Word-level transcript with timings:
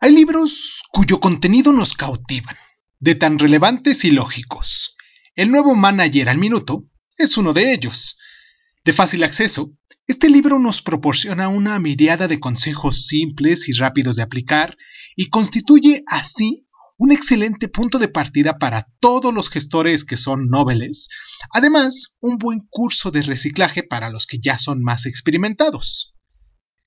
Hay 0.00 0.12
libros 0.12 0.82
cuyo 0.90 1.20
contenido 1.20 1.72
nos 1.72 1.94
cautivan, 1.94 2.56
de 2.98 3.14
tan 3.14 3.38
relevantes 3.38 4.04
y 4.04 4.10
lógicos. 4.10 4.96
El 5.34 5.50
nuevo 5.50 5.74
manager 5.74 6.28
al 6.28 6.38
minuto 6.38 6.84
es 7.16 7.36
uno 7.36 7.52
de 7.52 7.72
ellos. 7.72 8.18
De 8.84 8.92
fácil 8.92 9.24
acceso, 9.24 9.72
este 10.06 10.28
libro 10.28 10.58
nos 10.58 10.82
proporciona 10.82 11.48
una 11.48 11.78
miriada 11.78 12.28
de 12.28 12.38
consejos 12.38 13.06
simples 13.06 13.68
y 13.68 13.72
rápidos 13.72 14.16
de 14.16 14.22
aplicar 14.22 14.76
y 15.16 15.30
constituye 15.30 16.04
así 16.06 16.66
un 16.96 17.10
excelente 17.10 17.68
punto 17.68 17.98
de 17.98 18.08
partida 18.08 18.58
para 18.58 18.86
todos 19.00 19.32
los 19.32 19.48
gestores 19.48 20.04
que 20.04 20.16
son 20.16 20.48
noveles, 20.48 21.08
además 21.50 22.18
un 22.20 22.38
buen 22.38 22.60
curso 22.68 23.10
de 23.10 23.22
reciclaje 23.22 23.82
para 23.82 24.10
los 24.10 24.26
que 24.26 24.38
ya 24.38 24.58
son 24.58 24.82
más 24.82 25.06
experimentados. 25.06 26.14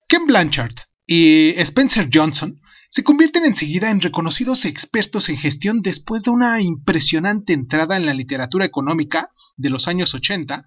Ken 0.07 0.25
Blanchard 0.25 0.75
y 1.05 1.53
Spencer 1.57 2.09
Johnson 2.13 2.61
se 2.89 3.04
convierten 3.04 3.45
enseguida 3.45 3.89
en 3.89 4.01
reconocidos 4.01 4.65
expertos 4.65 5.29
en 5.29 5.37
gestión 5.37 5.82
después 5.82 6.23
de 6.23 6.32
una 6.32 6.61
impresionante 6.61 7.54
entrada 7.54 7.97
en 7.97 8.05
la 8.05 8.13
literatura 8.13 8.65
económica 8.65 9.32
de 9.57 9.69
los 9.69 9.87
años 9.87 10.13
80 10.13 10.65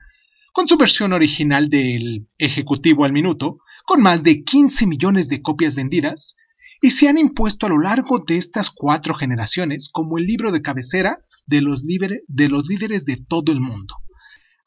con 0.52 0.69
su 0.69 0.77
versión 0.77 1.12
original 1.12 1.70
del 1.70 2.29
Ejecutivo 2.38 3.05
al 3.05 3.12
Minuto, 3.12 3.59
con 3.87 4.02
más 4.02 4.23
de 4.23 4.43
15 4.43 4.87
millones 4.87 5.29
de 5.29 5.43
copias 5.43 5.77
vendidas, 5.77 6.37
y 6.83 6.91
se 6.91 7.09
han 7.09 7.19
impuesto 7.19 7.66
a 7.66 7.69
lo 7.69 7.79
largo 7.79 8.21
de 8.21 8.37
estas 8.37 8.71
cuatro 8.71 9.15
generaciones 9.15 9.91
como 9.93 10.18
el 10.18 10.27
libro 10.27 10.51
de 10.51 10.62
cabecera 10.62 11.24
de 11.46 11.60
los, 11.60 11.84
de 11.87 12.48
los 12.48 12.66
líderes 12.66 13.05
de 13.05 13.16
todo 13.16 13.52
el 13.52 13.60
mundo. 13.60 13.96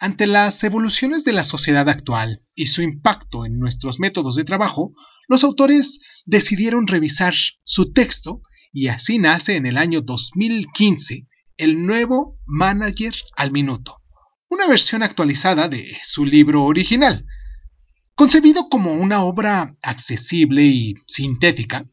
Ante 0.03 0.27
las 0.27 0.61
evoluciones 0.65 1.23
de 1.23 1.31
la 1.31 1.45
sociedad 1.45 1.87
actual 1.87 2.41
y 2.55 2.65
su 2.65 2.81
impacto 2.81 3.45
en 3.45 3.57
nuestros 3.57 4.01
métodos 4.01 4.35
de 4.35 4.43
trabajo, 4.43 4.93
los 5.29 5.45
autores 5.45 6.01
decidieron 6.25 6.87
revisar 6.87 7.33
su 7.63 7.93
texto 7.93 8.41
y 8.73 8.89
así 8.89 9.17
nace 9.17 9.55
en 9.55 9.65
el 9.65 9.77
año 9.77 10.01
2015 10.01 11.25
el 11.55 11.85
nuevo 11.85 12.37
Manager 12.45 13.15
al 13.37 13.53
Minuto, 13.53 14.01
una 14.49 14.67
versión 14.67 15.03
actualizada 15.03 15.69
de 15.69 15.95
su 16.03 16.25
libro 16.25 16.65
original. 16.65 17.25
Concebido 18.13 18.67
como 18.67 18.95
una 18.95 19.23
obra 19.23 19.77
accesible 19.81 20.65
y 20.65 20.95
sintética, 21.07 21.89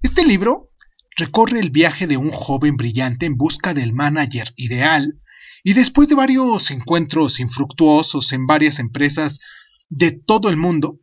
este 0.00 0.24
libro 0.24 0.70
recorre 1.14 1.60
el 1.60 1.68
viaje 1.68 2.06
de 2.06 2.16
un 2.16 2.30
joven 2.30 2.78
brillante 2.78 3.26
en 3.26 3.36
busca 3.36 3.74
del 3.74 3.92
manager 3.92 4.54
ideal 4.56 5.20
y 5.68 5.74
después 5.74 6.08
de 6.08 6.14
varios 6.14 6.70
encuentros 6.70 7.40
infructuosos 7.40 8.32
en 8.32 8.46
varias 8.46 8.78
empresas 8.78 9.40
de 9.90 10.12
todo 10.12 10.48
el 10.48 10.56
mundo, 10.56 10.98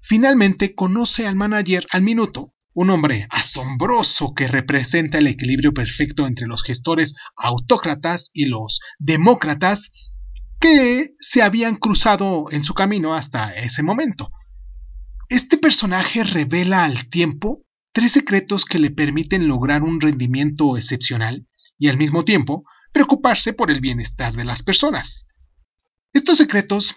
finalmente 0.00 0.74
conoce 0.74 1.28
al 1.28 1.36
manager 1.36 1.86
al 1.92 2.02
minuto, 2.02 2.52
un 2.72 2.90
hombre 2.90 3.28
asombroso 3.30 4.34
que 4.34 4.48
representa 4.48 5.18
el 5.18 5.28
equilibrio 5.28 5.72
perfecto 5.72 6.26
entre 6.26 6.48
los 6.48 6.64
gestores 6.64 7.14
autócratas 7.36 8.32
y 8.34 8.46
los 8.46 8.80
demócratas 8.98 9.92
que 10.58 11.14
se 11.20 11.42
habían 11.42 11.76
cruzado 11.76 12.46
en 12.50 12.64
su 12.64 12.74
camino 12.74 13.14
hasta 13.14 13.54
ese 13.54 13.84
momento. 13.84 14.32
Este 15.28 15.56
personaje 15.56 16.24
revela 16.24 16.82
al 16.82 17.08
tiempo 17.08 17.62
tres 17.92 18.10
secretos 18.10 18.64
que 18.64 18.80
le 18.80 18.90
permiten 18.90 19.46
lograr 19.46 19.84
un 19.84 20.00
rendimiento 20.00 20.76
excepcional 20.76 21.46
y 21.80 21.88
al 21.88 21.96
mismo 21.96 22.24
tiempo 22.24 22.64
preocuparse 22.92 23.52
por 23.54 23.72
el 23.72 23.80
bienestar 23.80 24.34
de 24.36 24.44
las 24.44 24.62
personas. 24.62 25.26
Estos 26.12 26.36
secretos 26.36 26.94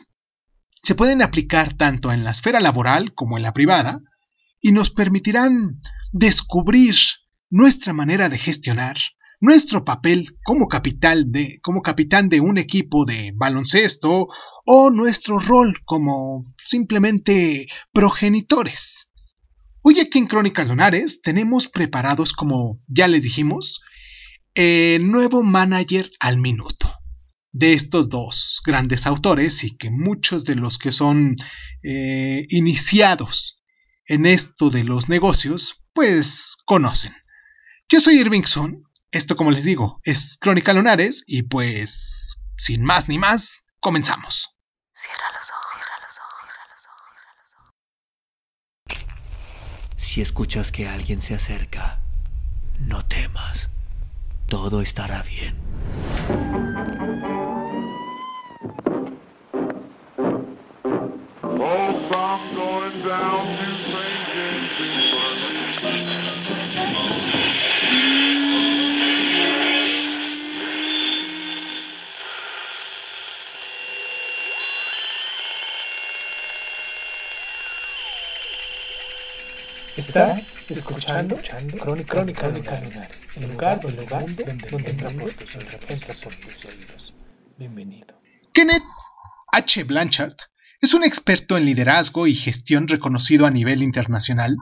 se 0.84 0.94
pueden 0.94 1.22
aplicar 1.24 1.74
tanto 1.74 2.12
en 2.12 2.24
la 2.24 2.32
esfera 2.32 2.60
laboral 2.60 3.14
como 3.16 3.38
en 3.38 3.44
la 3.44 3.54
privada 3.54 4.02
y 4.60 4.74
nos 4.74 4.92
permitirán 4.92 5.80
descubrir 6.12 6.96
nuestra 7.50 7.94
manera 7.94 8.28
de 8.28 8.38
gestionar, 8.38 8.98
nuestro 9.40 9.86
papel 9.86 10.38
como, 10.44 10.68
capital 10.68 11.32
de, 11.32 11.60
como 11.62 11.82
capitán 11.82 12.28
de 12.28 12.42
un 12.42 12.58
equipo 12.58 13.06
de 13.06 13.32
baloncesto 13.36 14.28
o 14.66 14.90
nuestro 14.90 15.40
rol 15.40 15.78
como 15.86 16.54
simplemente 16.58 17.68
progenitores. 17.94 19.12
Hoy 19.82 20.00
aquí 20.00 20.20
en 20.20 20.28
Crónicas 20.28 20.68
Lunares 20.68 21.22
tenemos 21.22 21.68
preparados, 21.68 22.34
como 22.34 22.82
ya 22.88 23.08
les 23.08 23.24
dijimos, 23.24 23.82
el 24.56 25.10
nuevo 25.10 25.44
manager 25.44 26.12
al 26.20 26.38
minuto 26.38 26.92
de 27.52 27.74
estos 27.74 28.10
dos 28.10 28.62
grandes 28.66 29.06
autores 29.06 29.64
y 29.64 29.78
que 29.78 29.90
muchos 29.90 30.44
de 30.46 30.56
los 30.56 30.78
que 30.78 30.92
son 30.92 31.38
eh, 31.84 32.46
iniciados 32.50 33.64
en 34.06 34.26
esto 34.26 34.70
de 34.70 34.84
los 34.84 35.10
negocios 35.10 35.84
pues 35.94 36.58
conocen. 36.66 37.14
Yo 37.90 38.00
soy 38.00 38.20
Irving 38.20 38.44
Sun 38.44 38.84
esto, 39.14 39.36
como 39.36 39.52
les 39.52 39.64
digo, 39.64 40.02
es 40.04 40.40
Crónica 40.42 40.74
Lunares 40.74 41.24
y 41.28 41.44
pues, 41.44 42.44
sin 42.58 42.84
más 42.84 43.08
ni 43.10 43.20
más, 43.20 43.68
comenzamos. 43.80 44.58
Cierra 44.92 45.30
los 45.36 45.52
ojos, 45.52 45.68
cierra 45.72 46.00
los 46.02 46.18
ojos, 46.18 46.40
cierra 46.42 47.36
los 47.38 47.54
ojos, 48.98 50.04
Si 50.04 50.22
escuchas 50.22 50.72
que 50.72 50.88
alguien 50.88 51.22
se 51.22 51.36
acerca, 51.36 52.00
no 52.80 53.06
temas. 53.06 53.70
Todo 54.48 54.82
estará 54.82 55.24
bien. 55.24 55.56
Estás 79.96 80.53
escuchando, 80.70 81.38
Crónica, 81.80 82.14
Crónica, 82.14 82.48
el 82.48 83.52
lugar, 83.52 83.80
el 83.84 83.96
lugar 83.96 84.26
donde, 84.36 84.46
donde 84.70 85.34
tus 85.34 86.66
oídos. 86.66 87.14
Bienvenido. 87.58 88.22
Kenneth 88.54 88.84
H. 89.52 89.84
Blanchard 89.84 90.36
es 90.82 90.94
un 90.94 91.04
experto 91.04 91.58
en 91.58 91.66
liderazgo 91.66 92.28
y 92.28 92.36
gestión 92.36 92.88
reconocido 92.88 93.46
a 93.46 93.52
nivel 93.52 93.84
internacional. 93.84 94.58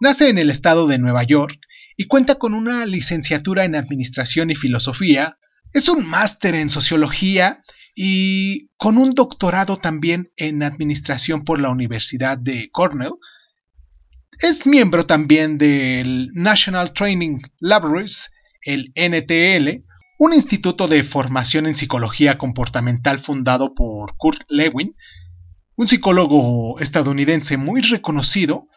Nace 0.00 0.28
en 0.28 0.38
el 0.38 0.50
estado 0.50 0.86
de 0.86 0.98
Nueva 0.98 1.22
York 1.22 1.58
y 1.96 2.06
cuenta 2.06 2.36
con 2.36 2.54
una 2.54 2.86
licenciatura 2.86 3.64
en 3.64 3.76
Administración 3.76 4.50
y 4.50 4.56
Filosofía. 4.56 5.38
Es 5.72 5.88
un 5.88 6.06
máster 6.06 6.54
en 6.54 6.70
Sociología 6.70 7.62
y 7.94 8.70
con 8.76 8.98
un 8.98 9.14
doctorado 9.14 9.76
también 9.76 10.32
en 10.36 10.62
Administración 10.62 11.44
por 11.44 11.60
la 11.60 11.70
Universidad 11.70 12.38
de 12.38 12.70
Cornell 12.72 13.14
es 14.40 14.66
miembro 14.66 15.06
también 15.06 15.58
del 15.58 16.28
National 16.34 16.92
Training 16.92 17.40
Laboratories, 17.60 18.32
el 18.62 18.92
NTL, 18.94 19.84
un 20.18 20.32
instituto 20.32 20.88
de 20.88 21.02
formación 21.02 21.66
en 21.66 21.76
psicología 21.76 22.38
comportamental 22.38 23.18
fundado 23.18 23.74
por 23.74 24.16
Kurt 24.16 24.42
Lewin, 24.48 24.96
un 25.76 25.88
psicólogo 25.88 26.78
estadounidense 26.80 27.56
muy 27.56 27.82
reconocido 27.82 28.68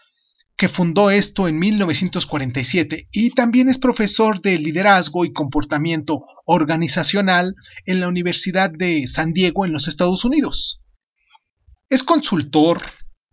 que 0.57 0.67
fundó 0.67 1.11
esto 1.11 1.47
en 1.47 1.59
1947 1.59 3.07
y 3.11 3.29
también 3.29 3.69
es 3.69 3.77
profesor 3.77 4.41
de 4.41 4.57
liderazgo 4.57 5.23
y 5.23 5.31
comportamiento 5.31 6.25
organizacional 6.45 7.55
en 7.85 7.99
la 7.99 8.07
Universidad 8.07 8.71
de 8.71 9.07
San 9.07 9.33
Diego 9.33 9.65
en 9.65 9.73
los 9.73 9.87
Estados 9.87 10.25
Unidos. 10.25 10.83
Es 11.89 12.01
consultor 12.01 12.81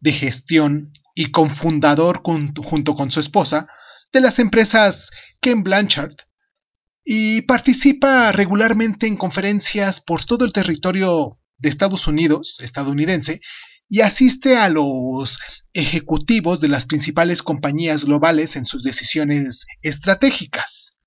de 0.00 0.12
gestión 0.12 0.92
y 1.14 1.30
cofundador 1.30 2.22
junto 2.22 2.94
con 2.94 3.10
su 3.10 3.20
esposa 3.20 3.68
de 4.12 4.20
las 4.20 4.38
empresas 4.38 5.10
Ken 5.40 5.62
Blanchard 5.62 6.14
y 7.04 7.42
participa 7.42 8.32
regularmente 8.32 9.06
en 9.06 9.16
conferencias 9.16 10.00
por 10.00 10.24
todo 10.24 10.44
el 10.44 10.52
territorio 10.52 11.38
de 11.58 11.68
Estados 11.68 12.06
Unidos, 12.06 12.60
estadounidense, 12.60 13.40
y 13.88 14.00
asiste 14.00 14.56
a 14.56 14.68
los 14.70 15.38
ejecutivos 15.74 16.60
de 16.60 16.68
las 16.68 16.86
principales 16.86 17.42
compañías 17.42 18.06
globales 18.06 18.56
en 18.56 18.64
sus 18.64 18.82
decisiones 18.82 19.66
estratégicas. 19.82 20.98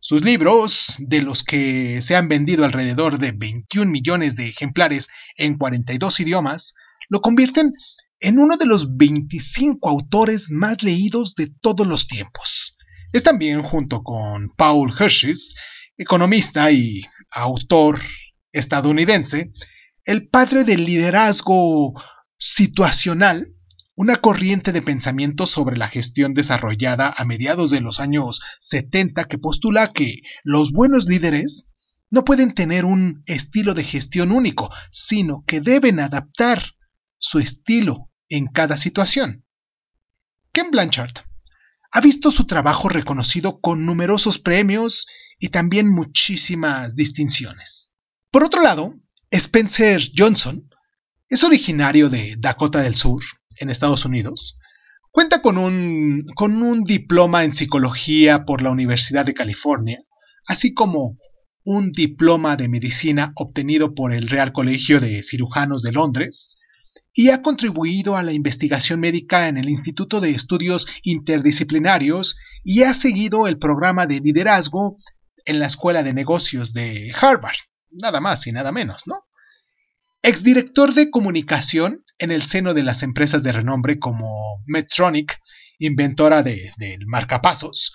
Sus 0.00 0.24
libros, 0.24 0.96
de 0.98 1.20
los 1.20 1.42
que 1.42 2.00
se 2.00 2.16
han 2.16 2.28
vendido 2.28 2.64
alrededor 2.64 3.18
de 3.18 3.32
21 3.32 3.90
millones 3.90 4.36
de 4.36 4.46
ejemplares 4.48 5.08
en 5.36 5.58
42 5.58 6.20
idiomas, 6.20 6.74
lo 7.08 7.20
convierten 7.20 7.72
en 8.20 8.38
uno 8.38 8.56
de 8.56 8.66
los 8.66 8.96
25 8.96 9.88
autores 9.88 10.50
más 10.50 10.82
leídos 10.82 11.34
de 11.34 11.52
todos 11.60 11.86
los 11.86 12.06
tiempos. 12.06 12.76
Es 13.12 13.22
también, 13.22 13.62
junto 13.62 14.02
con 14.02 14.50
Paul 14.56 14.92
Hershey, 14.98 15.34
economista 15.96 16.70
y 16.70 17.02
autor 17.30 18.00
estadounidense, 18.52 19.50
el 20.04 20.28
padre 20.28 20.64
del 20.64 20.84
liderazgo 20.84 21.94
situacional 22.38 23.52
una 23.96 24.16
corriente 24.16 24.72
de 24.72 24.82
pensamiento 24.82 25.46
sobre 25.46 25.78
la 25.78 25.88
gestión 25.88 26.34
desarrollada 26.34 27.12
a 27.16 27.24
mediados 27.24 27.70
de 27.70 27.80
los 27.80 27.98
años 27.98 28.42
70 28.60 29.24
que 29.24 29.38
postula 29.38 29.92
que 29.92 30.20
los 30.44 30.70
buenos 30.70 31.06
líderes 31.06 31.70
no 32.10 32.22
pueden 32.24 32.52
tener 32.52 32.84
un 32.84 33.22
estilo 33.24 33.72
de 33.72 33.84
gestión 33.84 34.32
único, 34.32 34.70
sino 34.92 35.44
que 35.46 35.62
deben 35.62 35.98
adaptar 35.98 36.75
su 37.26 37.40
estilo 37.40 38.08
en 38.28 38.46
cada 38.46 38.78
situación. 38.78 39.44
Ken 40.52 40.70
Blanchard 40.70 41.14
ha 41.90 42.00
visto 42.00 42.30
su 42.30 42.46
trabajo 42.46 42.88
reconocido 42.88 43.60
con 43.60 43.84
numerosos 43.84 44.38
premios 44.38 45.08
y 45.40 45.48
también 45.48 45.92
muchísimas 45.92 46.94
distinciones. 46.94 47.96
Por 48.30 48.44
otro 48.44 48.62
lado, 48.62 48.94
Spencer 49.30 50.00
Johnson 50.16 50.70
es 51.28 51.42
originario 51.42 52.08
de 52.08 52.36
Dakota 52.38 52.80
del 52.80 52.94
Sur, 52.94 53.24
en 53.58 53.70
Estados 53.70 54.04
Unidos. 54.04 54.58
Cuenta 55.10 55.42
con 55.42 55.58
un, 55.58 56.26
con 56.36 56.62
un 56.62 56.84
diploma 56.84 57.42
en 57.42 57.54
psicología 57.54 58.44
por 58.44 58.62
la 58.62 58.70
Universidad 58.70 59.26
de 59.26 59.34
California, 59.34 59.98
así 60.46 60.74
como 60.74 61.18
un 61.64 61.90
diploma 61.90 62.56
de 62.56 62.68
medicina 62.68 63.32
obtenido 63.34 63.94
por 63.94 64.12
el 64.12 64.28
Real 64.28 64.52
Colegio 64.52 65.00
de 65.00 65.24
Cirujanos 65.24 65.82
de 65.82 65.90
Londres, 65.90 66.60
y 67.18 67.30
ha 67.30 67.40
contribuido 67.40 68.14
a 68.14 68.22
la 68.22 68.34
investigación 68.34 69.00
médica 69.00 69.48
en 69.48 69.56
el 69.56 69.70
Instituto 69.70 70.20
de 70.20 70.30
Estudios 70.30 70.86
Interdisciplinarios 71.02 72.38
y 72.62 72.82
ha 72.82 72.92
seguido 72.92 73.46
el 73.46 73.58
programa 73.58 74.06
de 74.06 74.20
liderazgo 74.20 74.98
en 75.46 75.58
la 75.58 75.66
Escuela 75.66 76.02
de 76.02 76.12
Negocios 76.12 76.74
de 76.74 77.14
Harvard. 77.18 77.56
Nada 77.90 78.20
más 78.20 78.46
y 78.46 78.52
nada 78.52 78.70
menos, 78.70 79.06
¿no? 79.06 79.24
Exdirector 80.20 80.92
de 80.92 81.10
comunicación 81.10 82.04
en 82.18 82.32
el 82.32 82.42
seno 82.42 82.74
de 82.74 82.82
las 82.82 83.02
empresas 83.02 83.42
de 83.42 83.52
renombre 83.52 83.98
como 83.98 84.62
Medtronic, 84.66 85.40
inventora 85.78 86.42
del 86.42 87.06
marcapasos. 87.06 87.94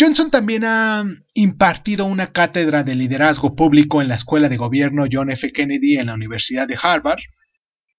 Johnson 0.00 0.30
también 0.30 0.64
ha 0.64 1.04
impartido 1.34 2.06
una 2.06 2.32
cátedra 2.32 2.82
de 2.82 2.94
liderazgo 2.94 3.54
público 3.54 4.00
en 4.00 4.08
la 4.08 4.14
Escuela 4.14 4.48
de 4.48 4.56
Gobierno 4.56 5.04
John 5.10 5.30
F. 5.30 5.52
Kennedy 5.52 5.98
en 5.98 6.06
la 6.06 6.14
Universidad 6.14 6.66
de 6.66 6.78
Harvard 6.80 7.20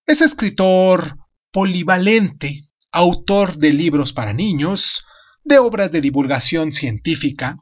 es 0.07 0.21
escritor 0.21 1.17
polivalente, 1.51 2.69
autor 2.91 3.57
de 3.57 3.73
libros 3.73 4.13
para 4.13 4.31
niños, 4.31 5.05
de 5.43 5.59
obras 5.59 5.91
de 5.91 5.99
divulgación 5.99 6.71
científica 6.71 7.57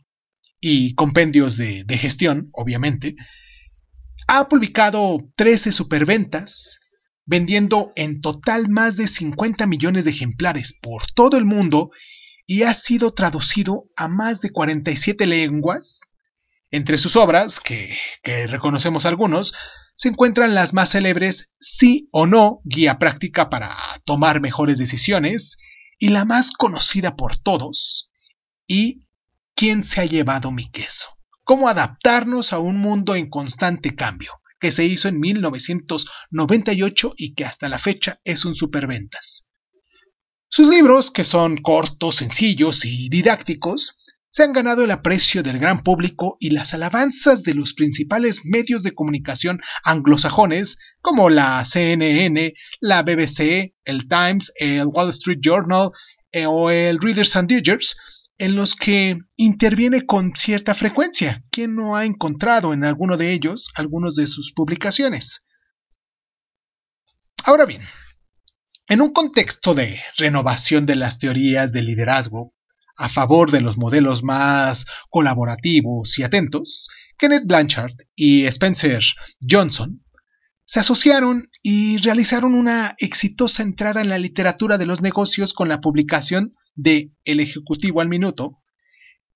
y 0.62 0.94
compendios 0.94 1.57
de, 1.57 1.86
gestión, 1.97 2.47
obviamente. 2.53 3.15
Ha 4.27 4.47
publicado 4.47 5.19
13 5.36 5.71
superventas, 5.71 6.81
vendiendo 7.25 7.92
en 7.95 8.21
total 8.21 8.69
más 8.69 8.95
de 8.95 9.07
50 9.07 9.65
millones 9.65 10.06
de 10.06 10.12
ejemplares 10.12 10.77
por 10.80 11.12
todo 11.12 11.38
el 11.38 11.45
mundo 11.45 11.89
y 12.45 12.62
ha 12.62 12.75
sido 12.75 13.13
traducido 13.13 13.86
a 13.95 14.07
más 14.07 14.41
de 14.41 14.51
47 14.51 15.25
lenguas. 15.25 16.12
Entre 16.69 16.98
sus 16.98 17.15
obras, 17.15 17.59
que, 17.59 17.98
que 18.21 18.45
reconocemos 18.45 19.06
algunos, 19.06 19.56
se 19.95 20.09
encuentran 20.09 20.56
las 20.56 20.74
más 20.74 20.92
célebres 20.92 21.53
Sí 21.59 22.07
o 22.12 22.27
No, 22.27 22.62
guía 22.63 23.00
práctica 23.00 23.50
para 23.50 23.77
tomar 24.06 24.42
mejores 24.42 24.77
decisiones, 24.77 25.59
y 25.97 26.09
la 26.09 26.25
más 26.25 26.51
conocida 26.51 27.15
por 27.15 27.38
todos, 27.38 28.12
y 28.68 29.06
¿Quién 29.57 29.86
se 29.86 30.01
ha 30.01 30.06
llevado 30.06 30.51
mi 30.51 30.69
queso? 30.69 31.07
Cómo 31.45 31.69
adaptarnos 31.69 32.51
a 32.51 32.59
un 32.59 32.77
mundo 32.77 33.15
en 33.15 33.30
constante 33.30 33.95
cambio, 33.95 34.33
que 34.59 34.69
se 34.69 34.83
hizo 34.83 35.07
en 35.07 35.18
1998 35.21 37.13
y 37.15 37.36
que 37.36 37.45
hasta 37.45 37.69
la 37.69 37.80
fecha 37.80 38.19
es 38.25 38.44
un 38.44 38.53
superventas. 38.53 39.51
Sus 40.50 40.68
libros, 40.68 41.09
que 41.09 41.24
son 41.24 41.56
cortos, 41.56 42.15
sencillos 42.15 42.83
y 42.83 43.07
didácticos, 43.07 43.98
se 44.36 44.44
han 44.44 44.52
ganado 44.52 44.84
el 44.84 44.92
aprecio 44.92 45.44
del 45.44 45.60
gran 45.60 45.82
público 45.82 46.36
y 46.42 46.50
las 46.50 46.74
alabanzas 46.74 47.44
de 47.44 47.54
los 47.54 47.74
principales 47.74 48.42
medios 48.44 48.84
de 48.84 48.94
comunicación 48.94 49.62
anglosajones 49.82 50.78
como 51.00 51.30
la 51.30 51.64
CNN, 51.64 52.54
la 52.82 53.04
BBC, 53.04 53.74
el 53.86 54.10
Times, 54.10 54.52
el 54.58 54.88
Wall 54.88 55.08
Street 55.12 55.40
Journal 55.40 55.92
eh, 56.34 56.48
o 56.48 56.70
el 56.70 57.00
Reader's 57.00 57.34
and 57.38 57.48
Digest, 57.48 57.98
en 58.38 58.58
los 58.58 58.76
que 58.76 59.20
interviene 59.38 60.06
con 60.06 60.36
cierta 60.36 60.76
frecuencia. 60.76 61.46
¿Quién 61.50 61.74
no 61.74 61.96
ha 61.96 62.04
encontrado 62.04 62.74
en 62.74 62.84
alguno 62.84 63.16
de 63.16 63.32
ellos 63.32 63.72
algunos 63.74 64.16
de 64.16 64.28
sus 64.28 64.52
publicaciones? 64.52 65.48
Ahora 67.46 67.66
bien, 67.66 67.84
en 68.90 69.00
un 69.00 69.14
contexto 69.14 69.74
de 69.74 70.02
renovación 70.18 70.86
de 70.86 70.98
las 70.98 71.20
teorías 71.20 71.72
de 71.72 71.84
liderazgo, 71.84 72.55
a 72.95 73.09
favor 73.09 73.51
de 73.51 73.62
los 73.62 73.77
modelos 73.77 74.24
más 74.24 74.86
colaborativos 75.09 76.18
y 76.19 76.24
atentos, 76.24 76.89
Kenneth 77.18 77.45
Blanchard 77.45 77.94
y 78.15 78.45
Spencer 78.45 79.03
Johnson 79.42 80.01
se 80.65 80.80
asociaron 80.80 81.50
y 81.62 81.97
realizaron 81.97 82.56
una 82.56 82.95
exitosa 82.97 83.62
entrada 83.62 84.01
en 84.01 84.09
la 84.09 84.18
literatura 84.18 84.77
de 84.77 84.88
los 84.88 85.01
negocios 85.01 85.53
con 85.53 85.69
la 85.69 85.80
publicación 85.80 86.56
de 86.74 87.12
El 87.24 87.39
Ejecutivo 87.39 88.01
al 88.01 88.09
Minuto, 88.09 88.63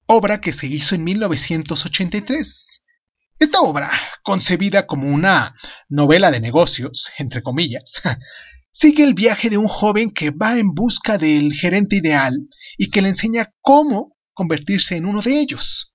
obra 0.07 0.41
que 0.41 0.53
se 0.53 0.65
hizo 0.65 0.95
en 0.95 1.03
1983. 1.03 2.85
Esta 3.37 3.61
obra, 3.61 3.91
concebida 4.23 4.87
como 4.87 5.07
una 5.07 5.55
novela 5.87 6.31
de 6.31 6.39
negocios, 6.39 7.11
entre 7.19 7.43
comillas, 7.43 8.01
sigue 8.79 9.03
el 9.03 9.13
viaje 9.13 9.49
de 9.49 9.57
un 9.57 9.67
joven 9.67 10.09
que 10.09 10.31
va 10.31 10.57
en 10.57 10.73
busca 10.73 11.17
del 11.17 11.51
gerente 11.51 11.97
ideal 11.97 12.47
y 12.77 12.89
que 12.89 13.01
le 13.01 13.09
enseña 13.09 13.53
cómo 13.59 14.15
convertirse 14.33 14.95
en 14.95 15.05
uno 15.05 15.21
de 15.21 15.37
ellos. 15.37 15.93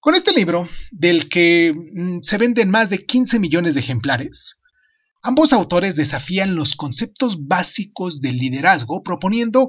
Con 0.00 0.14
este 0.14 0.32
libro, 0.32 0.66
del 0.90 1.28
que 1.28 1.74
mm, 1.74 2.20
se 2.22 2.38
venden 2.38 2.70
más 2.70 2.88
de 2.88 3.04
15 3.04 3.38
millones 3.38 3.74
de 3.74 3.80
ejemplares, 3.80 4.62
ambos 5.22 5.52
autores 5.52 5.94
desafían 5.94 6.54
los 6.54 6.76
conceptos 6.76 7.46
básicos 7.46 8.22
del 8.22 8.38
liderazgo 8.38 9.02
proponiendo 9.02 9.68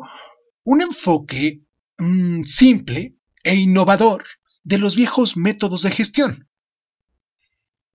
un 0.63 0.81
enfoque 0.81 1.65
mm, 1.97 2.43
simple 2.43 3.17
e 3.43 3.55
innovador 3.55 4.23
de 4.63 4.77
los 4.77 4.95
viejos 4.95 5.35
métodos 5.35 5.81
de 5.81 5.91
gestión. 5.91 6.47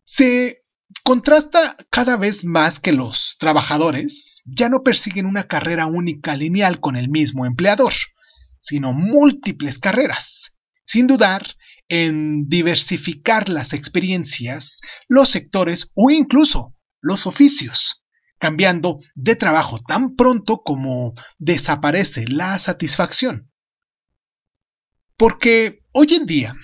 Se 0.04 0.64
contrasta 1.05 1.76
cada 1.90 2.17
vez 2.17 2.44
más 2.44 2.81
que 2.81 2.93
los 2.93 3.37
trabajadores 3.38 4.43
ya 4.46 4.69
no 4.69 4.82
persiguen 4.82 5.26
una 5.26 5.46
carrera 5.46 5.87
única 5.87 6.37
lineal 6.37 6.81
con 6.81 6.96
el 6.96 7.08
mismo 7.08 7.46
empleador, 7.46 7.93
sino 8.61 8.93
múltiples 8.93 9.79
carreras, 9.79 10.59
sin 10.85 11.07
dudar 11.07 11.57
en 11.88 12.49
diversificar 12.49 13.49
las 13.49 13.73
experiencias, 13.73 14.80
los 15.09 15.28
sectores 15.28 15.92
o 15.95 16.11
incluso 16.11 16.75
los 17.00 17.26
oficios, 17.26 18.04
cambiando 18.38 18.99
de 19.14 19.37
trabajo 19.37 19.80
tan 19.80 20.14
pronto 20.14 20.62
como 20.62 21.14
desaparece 21.38 22.26
la 22.28 22.59
satisfacción. 22.59 23.50
Porque 25.16 25.83
hoy 25.92 26.14
en 26.14 26.26
día 26.26 26.54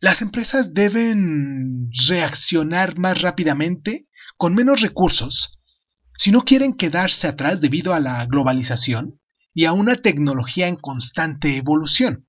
las 0.00 0.22
empresas 0.22 0.74
deben 0.74 1.90
reaccionar 2.08 2.98
más 2.98 3.20
rápidamente, 3.20 4.08
con 4.36 4.54
menos 4.54 4.80
recursos, 4.80 5.60
si 6.16 6.30
no 6.30 6.44
quieren 6.44 6.74
quedarse 6.74 7.28
atrás 7.28 7.60
debido 7.60 7.94
a 7.94 8.00
la 8.00 8.24
globalización 8.26 9.20
y 9.54 9.64
a 9.64 9.72
una 9.72 9.96
tecnología 9.96 10.68
en 10.68 10.76
constante 10.76 11.56
evolución. 11.56 12.28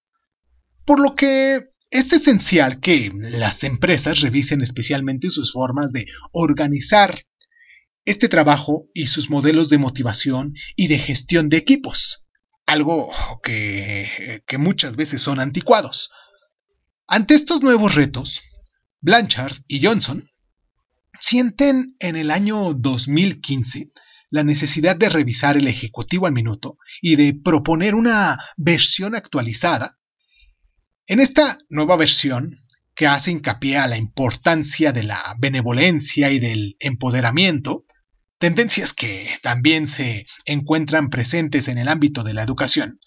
Por 0.86 1.00
lo 1.00 1.16
que 1.16 1.70
es 1.92 2.14
esencial 2.14 2.80
que 2.80 3.12
las 3.14 3.64
empresas 3.64 4.22
revisen 4.22 4.62
especialmente 4.62 5.30
sus 5.30 5.52
formas 5.52 5.92
de 5.92 6.08
organizar 6.32 7.26
este 8.06 8.30
trabajo 8.30 8.88
y 8.94 9.08
sus 9.08 9.30
modelos 9.30 9.70
de 9.70 9.78
motivación 9.78 10.54
y 10.76 10.88
de 10.88 10.98
gestión 10.98 11.50
de 11.50 11.58
equipos, 11.58 12.26
algo 12.66 13.12
que, 13.44 14.42
que 14.48 14.58
muchas 14.58 14.96
veces 14.96 15.22
son 15.22 15.40
anticuados. 15.40 16.12
Ante 17.12 17.34
estos 17.34 17.64
nuevos 17.64 17.96
retos, 17.96 18.44
Blanchard 19.02 19.64
y 19.68 19.84
Johnson 19.84 20.30
sienten 21.20 21.96
en 21.98 22.16
el 22.16 22.30
año 22.30 22.76
2015 22.76 23.90
la 24.30 24.44
necesidad 24.44 24.96
de 24.96 25.10
revisar 25.10 25.58
el 25.58 25.68
Ejecutivo 25.68 26.28
al 26.28 26.34
minuto 26.34 26.78
y 27.02 27.16
de 27.16 27.34
proponer 27.34 27.96
una 27.96 28.38
versión 28.58 29.16
actualizada. 29.16 29.98
En 31.08 31.20
esta 31.20 31.58
nueva 31.70 31.98
versión, 31.98 32.64
que 32.94 33.08
hace 33.08 33.32
hincapié 33.32 33.78
a 33.78 33.88
la 33.88 33.98
importancia 33.98 34.92
de 34.92 35.02
la 35.02 35.36
benevolencia 35.40 36.30
y 36.30 36.38
del 36.38 36.78
empoderamiento, 36.80 37.86
tendencias 38.38 38.94
que 38.94 39.40
también 39.42 39.88
se 39.88 40.28
encuentran 40.46 41.10
presentes 41.10 41.70
en 41.70 41.80
el 41.80 41.88
ámbito 41.88 42.22
de 42.22 42.36
la 42.36 42.44
educación, 42.44 43.00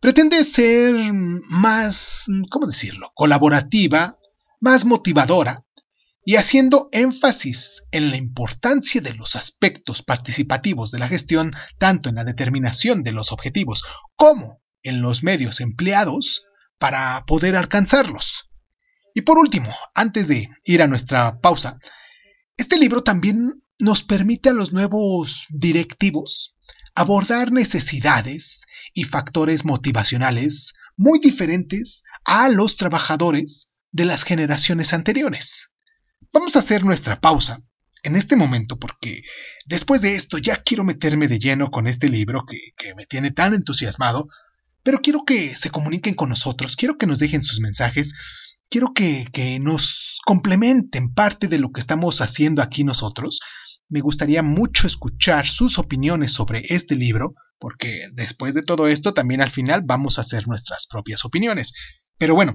pretende 0.00 0.44
ser 0.44 0.94
más, 1.12 2.26
¿cómo 2.50 2.66
decirlo?, 2.66 3.12
colaborativa, 3.14 4.18
más 4.60 4.84
motivadora 4.84 5.64
y 6.24 6.36
haciendo 6.36 6.88
énfasis 6.92 7.84
en 7.90 8.10
la 8.10 8.16
importancia 8.16 9.00
de 9.00 9.14
los 9.14 9.34
aspectos 9.34 10.02
participativos 10.02 10.90
de 10.90 10.98
la 10.98 11.08
gestión, 11.08 11.52
tanto 11.78 12.10
en 12.10 12.16
la 12.16 12.24
determinación 12.24 13.02
de 13.02 13.12
los 13.12 13.32
objetivos 13.32 13.84
como 14.14 14.60
en 14.82 15.00
los 15.00 15.22
medios 15.22 15.60
empleados 15.60 16.44
para 16.78 17.24
poder 17.26 17.56
alcanzarlos. 17.56 18.50
Y 19.14 19.22
por 19.22 19.38
último, 19.38 19.74
antes 19.94 20.28
de 20.28 20.50
ir 20.64 20.82
a 20.82 20.86
nuestra 20.86 21.40
pausa, 21.40 21.78
este 22.56 22.78
libro 22.78 23.02
también 23.02 23.62
nos 23.78 24.02
permite 24.02 24.50
a 24.50 24.52
los 24.52 24.72
nuevos 24.72 25.46
directivos 25.48 26.57
abordar 26.98 27.52
necesidades 27.52 28.66
y 28.92 29.04
factores 29.04 29.64
motivacionales 29.64 30.74
muy 30.96 31.20
diferentes 31.20 32.02
a 32.24 32.48
los 32.48 32.76
trabajadores 32.76 33.70
de 33.92 34.04
las 34.04 34.24
generaciones 34.24 34.92
anteriores. 34.92 35.70
Vamos 36.32 36.56
a 36.56 36.58
hacer 36.58 36.84
nuestra 36.84 37.20
pausa 37.20 37.60
en 38.02 38.16
este 38.16 38.34
momento 38.34 38.80
porque 38.80 39.22
después 39.66 40.00
de 40.00 40.16
esto 40.16 40.38
ya 40.38 40.56
quiero 40.56 40.82
meterme 40.82 41.28
de 41.28 41.38
lleno 41.38 41.70
con 41.70 41.86
este 41.86 42.08
libro 42.08 42.44
que, 42.44 42.94
me 42.96 43.06
tiene 43.06 43.30
tan 43.30 43.54
entusiasmado, 43.54 44.26
pero 44.82 45.00
quiero 45.00 45.24
que 45.24 45.54
se 45.54 45.70
comuniquen 45.70 46.14
con 46.14 46.30
nosotros, 46.30 46.74
quiero 46.74 46.98
que 46.98 47.06
nos 47.06 47.20
dejen 47.20 47.44
sus 47.44 47.60
mensajes, 47.60 48.14
quiero 48.68 48.92
que, 48.92 49.28
que 49.32 49.60
nos 49.60 50.18
complementen 50.24 51.14
parte 51.14 51.46
de 51.46 51.60
lo 51.60 51.70
que 51.70 51.78
estamos 51.78 52.20
haciendo 52.22 52.60
aquí 52.60 52.82
nosotros 52.82 53.38
me 53.88 54.00
gustaría 54.00 54.42
mucho 54.42 54.86
escuchar 54.86 55.46
sus 55.46 55.78
opiniones 55.78 56.32
sobre 56.32 56.62
este 56.68 56.94
libro, 56.94 57.34
porque 57.58 58.02
después 58.14 58.54
de 58.54 58.62
todo 58.62 58.88
esto 58.88 59.14
también 59.14 59.40
al 59.40 59.50
final 59.50 59.82
vamos 59.84 60.18
a 60.18 60.22
hacer 60.22 60.46
nuestras 60.46 60.86
propias 60.86 61.24
opiniones. 61.24 61.72
Pero 62.18 62.34
bueno, 62.34 62.54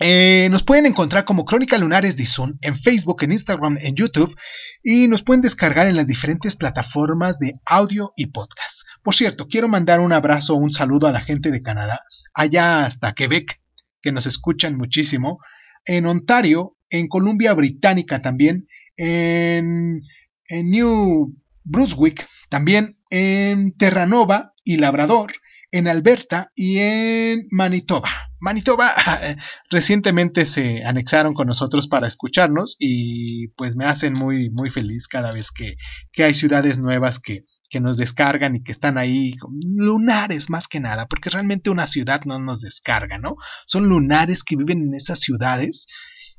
eh, 0.00 0.46
nos 0.50 0.62
pueden 0.62 0.86
encontrar 0.86 1.24
como 1.24 1.44
Crónica 1.44 1.76
Lunares 1.76 2.16
de 2.16 2.24
Zoom 2.24 2.56
en 2.60 2.76
Facebook, 2.76 3.24
en 3.24 3.32
Instagram, 3.32 3.78
en 3.80 3.96
YouTube 3.96 4.34
y 4.82 5.08
nos 5.08 5.22
pueden 5.22 5.42
descargar 5.42 5.88
en 5.88 5.96
las 5.96 6.06
diferentes 6.06 6.54
plataformas 6.54 7.40
de 7.40 7.54
audio 7.66 8.12
y 8.16 8.26
podcast. 8.26 8.82
Por 9.02 9.16
cierto, 9.16 9.48
quiero 9.48 9.68
mandar 9.68 9.98
un 9.98 10.12
abrazo, 10.12 10.54
un 10.54 10.72
saludo 10.72 11.08
a 11.08 11.12
la 11.12 11.20
gente 11.20 11.50
de 11.50 11.62
Canadá, 11.62 12.04
allá 12.32 12.86
hasta 12.86 13.12
Quebec, 13.12 13.60
que 14.00 14.12
nos 14.12 14.26
escuchan 14.26 14.76
muchísimo, 14.76 15.40
en 15.84 16.06
Ontario, 16.06 16.76
en 16.90 17.08
Columbia 17.08 17.52
Británica 17.54 18.22
también, 18.22 18.68
en 18.96 20.00
en 20.48 20.70
New 20.70 21.34
Brunswick, 21.64 22.26
también 22.48 22.98
en 23.10 23.76
Terranova 23.76 24.54
y 24.64 24.78
Labrador, 24.78 25.32
en 25.70 25.86
Alberta 25.86 26.50
y 26.54 26.78
en 26.78 27.46
Manitoba. 27.50 28.10
Manitoba 28.40 28.92
recientemente 29.70 30.46
se 30.46 30.84
anexaron 30.84 31.34
con 31.34 31.46
nosotros 31.46 31.88
para 31.88 32.06
escucharnos 32.06 32.76
y 32.78 33.48
pues 33.48 33.76
me 33.76 33.84
hacen 33.84 34.12
muy 34.14 34.50
muy 34.50 34.70
feliz 34.70 35.08
cada 35.08 35.32
vez 35.32 35.50
que, 35.50 35.76
que 36.12 36.24
hay 36.24 36.34
ciudades 36.34 36.78
nuevas 36.78 37.18
que, 37.18 37.44
que 37.68 37.80
nos 37.80 37.96
descargan 37.96 38.56
y 38.56 38.62
que 38.62 38.72
están 38.72 38.98
ahí, 38.98 39.34
lunares 39.62 40.50
más 40.50 40.68
que 40.68 40.80
nada, 40.80 41.06
porque 41.06 41.30
realmente 41.30 41.70
una 41.70 41.86
ciudad 41.86 42.22
no 42.24 42.38
nos 42.38 42.60
descarga, 42.60 43.18
¿no? 43.18 43.36
Son 43.66 43.88
lunares 43.88 44.44
que 44.44 44.56
viven 44.56 44.82
en 44.82 44.94
esas 44.94 45.20
ciudades 45.20 45.88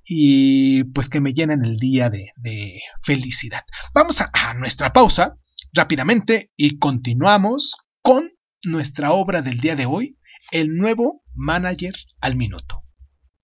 y 0.10 0.86
pues 0.86 1.08
que 1.08 1.22
me 1.22 1.34
llenan 1.34 1.64
el 1.64 1.78
día 1.78 2.10
de, 2.10 2.82
felicidad. 3.04 3.62
Vamos 3.94 4.20
a, 4.22 4.32
a 4.34 4.56
nuestra 4.56 4.92
pausa 4.92 5.38
rápidamente 5.72 6.52
y 6.58 6.80
continuamos 6.80 7.78
con 8.02 8.32
nuestra 8.64 9.12
obra 9.12 9.44
del 9.44 9.60
día 9.60 9.76
de 9.76 9.86
hoy, 9.86 10.18
el 10.52 10.76
nuevo 10.76 11.24
manager 11.36 11.94
al 12.22 12.36
minuto. 12.36 12.84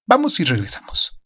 Vamos 0.08 0.40
y 0.40 0.44
regresamos. 0.44 1.22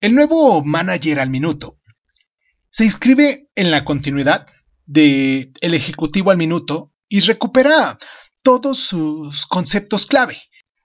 El 0.00 0.14
nuevo 0.14 0.62
manager 0.62 1.18
al 1.18 1.30
minuto 1.30 1.80
se 2.70 2.84
inscribe 2.84 3.46
en 3.56 3.72
la 3.72 3.84
continuidad 3.84 4.46
de 4.86 5.52
El 5.60 5.74
Ejecutivo 5.74 6.30
al 6.30 6.36
Minuto 6.36 6.93
y 7.14 7.20
recupera 7.20 7.96
todos 8.42 8.76
sus 8.76 9.46
conceptos 9.46 10.06
clave. 10.06 10.36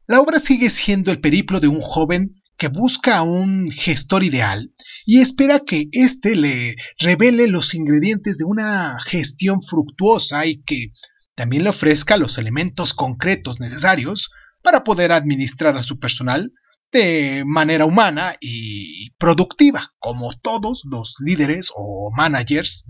La 0.05 0.21
obra 0.21 0.39
sigue 0.39 0.69
siendo 0.69 1.09
el 1.09 1.19
periplo 1.19 1.59
de 1.59 1.69
un 1.69 1.81
joven 1.81 2.35
que 2.55 2.67
busca 2.67 3.17
a 3.17 3.23
un 3.23 3.67
gestor 3.71 4.23
ideal 4.23 4.71
y 5.07 5.21
espera 5.21 5.59
que 5.59 5.87
éste 5.91 6.35
le 6.35 6.75
revele 6.99 7.47
los 7.47 7.73
ingredientes 7.73 8.37
de 8.37 8.43
una 8.45 8.99
gestión 9.07 9.59
fructuosa 9.63 10.45
y 10.45 10.61
que 10.61 10.91
también 11.33 11.63
le 11.63 11.71
ofrezca 11.71 12.15
los 12.15 12.37
elementos 12.37 12.93
concretos 12.93 13.59
necesarios 13.59 14.29
para 14.61 14.83
poder 14.83 15.11
administrar 15.11 15.77
a 15.77 15.83
su 15.83 15.97
personal 15.97 16.51
de 16.91 17.43
manera 17.45 17.85
humana 17.85 18.35
y 18.39 19.11
productiva, 19.11 19.93
como 19.99 20.33
todos 20.33 20.83
los 20.89 21.15
líderes 21.19 21.71
o 21.75 22.11
managers 22.15 22.85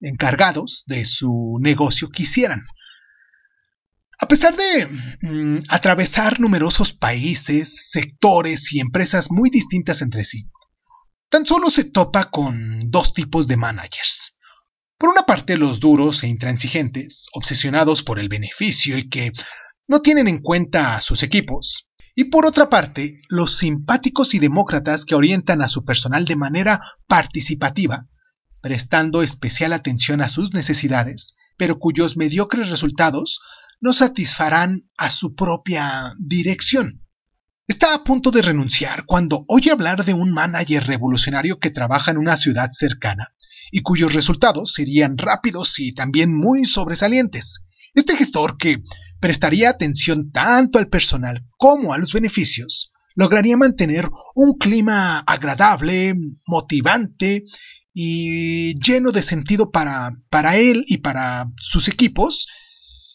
encargados 0.00 0.84
de 0.86 1.04
su 1.04 1.58
negocio 1.60 2.10
quisieran. 2.10 2.62
A 4.18 4.28
pesar 4.28 4.56
de 4.56 4.86
mm, 5.22 5.64
atravesar 5.68 6.38
numerosos 6.38 6.92
países, 6.92 7.90
sectores 7.90 8.72
y 8.72 8.80
empresas 8.80 9.30
muy 9.30 9.50
distintas 9.50 10.02
entre 10.02 10.24
sí, 10.24 10.48
tan 11.28 11.46
solo 11.46 11.68
se 11.68 11.84
topa 11.84 12.30
con 12.30 12.90
dos 12.90 13.12
tipos 13.12 13.48
de 13.48 13.56
managers. 13.56 14.38
Por 14.98 15.08
una 15.08 15.22
parte, 15.22 15.56
los 15.56 15.80
duros 15.80 16.22
e 16.22 16.28
intransigentes, 16.28 17.28
obsesionados 17.32 18.02
por 18.02 18.18
el 18.20 18.28
beneficio 18.28 18.96
y 18.96 19.08
que 19.08 19.32
no 19.88 20.00
tienen 20.00 20.28
en 20.28 20.40
cuenta 20.40 20.96
a 20.96 21.00
sus 21.00 21.22
equipos, 21.22 21.90
y 22.14 22.24
por 22.24 22.46
otra 22.46 22.68
parte, 22.68 23.20
los 23.28 23.56
simpáticos 23.56 24.34
y 24.34 24.38
demócratas 24.38 25.04
que 25.04 25.14
orientan 25.14 25.62
a 25.62 25.68
su 25.68 25.84
personal 25.84 26.24
de 26.24 26.36
manera 26.36 26.80
participativa, 27.06 28.08
prestando 28.60 29.22
especial 29.22 29.72
atención 29.72 30.20
a 30.20 30.28
sus 30.28 30.54
necesidades, 30.54 31.36
pero 31.56 31.78
cuyos 31.78 32.16
mediocres 32.16 32.70
resultados 32.70 33.40
no 33.80 33.92
satisfarán 33.92 34.88
a 34.96 35.10
su 35.10 35.34
propia 35.34 36.14
dirección. 36.18 37.02
Está 37.66 37.94
a 37.94 38.04
punto 38.04 38.30
de 38.30 38.42
renunciar 38.42 39.06
cuando 39.06 39.44
oye 39.48 39.72
hablar 39.72 40.04
de 40.04 40.14
un 40.14 40.30
manager 40.32 40.86
revolucionario 40.86 41.58
que 41.58 41.70
trabaja 41.70 42.10
en 42.10 42.18
una 42.18 42.36
ciudad 42.36 42.70
cercana 42.72 43.34
y 43.72 43.80
cuyos 43.80 44.12
resultados 44.12 44.72
serían 44.72 45.18
rápidos 45.18 45.78
y 45.78 45.92
también 45.92 46.36
muy 46.36 46.64
sobresalientes. 46.64 47.66
Este 47.94 48.16
gestor 48.16 48.56
que 48.58 48.82
prestaría 49.24 49.70
atención 49.70 50.32
tanto 50.32 50.78
al 50.78 50.88
personal 50.88 51.46
como 51.56 51.94
a 51.94 51.98
los 51.98 52.12
beneficios, 52.12 52.92
lograría 53.14 53.56
mantener 53.56 54.10
un 54.34 54.58
clima 54.58 55.20
agradable, 55.20 56.12
motivante 56.46 57.44
y 57.94 58.78
lleno 58.78 59.12
de 59.12 59.22
sentido 59.22 59.70
para, 59.70 60.10
para 60.28 60.58
él 60.58 60.84
y 60.88 60.98
para 60.98 61.46
sus 61.56 61.88
equipos, 61.88 62.48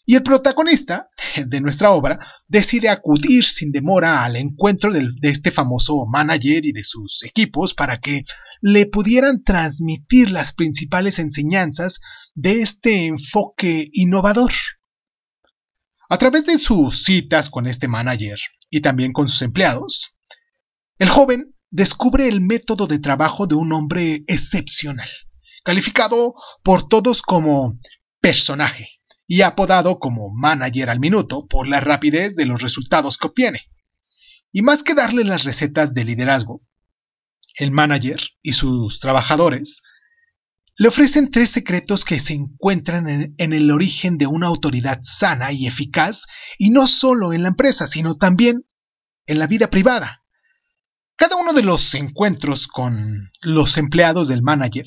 y 0.04 0.16
el 0.16 0.24
protagonista 0.24 1.08
de 1.46 1.60
nuestra 1.60 1.92
obra 1.92 2.18
decide 2.48 2.88
acudir 2.88 3.44
sin 3.44 3.70
demora 3.70 4.24
al 4.24 4.34
encuentro 4.34 4.90
de, 4.90 5.10
de, 5.20 5.28
este 5.30 5.52
famoso 5.52 6.06
manager 6.08 6.66
y 6.66 6.72
de 6.72 6.82
sus 6.82 7.22
equipos 7.22 7.72
para 7.72 8.00
que 8.00 8.24
le 8.60 8.86
pudieran 8.86 9.44
transmitir 9.44 10.32
las 10.32 10.54
principales 10.54 11.20
enseñanzas 11.20 12.00
de 12.34 12.62
este 12.62 13.06
enfoque 13.06 13.90
innovador. 13.92 14.50
A 16.12 16.18
través 16.18 16.44
de 16.44 16.58
sus 16.58 17.04
citas 17.04 17.50
con 17.50 17.68
este 17.68 17.86
manager 17.86 18.36
y 18.68 18.80
también 18.80 19.12
con 19.12 19.28
sus 19.28 19.42
empleados, 19.42 20.16
el 20.98 21.08
joven 21.08 21.54
descubre 21.70 22.26
el 22.26 22.40
método 22.40 22.88
de 22.88 22.98
trabajo 22.98 23.46
de 23.46 23.54
un 23.54 23.72
hombre 23.72 24.24
excepcional, 24.26 25.08
calificado 25.62 26.34
por 26.64 26.88
todos 26.88 27.22
como 27.22 27.78
personaje 28.20 28.88
y 29.28 29.42
apodado 29.42 30.00
como 30.00 30.34
manager 30.34 30.90
al 30.90 30.98
minuto 30.98 31.46
por 31.46 31.68
la 31.68 31.78
rapidez 31.78 32.34
de 32.34 32.46
los 32.46 32.60
resultados 32.60 33.16
que 33.16 33.28
obtiene. 33.28 33.60
Y 34.50 34.62
más 34.62 34.82
que 34.82 34.94
darle 34.94 35.22
las 35.22 35.44
recetas 35.44 35.94
de 35.94 36.04
liderazgo, 36.04 36.60
el 37.54 37.70
manager 37.70 38.20
y 38.42 38.54
sus 38.54 38.98
trabajadores 38.98 39.84
le 40.80 40.88
ofrecen 40.88 41.30
tres 41.30 41.50
secretos 41.50 42.06
que 42.06 42.18
se 42.20 42.32
encuentran 42.32 43.34
en, 43.36 43.52
el 43.52 43.70
origen 43.70 44.16
de 44.16 44.26
una 44.26 44.46
autoridad 44.46 44.98
sana 45.02 45.52
y 45.52 45.66
eficaz, 45.66 46.26
y 46.56 46.70
no 46.70 46.86
solo 46.86 47.34
en 47.34 47.42
la 47.42 47.48
empresa, 47.48 47.86
sino 47.86 48.14
también 48.14 48.64
en 49.26 49.38
la 49.38 49.46
vida 49.46 49.68
privada. 49.68 50.24
Cada 51.16 51.36
uno 51.36 51.52
de 51.52 51.64
los 51.64 51.92
encuentros 51.92 52.66
con 52.66 53.30
los 53.42 53.76
empleados 53.76 54.28
del 54.28 54.40
manager 54.40 54.86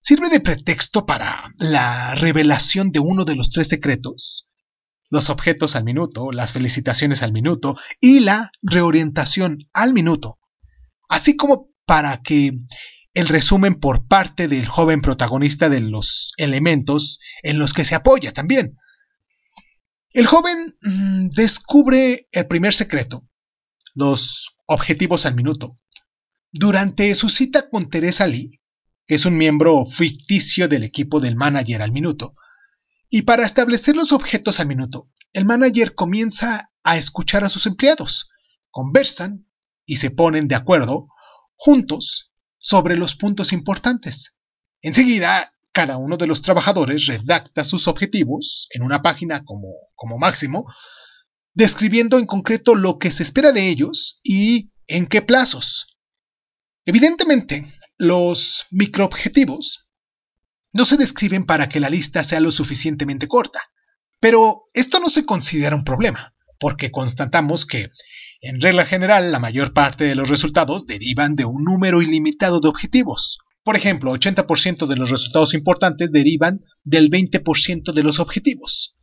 sirve 0.00 0.30
de 0.30 0.38
pretexto 0.38 1.06
para 1.06 1.52
la 1.58 2.14
revelación 2.14 2.92
de 2.92 3.00
uno 3.00 3.24
de 3.24 3.34
los 3.34 3.50
tres 3.50 3.66
secretos, 3.66 4.52
los 5.10 5.28
objetos 5.28 5.74
al 5.74 5.82
minuto, 5.82 6.30
las 6.30 6.52
felicitaciones 6.52 7.24
al 7.24 7.32
minuto 7.32 7.76
y 8.00 8.20
la 8.20 8.52
reorientación 8.62 9.58
al 9.72 9.92
minuto, 9.92 10.38
así 11.08 11.34
como 11.34 11.70
para 11.84 12.22
que 12.22 12.52
el 13.16 13.28
resumen 13.28 13.76
por 13.76 14.06
parte 14.06 14.46
del 14.46 14.66
joven 14.66 15.00
protagonista 15.00 15.70
de 15.70 15.80
los 15.80 16.34
elementos 16.36 17.18
en 17.42 17.58
los 17.58 17.72
que 17.72 17.86
se 17.86 17.94
apoya 17.94 18.30
también. 18.32 18.76
El 20.10 20.26
joven 20.26 20.76
mm, 20.82 21.28
descubre 21.28 22.28
el 22.30 22.46
primer 22.46 22.74
secreto, 22.74 23.26
los 23.94 24.58
objetivos 24.66 25.24
al 25.24 25.34
minuto, 25.34 25.78
durante 26.52 27.14
su 27.14 27.30
cita 27.30 27.70
con 27.70 27.88
Teresa 27.88 28.26
Lee, 28.26 28.60
que 29.06 29.14
es 29.14 29.24
un 29.24 29.38
miembro 29.38 29.86
ficticio 29.86 30.68
del 30.68 30.82
equipo 30.82 31.18
del 31.18 31.36
manager 31.36 31.80
al 31.80 31.92
minuto. 31.92 32.34
Y 33.08 33.22
para 33.22 33.46
establecer 33.46 33.96
los 33.96 34.12
objetos 34.12 34.60
al 34.60 34.66
minuto, 34.66 35.08
el 35.32 35.46
manager 35.46 35.94
comienza 35.94 36.70
a 36.84 36.98
escuchar 36.98 37.44
a 37.44 37.48
sus 37.48 37.64
empleados, 37.64 38.28
conversan 38.70 39.46
y 39.86 39.96
se 39.96 40.10
ponen 40.10 40.48
de 40.48 40.54
acuerdo 40.54 41.08
juntos 41.54 42.25
sobre 42.66 42.96
los 42.96 43.14
puntos 43.14 43.52
importantes. 43.52 44.40
Enseguida, 44.82 45.52
cada 45.70 45.98
uno 45.98 46.16
de 46.16 46.26
los 46.26 46.42
trabajadores 46.42 47.06
redacta 47.06 47.62
sus 47.62 47.86
objetivos 47.86 48.66
en 48.72 48.82
una 48.82 49.02
página 49.02 49.44
como, 49.44 49.68
como 49.94 50.18
máximo, 50.18 50.64
describiendo 51.54 52.18
en 52.18 52.26
concreto 52.26 52.74
lo 52.74 52.98
que 52.98 53.12
se 53.12 53.22
espera 53.22 53.52
de 53.52 53.68
ellos 53.68 54.18
y 54.24 54.72
en 54.88 55.06
qué 55.06 55.22
plazos. 55.22 55.96
Evidentemente, 56.84 57.72
los 57.98 58.66
microobjetivos 58.72 59.88
no 60.72 60.84
se 60.84 60.96
describen 60.96 61.46
para 61.46 61.68
que 61.68 61.78
la 61.78 61.88
lista 61.88 62.24
sea 62.24 62.40
lo 62.40 62.50
suficientemente 62.50 63.28
corta, 63.28 63.60
pero 64.18 64.64
esto 64.72 64.98
no 64.98 65.08
se 65.08 65.24
considera 65.24 65.76
un 65.76 65.84
problema, 65.84 66.34
porque 66.58 66.90
constatamos 66.90 67.64
que, 67.64 67.90
en 68.48 68.60
regla 68.60 68.86
general, 68.86 69.32
la 69.32 69.38
mayor 69.38 69.72
parte 69.72 70.04
de 70.04 70.14
los 70.14 70.28
resultados 70.28 70.86
derivan 70.86 71.36
de 71.36 71.44
un 71.44 71.64
número 71.64 72.02
ilimitado 72.02 72.60
de 72.60 72.68
objetivos, 72.68 73.38
por 73.66 73.74
ejemplo, 73.74 74.12
80% 74.12 74.86
de 74.86 74.94
los 74.94 75.10
resultados 75.10 75.52
importantes 75.52 76.12
derivan 76.12 76.60
del 76.84 77.10
20% 77.10 77.92
de 77.92 78.02
los 78.04 78.20
objetivos. 78.20 78.96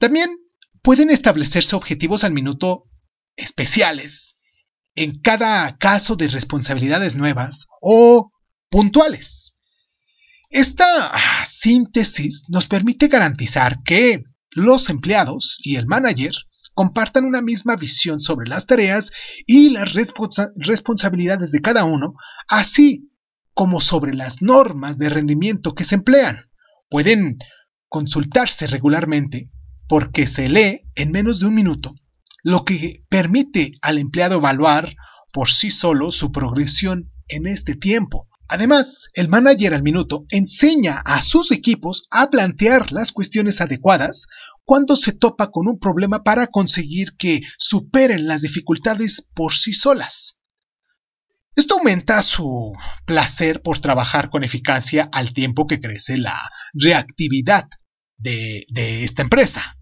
También 0.00 0.28
pueden 0.82 1.08
establecerse 1.08 1.76
objetivos 1.76 2.24
al 2.24 2.32
minuto 2.32 2.90
especiales 3.36 4.40
en 4.96 5.20
cada 5.20 5.76
caso 5.76 6.16
de 6.16 6.26
responsabilidades 6.26 7.14
nuevas 7.14 7.68
o 7.80 8.32
puntuales. 8.70 9.56
Esta 10.50 11.44
síntesis 11.46 12.46
nos 12.48 12.66
permite 12.66 13.06
garantizar 13.06 13.84
que 13.84 14.24
los 14.50 14.90
empleados 14.90 15.60
y 15.62 15.76
el 15.76 15.86
manager 15.86 16.34
compartan 16.76 17.24
una 17.24 17.40
misma 17.40 17.74
visión 17.74 18.20
sobre 18.20 18.48
las 18.48 18.66
tareas 18.66 19.10
y 19.46 19.70
las 19.70 19.94
responsabilidades 19.94 21.50
de 21.50 21.62
cada 21.62 21.84
uno, 21.84 22.14
así 22.48 23.10
como 23.54 23.80
sobre 23.80 24.14
las 24.14 24.42
normas 24.42 24.98
de 24.98 25.08
rendimiento 25.08 25.74
que 25.74 25.84
se 25.84 25.94
emplean. 25.94 26.50
Pueden 26.90 27.38
consultarse 27.88 28.66
regularmente 28.66 29.50
porque 29.88 30.26
se 30.26 30.50
lee 30.50 30.82
en 30.94 31.12
menos 31.12 31.40
de 31.40 31.46
un 31.46 31.54
minuto, 31.54 31.94
lo 32.42 32.66
que 32.66 33.06
permite 33.08 33.72
al 33.80 33.96
empleado 33.96 34.34
evaluar 34.36 34.94
por 35.32 35.48
sí 35.48 35.70
solo 35.70 36.10
su 36.10 36.30
progresión 36.30 37.10
en 37.28 37.46
este 37.46 37.74
tiempo. 37.74 38.28
Además, 38.48 39.08
el 39.14 39.28
manager 39.28 39.72
al 39.72 39.82
minuto 39.82 40.26
enseña 40.28 40.98
a 41.06 41.22
sus 41.22 41.52
equipos 41.52 42.06
a 42.10 42.28
plantear 42.28 42.92
las 42.92 43.12
cuestiones 43.12 43.62
adecuadas 43.62 44.28
cuando 44.66 44.96
se 44.96 45.12
topa 45.12 45.50
con 45.50 45.68
un 45.68 45.78
problema 45.78 46.24
para 46.24 46.48
conseguir 46.48 47.16
que 47.16 47.40
superen 47.56 48.26
las 48.26 48.42
dificultades 48.42 49.30
por 49.32 49.54
sí 49.54 49.72
solas. 49.72 50.42
Esto 51.54 51.76
aumenta 51.78 52.20
su 52.22 52.74
placer 53.06 53.62
por 53.62 53.78
trabajar 53.78 54.28
con 54.28 54.44
eficacia 54.44 55.08
al 55.10 55.32
tiempo 55.32 55.66
que 55.66 55.80
crece 55.80 56.18
la 56.18 56.50
reactividad 56.74 57.68
de, 58.18 58.66
esta 59.04 59.22
empresa. 59.22 59.78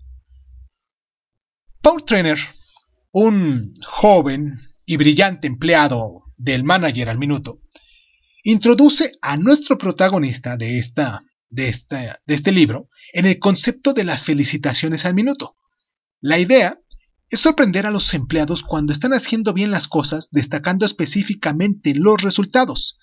Paul 1.81 2.05
Trainer, 2.05 2.39
un 3.11 3.75
joven 3.85 4.61
y 4.85 4.97
brillante 4.99 5.47
empleado 5.47 6.25
del 6.37 6.63
manager 6.63 7.09
al 7.09 7.19
minuto, 7.19 7.61
introduce 8.45 9.13
a 9.23 9.39
nuestro 9.39 9.79
protagonista 9.79 10.57
de, 10.59 10.79
esta, 10.79 11.25
de, 11.55 11.73
este 12.27 12.53
libro 12.53 12.89
en 13.13 13.27
el 13.27 13.39
concepto 13.39 13.95
de 13.95 14.05
las 14.05 14.25
felicitaciones 14.25 15.05
al 15.05 15.15
minuto. 15.15 15.57
La 16.21 16.39
idea 16.39 16.81
es 17.31 17.41
sorprender 17.41 17.87
a 17.87 17.91
los 17.91 18.13
empleados 18.15 18.63
cuando 18.63 18.93
están 18.93 19.13
haciendo 19.13 19.53
bien 19.53 19.71
las 19.71 19.89
cosas, 19.89 20.29
destacando 20.31 20.85
específicamente 20.85 21.95
los 21.95 22.23
resultados, 22.23 22.99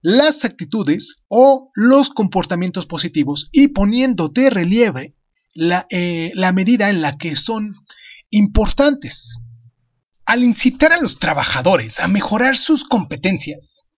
las 0.00 0.44
actitudes 0.44 1.24
o 1.28 1.70
los 1.74 2.10
comportamientos 2.10 2.86
positivos 2.86 3.48
y 3.52 3.68
poniendo 3.68 4.28
de 4.28 4.50
relieve 4.50 5.14
la, 5.54 5.86
eh, 5.90 6.32
la 6.34 6.52
medida 6.52 6.90
en 6.90 7.00
la 7.00 7.16
que 7.16 7.36
son 7.36 7.74
importantes. 8.30 9.40
Al 10.26 10.42
incitar 10.42 10.92
a 10.92 11.00
los 11.00 11.18
trabajadores 11.18 12.00
a 12.00 12.08
mejorar 12.08 12.56
sus 12.56 12.84
competencias, 12.84 13.90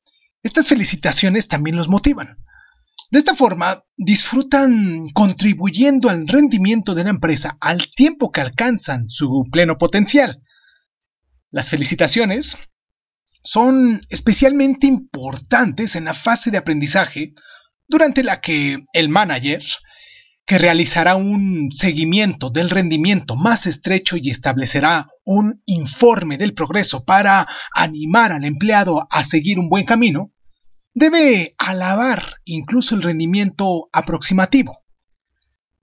estas 0.43 0.69
felicitaciones 0.69 1.49
también 1.49 1.77
los 1.77 1.89
motivan. 1.89 2.39
De 3.11 3.19
esta 3.19 3.35
forma, 3.37 3.85
disfrutan 3.97 5.05
contribuyendo 5.15 6.09
al 6.09 6.27
rendimiento 6.27 6.95
de 6.95 7.05
la 7.05 7.11
empresa 7.11 7.57
al 7.61 7.89
tiempo 7.95 8.33
que 8.33 8.41
alcanzan 8.41 9.09
su 9.09 9.45
pleno 9.51 9.79
potencial. 9.79 10.43
Las 11.51 11.71
felicitaciones 11.71 12.57
son 13.45 14.01
especialmente 14.09 14.89
importantes 14.89 15.95
en 15.95 16.05
la 16.05 16.15
fase 16.15 16.51
de 16.51 16.59
aprendizaje 16.59 17.33
durante 17.87 18.25
la 18.25 18.41
que 18.41 18.85
el 18.93 19.09
manager, 19.09 19.63
que 20.45 20.59
realizará 20.59 21.15
un 21.15 21.71
seguimiento 21.73 22.51
del 22.51 22.71
rendimiento 22.71 23.37
más 23.37 23.67
estrecho 23.67 24.17
y 24.17 24.31
establecerá 24.31 25.07
un 25.25 25.63
informe 25.67 26.39
del 26.39 26.55
progreso 26.55 27.05
para 27.05 27.47
animar 27.73 28.33
al 28.33 28.45
empleado 28.45 29.07
a 29.11 29.25
seguir 29.25 29.59
un 29.61 29.69
buen 29.69 29.85
camino, 29.85 30.33
debe 30.97 31.55
alabar 31.59 32.41
incluso 32.47 32.95
el 32.95 33.03
rendimiento 33.03 33.91
aproximativo. 33.93 34.83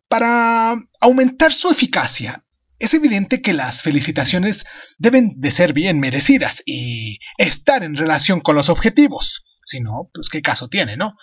Para 0.08 0.76
aumentar 1.00 1.54
su 1.54 1.70
eficacia, 1.70 2.44
es 2.80 2.96
evidente 2.96 3.40
que 3.44 3.54
las 3.54 3.84
felicitaciones 3.84 4.66
deben 4.98 5.36
de 5.38 5.52
ser 5.52 5.74
bien 5.74 6.00
merecidas 6.00 6.64
y 6.66 7.20
estar 7.38 7.84
en 7.84 7.96
relación 7.96 8.42
con 8.42 8.56
los 8.56 8.70
objetivos. 8.70 9.46
Si 9.64 9.82
no, 9.82 10.10
pues 10.16 10.30
qué 10.30 10.42
caso 10.42 10.68
tiene, 10.68 10.98
¿no? 10.98 11.14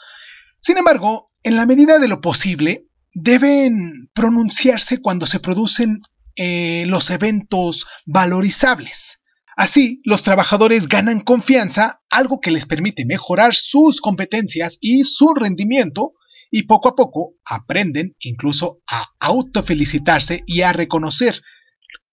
Sin 0.61 0.79
embargo, 0.79 1.26
en 1.42 1.57
la 1.57 1.66
medida 1.66 1.98
de 1.98 2.07
lo 2.07 2.20
posible, 2.20 2.87
deben 3.12 4.09
pronunciarse 4.14 5.03
cuando 5.03 5.26
se 5.26 5.40
producen 5.40 6.00
eh, 6.37 6.85
los 6.87 7.11
eventos 7.11 7.88
valorizables. 8.07 9.19
Así, 9.60 10.00
los 10.04 10.22
trabajadores 10.22 10.88
ganan 10.88 11.20
confianza, 11.20 12.00
algo 12.08 12.40
que 12.40 12.50
les 12.50 12.64
permite 12.64 13.04
mejorar 13.04 13.54
sus 13.54 14.00
competencias 14.00 14.78
y 14.80 15.04
su 15.04 15.34
rendimiento, 15.34 16.14
y 16.50 16.62
poco 16.62 16.88
a 16.88 16.96
poco 16.96 17.34
aprenden 17.44 18.16
incluso 18.20 18.80
a 18.90 19.08
autofelicitarse 19.20 20.44
y 20.46 20.62
a 20.62 20.72
reconocer 20.72 21.42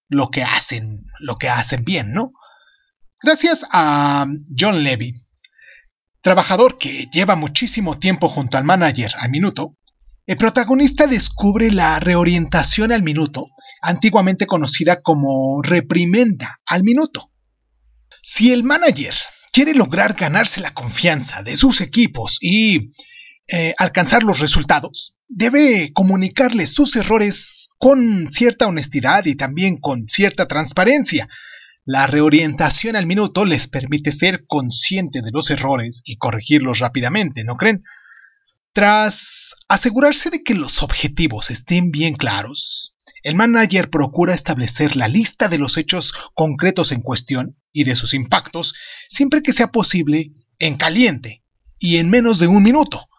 lo 0.10 0.30
que 0.30 0.44
hacen, 0.44 1.06
lo 1.20 1.38
que 1.38 1.48
hacen 1.48 1.86
bien, 1.86 2.12
¿no? 2.12 2.34
Gracias 3.24 3.66
a 3.72 4.28
John 4.60 4.84
Levy, 4.84 5.14
trabajador 6.20 6.78
que 6.78 7.08
lleva 7.14 7.38
muchísimo 7.38 7.98
tiempo 7.98 8.28
junto 8.28 8.58
al 8.58 8.66
manager 8.66 9.14
al 9.18 9.30
minuto, 9.30 9.78
el 10.26 10.36
protagonista 10.36 11.08
descubre 11.08 11.72
la 11.72 12.02
reorientación 12.02 12.92
al 12.92 13.04
minuto, 13.04 13.48
antiguamente 13.82 14.48
conocida 14.48 15.02
como 15.02 15.62
reprimenda 15.62 16.60
al 16.66 16.84
minuto. 16.84 17.32
Si 18.30 18.52
el 18.52 18.66
manager 18.66 19.14
quiere 19.54 19.74
lograr 19.74 20.14
ganarse 20.14 20.60
la 20.60 20.74
confianza 20.74 21.44
de 21.44 21.56
sus 21.56 21.80
equipos 21.80 22.40
y 22.42 22.92
eh, 23.48 23.74
alcanzar 23.78 24.24
los 24.24 24.40
resultados, 24.40 25.16
debe 25.30 25.94
comunicarles 25.94 26.74
sus 26.74 26.98
errores 26.98 27.70
con 27.78 28.30
cierta 28.30 28.68
honestidad 28.68 29.26
y 29.28 29.36
también 29.36 29.78
con 29.78 30.10
cierta 30.10 30.46
transparencia. 30.46 31.30
La 31.86 32.06
reorientación 32.06 32.98
al 32.98 33.06
minuto 33.06 33.46
les 33.46 33.70
permite 33.70 34.12
ser 34.12 34.46
consciente 34.46 35.22
de 35.22 35.32
los 35.32 35.50
errores 35.50 36.02
y 36.04 36.18
corregirlos 36.18 36.80
rápidamente, 36.80 37.46
¿no 37.46 37.56
creen? 37.56 37.86
Tras 38.74 39.56
asegurarse 39.70 40.32
de 40.32 40.44
que 40.44 40.54
los 40.54 40.84
objetivos 40.84 41.50
estén 41.50 41.92
bien 41.92 42.14
claros, 42.14 42.97
el 43.28 43.36
manager 43.36 43.90
procura 43.90 44.34
establecer 44.34 44.96
la 44.96 45.10
lista 45.10 45.50
de 45.50 45.58
los 45.58 45.76
hechos 45.76 46.14
concretos 46.34 46.94
en 46.94 47.02
cuestión 47.02 47.58
y 47.74 47.84
de 47.84 47.98
sus 47.98 48.14
impactos 48.14 48.74
siempre 49.10 49.42
que 49.42 49.52
sea 49.52 49.68
posible 49.68 50.32
en 50.60 50.78
caliente 50.78 51.44
y 51.78 51.98
en 51.98 52.10
menos 52.10 52.40
de 52.40 52.48
un 52.48 52.64
minuto. 52.64 53.10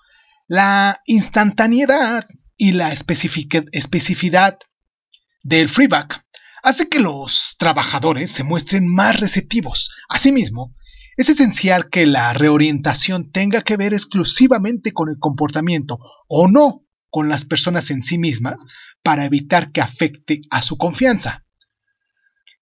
La 0.47 1.03
instantaneidad 1.05 2.27
y 2.57 2.73
la 2.73 2.91
especificidad 2.91 4.59
del 5.43 5.69
freeback 5.69 6.25
hace 6.63 6.89
que 6.89 7.01
los 7.01 7.57
trabajadores 7.59 8.33
se 8.33 8.45
muestren 8.45 8.87
más 8.87 9.21
receptivos. 9.21 9.93
Asimismo, 10.09 10.75
es 11.19 11.29
esencial 11.29 11.91
que 11.91 12.07
la 12.07 12.33
reorientación 12.33 13.31
tenga 13.31 13.61
que 13.61 13.77
ver 13.77 13.93
exclusivamente 13.93 14.93
con 14.93 15.11
el 15.11 15.19
comportamiento 15.19 15.99
o 16.29 16.49
no 16.49 16.88
con 17.11 17.29
las 17.29 17.45
personas 17.45 17.91
en 17.91 18.03
sí 18.03 18.19
mismas 18.19 18.57
para 19.03 19.25
evitar 19.25 19.73
que 19.73 19.81
afecte 19.81 20.43
a 20.51 20.63
su 20.63 20.77
confianza. 20.77 21.45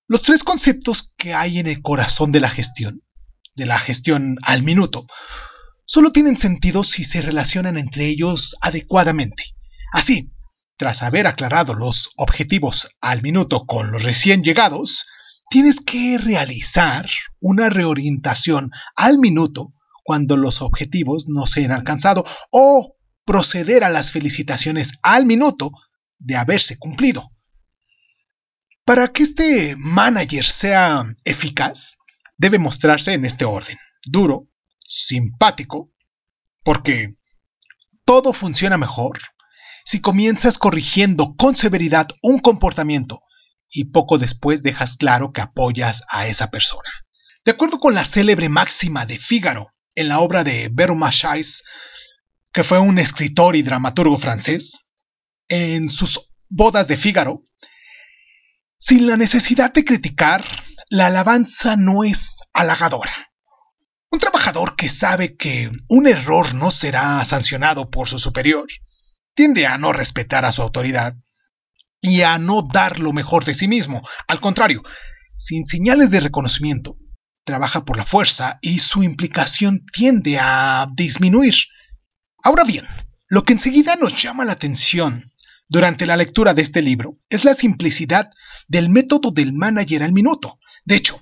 Los 0.09 0.23
tres 0.23 0.45
conceptos 0.45 1.15
que 1.17 1.35
hay 1.35 1.59
en 1.59 1.67
el 1.67 1.83
corazón 1.83 2.31
de 2.33 2.41
la 2.41 2.51
gestión, 2.51 3.03
de 3.55 3.67
la 3.67 3.79
gestión 3.79 4.37
al 4.43 4.63
minuto, 4.63 5.07
solo 5.85 6.13
tienen 6.13 6.37
sentido 6.37 6.85
si 6.85 7.05
se 7.05 7.23
relacionan 7.23 7.77
entre 7.77 8.07
ellos 8.07 8.57
adecuadamente. 8.61 9.57
Así, 9.93 10.31
tras 10.77 11.03
haber 11.03 11.27
aclarado 11.27 11.75
los 11.75 12.11
objetivos 12.17 12.89
al 13.01 13.23
minuto 13.23 13.65
con 13.67 13.91
los 13.91 14.03
recién 14.03 14.45
llegados, 14.45 15.07
tienes 15.49 15.81
que 15.81 16.19
realizar 16.19 17.09
una 17.41 17.71
reorientación 17.71 18.71
al 18.95 19.19
minuto 19.19 19.73
cuando 20.05 20.37
los 20.37 20.63
objetivos 20.63 21.27
no 21.29 21.47
se 21.47 21.65
han 21.65 21.73
alcanzado 21.73 22.25
o 22.51 22.96
proceder 23.27 23.85
a 23.85 23.91
las 23.91 24.13
felicitaciones 24.13 24.95
al 25.03 25.27
minuto 25.27 25.73
de 26.19 26.37
haberse 26.37 26.79
cumplido. 26.79 27.31
Para 28.85 29.13
que 29.13 29.25
este 29.25 29.75
manager 29.77 30.47
sea 30.47 31.05
eficaz, 31.25 31.99
debe 32.39 32.59
mostrarse 32.59 33.13
en 33.13 33.25
este 33.25 33.45
orden. 33.45 33.77
Duro, 34.05 34.49
simpático, 34.79 35.91
porque 36.63 37.17
todo 38.05 38.33
funciona 38.33 38.79
mejor 38.79 39.19
si 39.85 40.01
comienzas 40.01 40.59
corrigiendo 40.59 41.35
con 41.37 41.55
severidad 41.55 42.09
un 42.23 42.39
comportamiento 42.41 43.23
y 43.69 43.87
poco 43.87 44.19
después 44.19 44.63
dejas 44.63 44.97
claro 44.97 45.33
que 45.33 45.41
apoyas 45.41 46.03
a 46.09 46.27
esa 46.27 46.51
persona. 46.51 46.91
De 47.45 47.53
acuerdo 47.53 47.79
con 47.79 47.95
la 47.95 48.05
célebre 48.05 48.49
máxima 48.49 49.07
de 49.07 49.19
Fígaro 49.19 49.71
en 49.95 50.09
la 50.09 50.21
obra 50.21 50.43
de 50.45 50.69
Bermachais, 50.73 51.63
que 52.57 52.65
fue 52.65 52.79
un 52.79 52.99
escritor 52.99 53.55
y 53.55 53.61
dramaturgo 53.61 54.17
francés, 54.17 54.89
en 55.47 55.91
sus 55.91 56.33
bodas 56.49 56.89
de 56.89 56.97
Fígaro, 56.97 57.43
sin 58.79 59.07
la 59.07 59.19
necesidad 59.19 59.75
de 59.75 59.85
criticar, 59.85 60.43
la 60.89 61.09
alabanza 61.09 61.77
no 61.77 62.03
es 62.03 62.45
halagadora. 62.55 63.31
Un 64.11 64.21
trabajador 64.21 64.75
que 64.75 64.89
sabe 64.89 65.37
que 65.37 65.71
un 65.91 66.07
error 66.07 66.55
no 66.55 66.71
será 66.71 67.23
sancionado 67.27 67.91
por 67.91 68.09
su 68.09 68.19
superior 68.19 68.67
tiende 69.35 69.67
a 69.67 69.77
no 69.77 69.93
respetar 69.93 70.47
a 70.47 70.53
su 70.53 70.63
autoridad 70.63 71.13
y 72.01 72.23
a 72.23 72.39
no 72.39 72.63
dar 72.63 73.01
lo 73.01 73.13
mejor 73.13 73.45
de 73.45 73.53
sí 73.53 73.69
mismo. 73.69 74.01
Al 74.29 74.41
contrario, 74.41 74.83
sin 75.35 75.67
señales 75.67 76.11
de 76.11 76.21
reconocimiento, 76.21 76.97
trabaja 77.45 77.85
por 77.85 77.99
la 77.99 78.07
fuerza 78.07 78.59
y 78.63 78.79
su 78.79 79.03
implicación 79.03 79.85
tiende 79.93 80.39
a 80.41 80.87
disminuir. 80.97 81.55
Ahora 82.47 82.63
bien, 82.63 82.87
lo 83.27 83.45
que 83.45 83.55
enseguida 83.55 83.97
nos 83.97 84.23
llama 84.23 84.45
la 84.45 84.53
atención 84.53 85.33
durante 85.69 86.07
la 86.07 86.17
lectura 86.17 86.55
de 86.55 86.63
este 86.63 86.81
libro 86.81 87.19
es 87.29 87.45
la 87.45 87.55
simplicidad 87.55 88.31
del 88.69 88.89
método 88.89 89.33
del 89.33 89.53
manager 89.53 90.05
al 90.05 90.13
minuto. 90.13 90.61
De 90.85 90.95
hecho, 90.95 91.21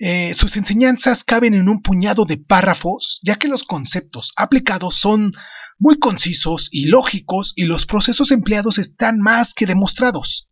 eh, 0.00 0.34
sus 0.34 0.56
enseñanzas 0.56 1.22
caben 1.22 1.54
en 1.54 1.68
un 1.68 1.80
puñado 1.80 2.24
de 2.24 2.38
párrafos, 2.38 3.20
ya 3.22 3.36
que 3.36 3.46
los 3.46 3.62
conceptos 3.62 4.32
aplicados 4.34 4.96
son 4.96 5.32
muy 5.78 6.00
concisos 6.00 6.70
y 6.72 6.86
lógicos 6.86 7.52
y 7.54 7.66
los 7.66 7.86
procesos 7.86 8.32
empleados 8.32 8.78
están 8.78 9.20
más 9.20 9.54
que 9.54 9.64
demostrados. 9.64 10.50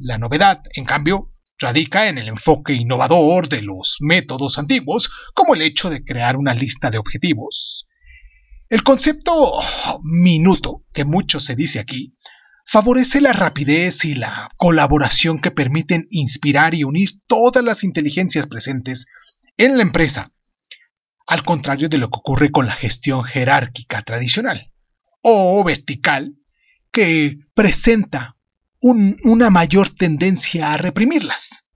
La 0.00 0.18
novedad, 0.18 0.60
en 0.74 0.84
cambio, 0.86 1.32
radica 1.56 2.08
en 2.08 2.18
el 2.18 2.26
enfoque 2.26 2.72
innovador 2.72 3.48
de 3.48 3.62
los 3.62 3.98
métodos 4.00 4.58
antiguos, 4.58 5.08
como 5.34 5.54
el 5.54 5.62
hecho 5.62 5.88
de 5.88 6.02
crear 6.02 6.36
una 6.36 6.52
lista 6.52 6.90
de 6.90 6.98
objetivos. 6.98 7.85
El 8.68 8.82
concepto 8.82 9.60
minuto, 10.02 10.84
que 10.92 11.04
mucho 11.04 11.38
se 11.38 11.54
dice 11.54 11.78
aquí, 11.78 12.16
favorece 12.66 13.20
la 13.20 13.32
rapidez 13.32 14.04
y 14.04 14.16
la 14.16 14.50
colaboración 14.56 15.40
que 15.40 15.52
permiten 15.52 16.06
inspirar 16.10 16.74
y 16.74 16.82
unir 16.82 17.10
todas 17.28 17.64
las 17.64 17.84
inteligencias 17.84 18.48
presentes 18.48 19.06
en 19.56 19.76
la 19.76 19.82
empresa, 19.82 20.32
al 21.28 21.44
contrario 21.44 21.88
de 21.88 21.98
lo 21.98 22.08
que 22.08 22.18
ocurre 22.18 22.50
con 22.50 22.66
la 22.66 22.72
gestión 22.72 23.22
jerárquica 23.22 24.02
tradicional 24.02 24.72
o 25.22 25.62
vertical, 25.62 26.36
que 26.90 27.38
presenta 27.54 28.36
una 28.80 29.50
mayor 29.50 29.90
tendencia 29.90 30.72
a 30.72 30.76
reprimirlas. 30.76 31.68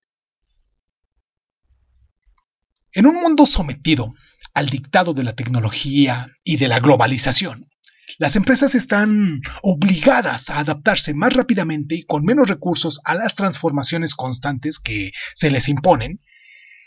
En 2.92 3.07
un 3.07 3.14
mundo 3.14 3.46
sometido 3.46 4.12
al 4.55 4.67
dictado 4.67 5.15
de 5.15 5.25
la 5.25 5.35
tecnología 5.35 6.29
y 6.45 6.57
de 6.57 6.69
la 6.69 6.81
globalización, 6.81 7.71
las 8.19 8.37
empresas 8.37 8.75
están 8.75 9.41
obligadas 9.63 10.51
a 10.51 10.59
adaptarse 10.59 11.15
más 11.15 11.33
rápidamente 11.33 11.95
y 11.95 12.03
con 12.03 12.25
menos 12.25 12.49
recursos 12.49 13.01
a 13.05 13.15
las 13.15 13.35
transformaciones 13.35 14.15
constantes 14.15 14.79
que 14.79 15.13
se 15.35 15.51
les 15.51 15.69
imponen. 15.69 16.21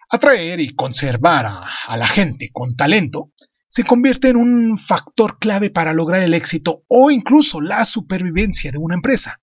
Atraer 0.10 0.60
y 0.60 0.76
conservar 0.76 1.46
a, 1.48 1.98
la 1.98 2.08
gente 2.08 2.50
con 2.52 2.76
talento 2.76 3.32
se 3.68 3.84
convierte 3.84 4.30
en 4.30 4.36
un 4.36 4.78
factor 4.78 5.40
clave 5.40 5.72
para 5.72 5.94
lograr 5.94 6.22
el 6.22 6.34
éxito 6.34 6.84
o 6.88 7.10
incluso 7.10 7.62
la 7.62 7.86
supervivencia 7.86 8.72
de 8.72 8.78
una 8.78 8.96
empresa. 8.96 9.42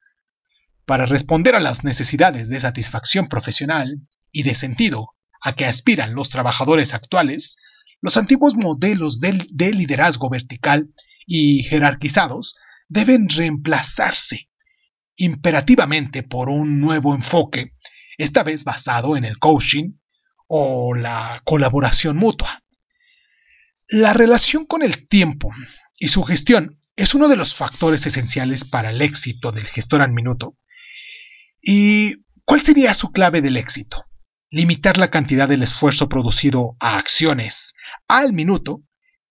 Para 0.85 1.07
responder 1.07 1.57
a 1.57 1.61
las 1.61 1.83
necesidades 1.83 2.49
de 2.49 2.61
satisfacción 2.61 3.27
profesional 3.27 4.01
y 4.31 4.45
de 4.45 4.55
sentido 4.55 5.09
a 5.43 5.55
que 5.55 5.67
aspiran 5.67 6.15
los 6.15 6.31
trabajadores 6.31 6.95
actuales, 6.95 7.57
los 8.01 8.17
antiguos 8.17 8.57
modelos 8.57 9.21
de 9.21 9.73
liderazgo 9.73 10.31
vertical 10.31 10.93
y 11.27 11.63
jerarquizados 11.65 12.59
deben 12.89 13.29
reemplazarse 13.29 14.49
imperativamente 15.17 16.23
por 16.23 16.49
un 16.49 16.81
nuevo 16.81 17.15
enfoque, 17.15 17.75
esta 18.17 18.43
vez 18.43 18.65
basado 18.65 19.17
en 19.17 19.25
el 19.25 19.39
coaching 19.39 19.93
o 20.49 20.95
la 20.95 21.43
colaboración 21.45 22.17
mutua. 22.17 22.65
La 23.87 24.15
relación 24.15 24.67
con 24.67 24.83
el 24.83 25.07
tiempo 25.07 25.51
y 25.99 26.09
su 26.09 26.23
gestión 26.23 26.81
es 26.97 27.15
uno 27.15 27.29
de 27.29 27.37
los 27.37 27.55
factores 27.55 28.07
esenciales 28.07 28.65
para 28.65 28.91
el 28.91 29.03
éxito 29.03 29.53
del 29.53 29.67
gestor 29.67 30.03
al 30.03 30.13
minuto. 30.13 30.57
¿Y 31.63 32.25
cuál 32.45 32.63
sería 32.63 32.95
su 32.95 33.13
clave 33.13 33.43
del 33.43 33.57
éxito? 33.57 34.07
Limitar 34.51 34.99
la 34.99 35.11
cantidad 35.11 35.49
del 35.49 35.63
esfuerzo 35.63 36.09
producido 36.09 36.77
a 36.81 36.99
acciones 36.99 37.75
al 38.09 38.33
minuto 38.33 38.83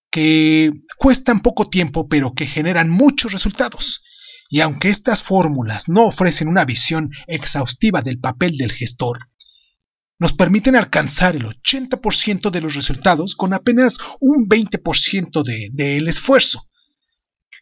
que 0.10 0.72
cuestan 0.98 1.42
poco 1.42 1.70
tiempo 1.70 2.08
pero 2.08 2.34
que 2.34 2.48
generan 2.48 2.90
muchos 2.90 3.32
resultados. 3.32 4.04
Y 4.50 4.62
aunque 4.62 4.90
estas 4.90 5.22
fórmulas 5.22 5.90
no 5.90 6.06
ofrecen 6.06 6.48
una 6.48 6.66
visión 6.66 7.10
exhaustiva 7.28 8.02
del 8.02 8.20
papel 8.20 8.58
del 8.58 8.72
gestor, 8.72 9.30
nos 10.20 10.34
permiten 10.34 10.76
alcanzar 10.76 11.36
el 11.38 11.46
80% 11.46 12.52
de 12.52 12.62
los 12.62 12.76
resultados 12.76 13.36
con 13.36 13.54
apenas 13.54 13.98
un 14.20 14.50
20% 14.50 15.44
del 15.44 15.72
de, 15.74 16.10
esfuerzo. 16.10 16.68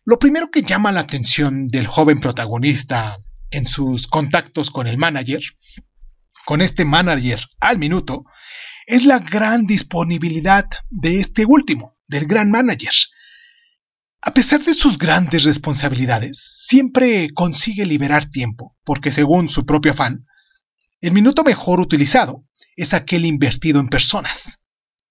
Lo 0.04 0.18
primero 0.18 0.50
que 0.50 0.64
llama 0.64 0.92
la 0.92 1.02
atención 1.02 1.68
del 1.68 1.86
joven 1.86 2.20
protagonista 2.20 3.18
en 3.52 3.68
sus 3.68 4.08
contactos 4.08 4.72
con 4.72 4.88
el 4.88 4.98
manager, 4.98 5.42
con 6.48 6.62
este 6.62 6.86
manager 6.86 7.42
al 7.60 7.78
minuto, 7.78 8.24
es 8.86 9.04
la 9.04 9.20
gran 9.20 9.66
disponibilidad 9.66 10.64
de 10.90 11.20
este 11.20 11.44
último 11.46 11.98
del 12.08 12.26
gran 12.26 12.52
manager. 12.52 12.94
A 14.22 14.34
pesar 14.34 14.64
de 14.64 14.74
sus 14.74 14.98
grandes 14.98 15.44
responsabilidades, 15.44 16.40
siempre 16.66 17.32
consigue 17.34 17.86
liberar 17.86 18.32
tiempo, 18.32 18.78
porque 18.86 19.12
según 19.12 19.50
su 19.50 19.66
propio 19.66 19.92
afán, 19.92 20.26
el 21.02 21.12
minuto 21.12 21.44
mejor 21.44 21.82
utilizado 21.82 22.46
es 22.78 22.94
aquel 22.94 23.26
invertido 23.26 23.82
en 23.82 23.90
personas. 23.90 24.64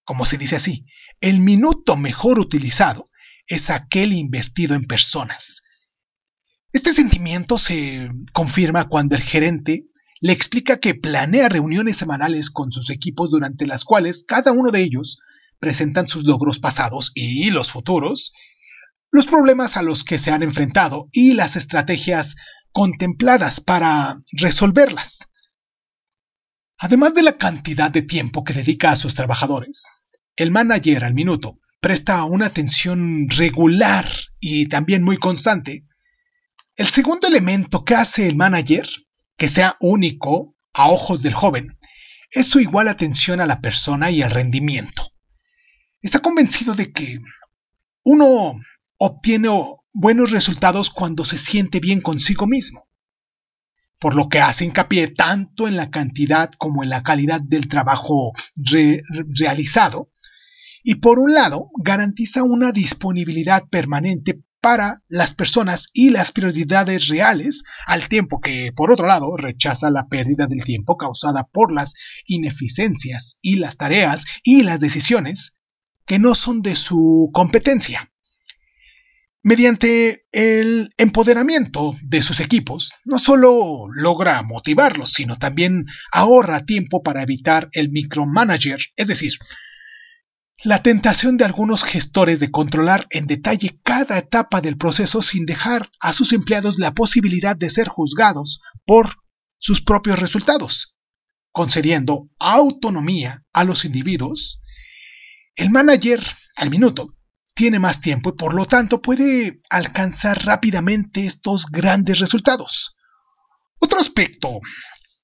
Como 0.05 0.25
se 0.25 0.39
dice 0.39 0.57
así, 0.57 0.87
el 1.21 1.41
minuto 1.41 1.99
mejor 1.99 2.39
utilizado 2.39 3.05
es 3.47 3.69
aquel 3.69 4.15
invertido 4.15 4.75
en 4.75 4.87
personas. 4.87 5.65
Este 6.73 6.95
sentimiento 6.95 7.59
se 7.59 8.09
confirma 8.33 8.89
cuando 8.89 9.15
el 9.15 9.21
gerente 9.21 9.85
le 10.27 10.33
explica 10.33 10.81
que 10.81 10.97
planea 10.97 11.49
reuniones 11.49 11.99
semanales 11.99 12.51
con 12.51 12.73
sus 12.73 12.91
equipos 12.91 13.31
durante 13.31 13.65
las 13.65 13.85
cuales 13.85 14.25
cada 14.27 14.51
uno 14.51 14.73
de 14.73 14.81
ellos 14.81 15.21
presentan 15.61 16.09
sus 16.09 16.25
logros 16.25 16.59
pasados 16.59 17.13
y 17.15 17.51
los 17.51 17.71
futuros, 17.71 18.33
los 19.13 19.27
problemas 19.27 19.77
a 19.77 19.83
los 19.83 20.03
que 20.03 20.19
se 20.19 20.33
han 20.33 20.43
enfrentado 20.43 21.09
y 21.13 21.35
las 21.35 21.55
estrategias 21.55 22.35
contempladas 22.73 23.61
para 23.61 24.19
resolverlas. 24.33 25.29
Además 26.77 27.15
de 27.15 27.23
la 27.23 27.39
cantidad 27.39 27.93
de 27.93 28.03
tiempo 28.03 28.43
que 28.43 28.53
dedica 28.53 28.91
a 28.91 28.97
sus 28.97 29.15
trabajadores, 29.15 29.87
el 30.35 30.51
manager 30.51 31.05
al 31.05 31.15
minuto 31.15 31.61
presta 31.81 32.25
una 32.25 32.47
atención 32.47 33.29
regular 33.29 34.11
y 34.41 34.67
también 34.67 35.05
muy 35.05 35.19
constante. 35.19 35.87
El 36.75 36.89
segundo 36.89 37.29
elemento 37.29 37.85
que 37.85 37.95
hace 37.95 38.27
el 38.27 38.35
manager, 38.35 38.89
que 39.37 39.49
sea 39.49 39.77
único 39.81 40.57
a 40.73 40.91
ojos 40.91 41.23
del 41.23 41.35
joven, 41.35 41.79
es 42.31 42.47
su 42.47 42.61
igual 42.61 42.89
atención 42.89 43.41
a 43.41 43.47
la 43.47 43.61
persona 43.61 44.11
y 44.11 44.23
al 44.23 44.31
rendimiento. 44.31 45.13
Está 46.03 46.21
convencido 46.21 46.75
de 46.75 46.93
que 46.93 47.19
uno 48.05 48.55
obtiene 48.99 49.49
buenos 49.93 50.31
resultados 50.31 50.91
cuando 50.91 51.25
se 51.25 51.39
siente 51.39 51.81
bien 51.81 52.01
consigo 52.01 52.47
mismo, 52.47 52.89
por 53.99 54.15
lo 54.15 54.29
que 54.29 54.41
hace 54.41 54.65
hincapié 54.65 55.09
tanto 55.09 55.67
en 55.69 55.77
la 55.77 55.91
cantidad 55.91 56.51
como 56.59 56.83
en 56.83 56.91
la 56.91 57.03
calidad 57.03 57.41
del 57.41 57.69
trabajo 57.69 58.33
re 58.57 59.03
realizado, 59.35 60.11
y 60.83 60.97
por 60.97 61.19
un 61.19 61.35
lado 61.35 61.71
garantiza 61.83 62.43
una 62.43 62.71
disponibilidad 62.73 63.69
permanente 63.69 64.43
para 64.67 65.01
las 65.07 65.33
personas 65.33 65.91
y 65.93 66.11
las 66.11 66.33
prioridades 66.33 67.07
reales, 67.07 67.63
al 67.87 68.09
tiempo 68.09 68.41
que, 68.41 68.73
por 68.75 68.91
otro 68.91 69.07
lado, 69.07 69.37
rechaza 69.37 69.93
la 69.93 70.09
pérdida 70.09 70.49
del 70.49 70.65
tiempo 70.65 70.97
causada 70.97 71.45
por 71.45 71.73
las 71.73 71.95
ineficiencias 72.27 73.39
y 73.43 73.59
las 73.59 73.77
tareas 73.77 74.27
y 74.43 74.65
las 74.65 74.81
decisiones 74.81 75.57
que 76.05 76.19
no 76.19 76.35
son 76.35 76.63
de 76.63 76.75
su 76.75 77.31
competencia. 77.33 78.11
Mediante 79.41 80.27
el 80.33 80.93
empoderamiento 80.97 81.97
de 82.03 82.21
sus 82.21 82.41
equipos, 82.41 82.95
no 83.05 83.21
solo 83.21 83.87
logra 83.93 84.43
motivarlos, 84.43 85.13
sino 85.13 85.39
también 85.39 85.87
ahorra 86.11 86.65
tiempo 86.65 87.05
para 87.05 87.23
evitar 87.23 87.69
el 87.71 87.91
micromanager, 87.91 88.81
es 88.97 89.07
decir, 89.07 89.35
la 90.63 90.83
tentación 90.83 91.37
de 91.37 91.45
algunos 91.45 91.85
gestores 91.85 92.41
de 92.41 92.51
controlar 92.51 93.07
en 93.11 93.27
detalle 93.27 93.79
cada 93.83 94.19
etapa 94.19 94.61
del 94.61 94.77
proceso 94.77 95.21
sin 95.23 95.45
dejar 95.45 95.91
a 96.01 96.13
sus 96.13 96.33
empleados 96.33 96.79
la 96.79 96.95
posibilidad 96.95 97.57
de 97.57 97.71
ser 97.71 97.89
juzgados 97.89 98.61
por 98.85 99.17
sus 99.59 99.83
propios 99.83 100.19
resultados, 100.19 100.97
concediendo 101.53 102.29
autonomía 102.39 103.45
a 103.53 103.65
los 103.65 103.85
individuos, 103.85 104.63
el 105.55 105.71
manager 105.71 106.23
al 106.57 106.71
minuto 106.71 107.15
tiene 107.55 107.79
más 107.79 108.01
tiempo 108.01 108.31
y 108.31 108.33
por 108.33 108.53
lo 108.55 108.67
tanto 108.67 109.01
puede 109.01 109.61
alcanzar 109.71 110.45
rápidamente 110.45 111.25
estos 111.25 111.67
grandes 111.67 112.19
resultados. 112.19 112.97
Otro 113.79 113.99
aspecto 113.99 114.61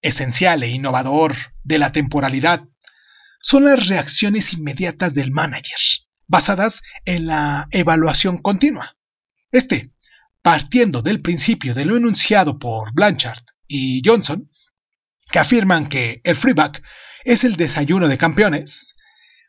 esencial 0.01 0.63
e 0.63 0.69
innovador 0.71 1.37
de 1.63 1.79
la 1.79 1.93
temporalidad 1.93 2.65
son 3.43 3.65
las 3.65 3.89
reacciones 3.89 4.53
inmediatas 4.53 5.15
del 5.15 5.33
manager, 5.33 5.79
basadas 6.27 6.83
en 7.05 7.27
la 7.27 7.69
evaluación 7.73 8.39
continua. 8.39 8.97
Este, 9.51 9.93
partiendo 10.41 11.03
del 11.03 11.21
principio 11.21 11.75
de 11.75 11.85
lo 11.85 11.97
enunciado 11.97 12.59
por 12.59 12.95
Blanchard 12.95 13.43
y 13.67 14.01
Johnson, 14.05 14.51
que 15.31 15.39
afirman 15.39 15.89
que 15.89 16.21
el 16.25 16.37
freeback 16.37 16.83
es 17.25 17.45
el 17.45 17.57
desayuno 17.57 18.09
de 18.09 18.19
campeones, 18.19 18.97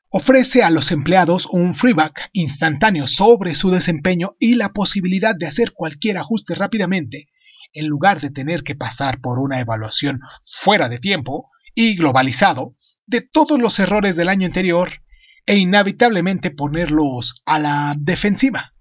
ofrece 0.10 0.64
a 0.64 0.70
los 0.70 0.92
empleados 0.92 1.48
un 1.48 1.74
freeback 1.74 2.30
instantáneo 2.34 3.08
sobre 3.08 3.56
su 3.56 3.72
desempeño 3.72 4.36
y 4.40 4.56
la 4.56 4.70
posibilidad 4.70 5.36
de 5.36 5.48
hacer 5.48 5.72
cualquier 5.74 6.18
ajuste 6.18 6.56
rápidamente, 6.56 7.30
en 7.74 7.88
lugar 7.88 8.22
de 8.22 8.30
tener 8.30 8.64
que 8.64 8.76
pasar 8.76 9.22
por 9.22 9.40
una 9.40 9.60
evaluación 9.60 10.20
fuera 10.48 10.90
de 10.90 11.00
tiempo 11.00 11.50
y 11.76 11.96
globalizado 11.96 12.76
de 13.06 13.22
todos 13.22 13.60
los 13.60 13.80
errores 13.80 14.16
del 14.16 14.30
año 14.30 14.48
anterior 14.48 15.02
e 15.46 15.58
inevitablemente 15.58 16.52
ponerlos 16.52 17.42
a 17.46 17.60
la 17.60 17.96
defensiva. 17.98 18.74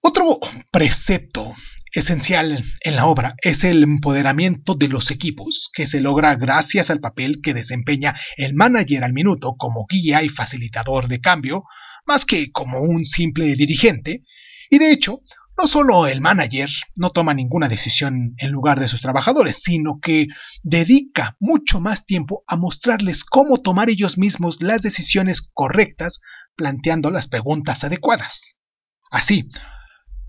Otro 0.00 0.38
precepto 0.70 1.54
esencial 1.92 2.64
en 2.82 2.96
la 2.96 3.06
obra 3.06 3.34
es 3.42 3.64
el 3.64 3.82
empoderamiento 3.82 4.74
de 4.74 4.88
los 4.88 5.10
equipos, 5.10 5.70
que 5.74 5.86
se 5.86 6.00
logra 6.00 6.36
gracias 6.36 6.90
al 6.90 7.00
papel 7.00 7.40
que 7.42 7.54
desempeña 7.54 8.14
el 8.36 8.54
manager 8.54 9.04
al 9.04 9.12
minuto 9.12 9.56
como 9.58 9.86
guía 9.88 10.22
y 10.22 10.28
facilitador 10.28 11.08
de 11.08 11.20
cambio, 11.20 11.64
más 12.06 12.24
que 12.24 12.50
como 12.50 12.80
un 12.80 13.04
simple 13.04 13.54
dirigente, 13.56 14.24
y 14.70 14.78
de 14.78 14.92
hecho 14.92 15.20
no 15.60 15.66
solo 15.66 16.06
el 16.06 16.22
manager 16.22 16.70
no 16.96 17.10
toma 17.10 17.34
ninguna 17.34 17.68
decisión 17.68 18.34
en 18.38 18.50
lugar 18.50 18.80
de 18.80 18.88
sus 18.88 19.02
trabajadores, 19.02 19.62
sino 19.62 20.00
que 20.00 20.26
dedica 20.62 21.36
mucho 21.38 21.80
más 21.80 22.06
tiempo 22.06 22.44
a 22.46 22.56
mostrarles 22.56 23.24
cómo 23.24 23.58
tomar 23.58 23.90
ellos 23.90 24.16
mismos 24.16 24.62
las 24.62 24.80
decisiones 24.80 25.50
correctas, 25.52 26.22
planteando 26.56 27.10
las 27.10 27.28
preguntas 27.28 27.84
adecuadas. 27.84 28.56
Así, 29.10 29.50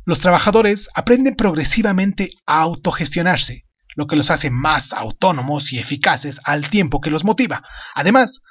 los 0.04 0.20
trabajadores 0.20 0.90
aprenden 0.96 1.36
progresivamente 1.36 2.32
a 2.46 2.60
autogestionarse, 2.64 3.66
lo 3.96 4.08
que 4.08 4.18
los 4.18 4.32
hace 4.32 4.50
más 4.50 4.92
autónomos 4.92 5.72
y 5.72 5.80
eficaces 5.80 6.42
al 6.44 6.70
tiempo 6.70 7.00
que 7.00 7.10
los 7.10 7.24
motiva. 7.24 7.64
Además, 7.96 8.42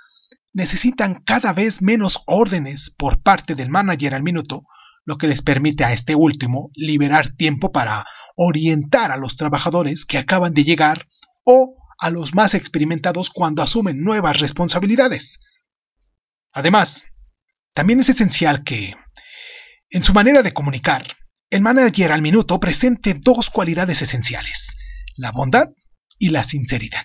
necesitan 0.54 1.22
cada 1.26 1.52
vez 1.52 1.82
menos 1.82 2.22
órdenes 2.26 2.94
por 2.96 3.20
parte 3.22 3.54
del 3.54 3.68
manager 3.68 4.14
al 4.14 4.22
minuto, 4.22 4.64
lo 5.10 5.18
que 5.18 5.26
les 5.26 5.42
permite 5.42 5.82
a 5.82 5.92
este 5.92 6.14
último 6.14 6.70
liberar 6.72 7.32
tiempo 7.32 7.72
para 7.72 8.06
orientar 8.36 9.10
a 9.10 9.16
los 9.16 9.36
trabajadores 9.36 10.06
que 10.06 10.18
acaban 10.18 10.54
de 10.54 10.62
llegar 10.62 11.08
o 11.44 11.76
a 11.98 12.10
los 12.10 12.32
más 12.32 12.54
experimentados 12.54 13.28
cuando 13.28 13.60
asumen 13.60 14.04
nuevas 14.04 14.38
responsabilidades. 14.38 15.40
Además, 16.52 17.06
también 17.74 17.98
es 17.98 18.08
esencial 18.08 18.62
que, 18.62 18.94
en 19.90 20.04
su 20.04 20.14
manera 20.14 20.44
de 20.44 20.54
comunicar, 20.54 21.16
el 21.50 21.60
manager 21.60 22.12
al 22.12 22.22
minuto 22.22 22.60
presente 22.60 23.14
dos 23.14 23.50
cualidades 23.50 24.02
esenciales, 24.02 24.78
la 25.16 25.32
bondad 25.32 25.70
y 26.20 26.28
la 26.28 26.44
sinceridad. 26.44 27.02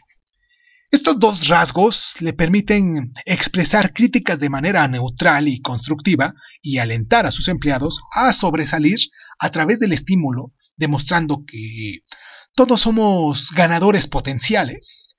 Estos 0.96 1.20
dos 1.20 1.50
rasgos 1.50 2.14
le 2.22 2.32
permiten 2.32 3.12
expresar 3.26 3.92
críticas 3.92 4.40
de 4.40 4.48
manera 4.48 4.88
neutral 4.88 5.50
y 5.50 5.60
constructiva 5.60 6.34
y 6.62 6.78
alentar 6.78 7.26
a 7.26 7.32
sus 7.32 7.50
empleados 7.50 8.02
a 8.14 8.32
sobresalir 8.32 8.98
a 9.38 9.52
través 9.52 9.80
del 9.80 9.92
estímulo, 9.92 10.54
demostrando 10.78 11.44
que 11.46 12.06
todos 12.54 12.80
somos 12.80 13.52
ganadores 13.52 14.08
potenciales. 14.08 15.18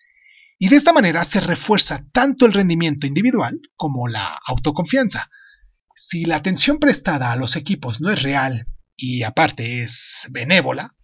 Y 0.59 0.71
de 0.71 0.77
esta 0.77 0.95
manera 0.95 1.23
se 1.25 1.43
refuerza 1.43 2.07
tanto 2.11 2.47
el 2.47 2.55
rendimiento 2.55 3.07
individual 3.07 3.61
como 3.77 4.09
la 4.09 4.41
autoconfianza. 4.47 5.29
Si 5.95 6.25
la 6.25 6.37
atención 6.37 6.79
prestada 6.79 7.33
a 7.33 7.37
los 7.37 7.55
equipos 7.55 8.01
no 8.01 8.11
es 8.11 8.23
real 8.23 8.67
y 8.97 9.25
aparte 9.25 9.83
es 9.83 10.27
benévola, 10.31 10.97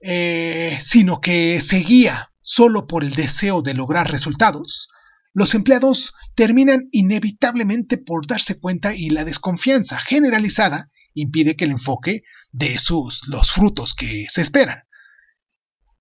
eh, 0.00 0.78
sino 0.80 1.20
que 1.20 1.60
se 1.60 1.80
guía 1.80 2.30
solo 2.44 2.86
por 2.86 3.02
el 3.02 3.14
deseo 3.14 3.62
de 3.62 3.74
lograr 3.74 4.12
resultados, 4.12 4.90
los 5.32 5.56
empleados 5.56 6.14
terminan 6.36 6.88
inevitablemente 6.92 7.98
por 7.98 8.28
darse 8.28 8.60
cuenta 8.60 8.94
y 8.94 9.10
la 9.10 9.24
desconfianza 9.24 9.98
generalizada 9.98 10.90
impide 11.14 11.56
que 11.56 11.64
el 11.64 11.72
enfoque 11.72 12.22
dé 12.52 12.78
sus 12.78 13.26
los 13.26 13.50
frutos 13.50 13.94
que 13.94 14.26
se 14.28 14.42
esperan. 14.42 14.84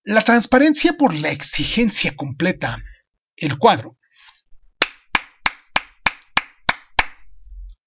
La 0.03 0.21
transparencia 0.21 0.93
por 0.93 1.15
la 1.15 1.32
exigencia 1.32 2.15
completa, 2.15 2.84
el 3.38 3.58
cuadro. 3.58 3.97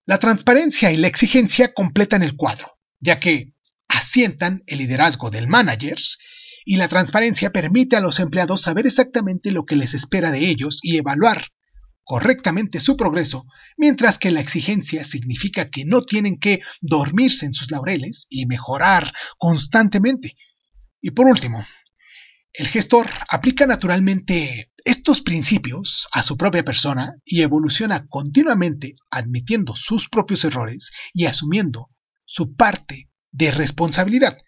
La 0.07 0.19
transparencia 0.19 0.91
y 0.91 0.97
la 0.97 1.09
exigencia 1.09 1.75
completan 1.75 2.23
el 2.23 2.37
cuadro, 2.37 2.79
ya 3.01 3.21
que 3.21 3.53
asientan 3.87 4.63
el 4.67 4.79
liderazgo 4.79 5.31
del 5.31 5.47
manager 5.47 5.99
y 6.69 6.77
la 6.77 6.89
transparencia 6.89 7.53
permite 7.53 7.95
a 7.95 8.01
los 8.01 8.19
empleados 8.19 8.61
saber 8.61 8.87
exactamente 8.87 9.53
lo 9.53 9.65
que 9.65 9.77
les 9.77 9.95
espera 9.95 10.33
de 10.33 10.41
ellos 10.41 10.81
y 10.83 10.97
evaluar 10.97 11.53
correctamente 12.03 12.81
su 12.81 12.97
progreso, 12.97 13.47
mientras 13.77 14.19
que 14.19 14.33
la 14.33 14.41
exigencia 14.41 15.05
significa 15.05 15.71
que 15.71 15.85
no 15.85 16.03
tienen 16.03 16.39
que 16.39 16.61
dormirse 16.81 17.47
en 17.47 17.55
sus 17.55 17.71
laureles 17.71 18.27
y 18.31 18.47
mejorar 18.47 19.13
constantemente. 19.39 20.37
Y 21.01 21.13
por 21.13 21.27
último, 21.27 21.65
el 22.53 22.67
gestor 22.67 23.09
aplica 23.29 23.65
naturalmente 23.67 24.73
estos 24.85 25.21
principios 25.21 26.09
a 26.13 26.25
su 26.25 26.37
propia 26.37 26.65
persona 26.65 27.15
y 27.25 27.43
evoluciona 27.43 28.07
continuamente 28.09 28.97
admitiendo 29.11 29.77
sus 29.77 30.09
propios 30.09 30.45
errores 30.45 30.91
y 31.15 31.27
asumiendo 31.27 31.91
su 32.25 32.57
parte 32.57 33.09
de 33.31 33.53
responsabilidad. 33.53 34.39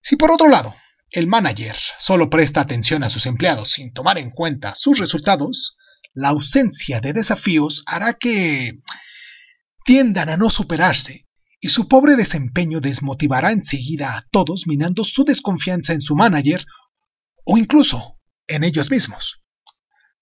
Si 0.00 0.14
por 0.16 0.30
otro 0.30 0.48
lado 0.48 0.76
el 1.14 1.28
manager 1.28 1.76
solo 1.96 2.28
presta 2.28 2.60
atención 2.60 3.04
a 3.04 3.08
sus 3.08 3.26
empleados 3.26 3.70
sin 3.70 3.92
tomar 3.92 4.18
en 4.18 4.30
cuenta 4.30 4.74
sus 4.74 4.98
resultados, 4.98 5.78
la 6.12 6.30
ausencia 6.30 7.00
de 7.00 7.12
desafíos 7.12 7.84
hará 7.86 8.14
que 8.14 8.80
tiendan 9.84 10.28
a 10.28 10.36
no 10.36 10.50
superarse 10.50 11.28
y 11.60 11.68
su 11.68 11.86
pobre 11.86 12.16
desempeño 12.16 12.80
desmotivará 12.80 13.52
enseguida 13.52 14.16
a 14.16 14.24
todos 14.32 14.66
minando 14.66 15.04
su 15.04 15.24
desconfianza 15.24 15.92
en 15.92 16.00
su 16.00 16.16
manager 16.16 16.66
o 17.44 17.58
incluso 17.58 18.18
en 18.48 18.64
ellos 18.64 18.90
mismos. 18.90 19.40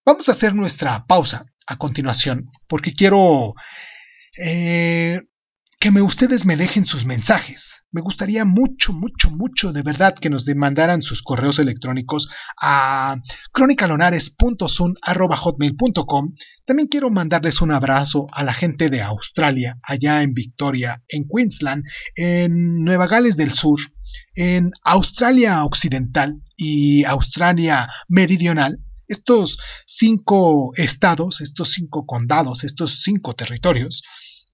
Vamos 0.04 0.28
a 0.28 0.32
hacer 0.32 0.54
nuestra 0.54 1.06
pausa 1.06 1.46
a 1.66 1.78
continuación 1.78 2.50
porque 2.68 2.92
quiero 2.92 3.54
eh, 4.36 5.22
que 5.82 5.90
me, 5.90 6.00
ustedes 6.00 6.46
me 6.46 6.56
dejen 6.56 6.86
sus 6.86 7.04
mensajes. 7.06 7.82
Me 7.90 8.02
gustaría 8.02 8.44
mucho, 8.44 8.92
mucho, 8.92 9.32
mucho 9.32 9.72
de 9.72 9.82
verdad 9.82 10.14
que 10.14 10.30
nos 10.30 10.46
mandaran 10.54 11.02
sus 11.02 11.22
correos 11.22 11.58
electrónicos 11.58 12.28
a 12.56 13.16
cronicalonares.sun.hotmail.com. 13.52 16.34
También 16.64 16.86
quiero 16.86 17.10
mandarles 17.10 17.60
un 17.62 17.72
abrazo 17.72 18.28
a 18.30 18.44
la 18.44 18.54
gente 18.54 18.90
de 18.90 19.02
Australia, 19.02 19.80
allá 19.82 20.22
en 20.22 20.34
Victoria, 20.34 21.02
en 21.08 21.26
Queensland, 21.26 21.82
en 22.14 22.84
Nueva 22.84 23.08
Gales 23.08 23.36
del 23.36 23.52
Sur, 23.52 23.80
en 24.36 24.70
Australia 24.84 25.64
Occidental 25.64 26.40
y 26.56 27.02
Australia 27.06 27.90
Meridional. 28.06 28.78
Estos 29.08 29.58
cinco 29.84 30.70
estados, 30.76 31.40
estos 31.40 31.72
cinco 31.72 32.06
condados, 32.06 32.62
estos 32.62 33.02
cinco 33.02 33.34
territorios 33.34 34.04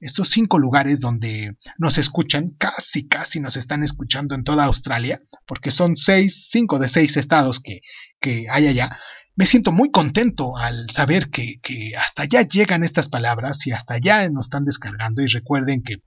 estos 0.00 0.28
cinco 0.28 0.58
lugares 0.58 1.00
donde 1.00 1.56
nos 1.78 1.98
escuchan, 1.98 2.50
casi, 2.58 3.08
casi 3.08 3.40
nos 3.40 3.56
están 3.56 3.82
escuchando 3.82 4.34
en 4.34 4.44
toda 4.44 4.64
Australia, 4.64 5.20
porque 5.46 5.70
son 5.70 5.96
seis, 5.96 6.48
cinco 6.50 6.78
de 6.78 6.88
seis 6.88 7.16
estados 7.16 7.60
que, 7.60 7.80
que 8.20 8.46
hay 8.50 8.68
allá, 8.68 8.98
me 9.38 9.46
siento 9.46 9.70
muy 9.70 9.92
contento 9.92 10.56
al 10.56 10.90
saber 10.90 11.30
que, 11.30 11.60
que, 11.62 11.92
hasta 11.96 12.22
allá 12.22 12.42
llegan 12.42 12.82
estas 12.82 13.08
palabras 13.08 13.64
y 13.68 13.72
hasta 13.72 13.94
allá 13.94 14.28
nos 14.30 14.46
están 14.46 14.64
descargando. 14.64 15.22
Y 15.22 15.28
recuerden 15.28 15.84
que 15.84 15.98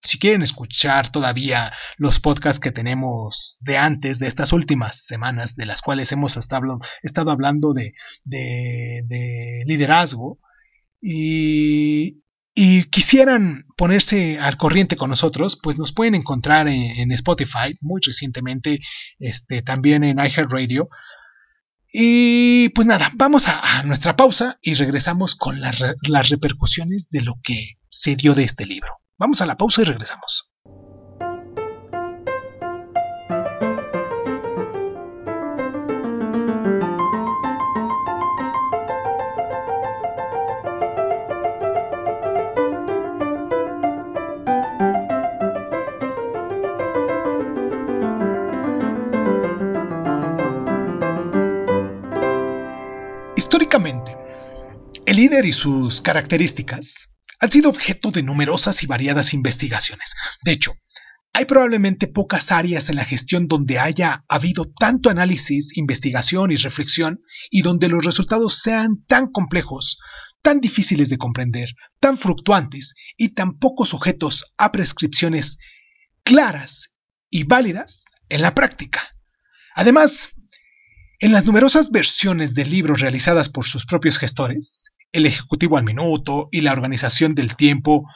si 0.00 0.18
quieren 0.20 0.42
escuchar 0.42 1.10
todavía 1.10 1.72
los 1.96 2.20
podcasts 2.20 2.60
que 2.60 2.70
tenemos 2.70 3.58
de 3.62 3.78
antes, 3.78 4.20
de 4.20 4.28
estas 4.28 4.52
últimas 4.52 5.04
semanas, 5.04 5.56
de 5.56 5.66
las 5.66 5.82
cuales 5.82 6.12
hemos 6.12 6.36
estado, 6.36 6.78
estado 7.02 7.32
hablando 7.32 7.72
de, 7.72 7.94
de, 8.22 9.02
de 9.06 9.64
liderazgo, 9.66 10.38
y, 11.00 12.21
y 12.54 12.84
quisieran 12.84 13.64
ponerse 13.76 14.38
al 14.38 14.56
corriente 14.56 14.96
con 14.96 15.10
nosotros, 15.10 15.58
pues 15.62 15.78
nos 15.78 15.92
pueden 15.92 16.14
encontrar 16.14 16.68
en, 16.68 17.10
Spotify, 17.12 17.76
muy 17.80 18.00
recientemente, 18.04 18.80
este, 19.18 19.62
también 19.62 20.04
en 20.04 20.18
iHeartRadio. 20.18 20.88
Y 21.90 22.70
pues 22.70 22.86
nada, 22.86 23.10
vamos 23.14 23.48
a, 23.48 23.82
nuestra 23.84 24.16
pausa 24.16 24.58
y 24.62 24.74
regresamos 24.74 25.34
con 25.34 25.60
las 25.60 26.28
repercusiones 26.28 27.08
de 27.10 27.22
lo 27.22 27.34
que 27.42 27.78
se 27.90 28.16
dio 28.16 28.34
de 28.34 28.44
este 28.44 28.66
libro. 28.66 28.92
Vamos 29.18 29.40
a 29.40 29.46
la 29.46 29.56
pausa 29.56 29.82
y 29.82 29.84
regresamos. 29.84 30.51
Y 55.44 55.52
sus 55.52 56.02
características 56.02 57.10
han 57.40 57.50
sido 57.50 57.68
objeto 57.68 58.12
de 58.12 58.22
numerosas 58.22 58.84
y 58.84 58.86
variadas 58.86 59.34
investigaciones. 59.34 60.14
De 60.44 60.52
hecho, 60.52 60.72
hay 61.32 61.46
probablemente 61.46 62.06
pocas 62.06 62.52
áreas 62.52 62.88
en 62.88 62.94
la 62.94 63.04
gestión 63.04 63.48
donde 63.48 63.80
haya 63.80 64.24
habido 64.28 64.66
tanto 64.66 65.10
análisis, 65.10 65.76
investigación 65.76 66.52
y 66.52 66.56
reflexión 66.56 67.22
y 67.50 67.62
donde 67.62 67.88
los 67.88 68.04
resultados 68.04 68.60
sean 68.60 69.02
tan 69.08 69.32
complejos, 69.32 69.98
tan 70.42 70.60
difíciles 70.60 71.08
de 71.08 71.18
comprender, 71.18 71.70
tan 71.98 72.18
fluctuantes 72.18 72.94
y 73.16 73.30
tan 73.34 73.58
poco 73.58 73.84
sujetos 73.84 74.54
a 74.58 74.70
prescripciones 74.70 75.58
claras 76.22 76.98
y 77.30 77.42
válidas 77.42 78.04
en 78.28 78.42
la 78.42 78.54
práctica. 78.54 79.08
Además, 79.74 80.36
en 81.18 81.32
las 81.32 81.44
numerosas 81.46 81.90
versiones 81.90 82.54
de 82.54 82.64
libros 82.64 83.00
realizadas 83.00 83.48
por 83.48 83.64
sus 83.64 83.86
propios 83.86 84.18
gestores, 84.18 84.94
el 85.12 85.26
ejecutivo 85.26 85.76
al 85.76 85.84
minuto 85.84 86.48
y 86.50 86.62
la 86.62 86.72
organización 86.72 87.34
del 87.34 87.56
tiempo 87.56 88.06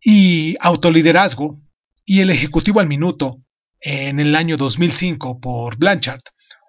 y 0.00 0.56
autoliderazgo 0.60 1.60
y 2.04 2.20
el 2.20 2.30
ejecutivo 2.30 2.80
al 2.80 2.88
minuto 2.88 3.42
en 3.80 4.20
el 4.20 4.34
año 4.34 4.56
2005 4.56 5.40
por 5.40 5.76
Blanchard 5.76 6.22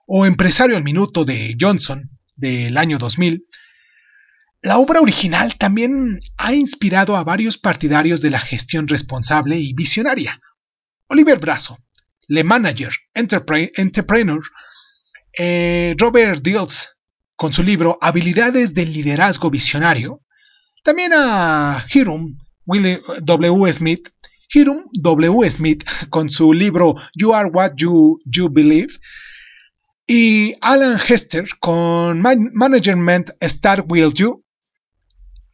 o 0.06 0.26
empresario 0.26 0.78
al 0.78 0.84
minuto 0.84 1.26
de 1.26 1.56
Johnson 1.60 2.10
del 2.36 2.78
año 2.78 2.98
2000, 2.98 3.46
la 4.62 4.78
obra 4.78 5.02
original 5.02 5.58
también 5.58 6.20
ha 6.38 6.54
inspirado 6.54 7.16
a 7.16 7.24
varios 7.24 7.58
partidarios 7.58 8.22
de 8.22 8.30
la 8.30 8.40
gestión 8.40 8.88
responsable 8.88 9.58
y 9.58 9.74
visionaria. 9.74 10.40
Oliver 11.08 11.38
Brazo, 11.38 11.78
Le 12.28 12.44
Manager, 12.44 12.94
Entrepreneur, 13.14 14.42
eh, 15.38 15.96
Robert 15.98 16.42
Dills, 16.42 16.96
con 17.36 17.54
su 17.54 17.64
libro 17.64 17.98
Habilidades 18.02 18.74
del 18.74 18.94
Liderazgo 18.94 19.50
Visionario, 19.50 20.22
también 20.84 21.12
a 21.14 21.86
Hiram 21.94 22.38
W. 22.66 23.74
Smith, 23.74 24.10
Hiram 24.54 24.86
W. 24.94 25.50
Smith 25.50 25.84
con 26.10 26.30
su 26.30 26.54
libro 26.54 26.96
You 27.16 27.34
Are 27.34 27.50
What 27.50 27.74
You, 27.78 28.20
you 28.26 28.50
Believe, 28.50 28.94
y 30.08 30.54
Alan 30.62 31.00
Hester 31.00 31.48
con 31.60 32.22
Management 32.22 33.32
Start 33.42 33.86
Will 33.90 34.14
You, 34.14 34.44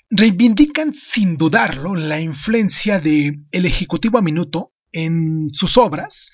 reivindican 0.09 0.93
sin 0.93 1.37
dudarlo 1.37 1.95
la 1.95 2.19
influencia 2.19 2.99
de 2.99 3.37
el 3.51 3.65
ejecutivo 3.65 4.17
a 4.17 4.21
minuto 4.21 4.73
en 4.91 5.49
sus 5.53 5.77
obras. 5.77 6.31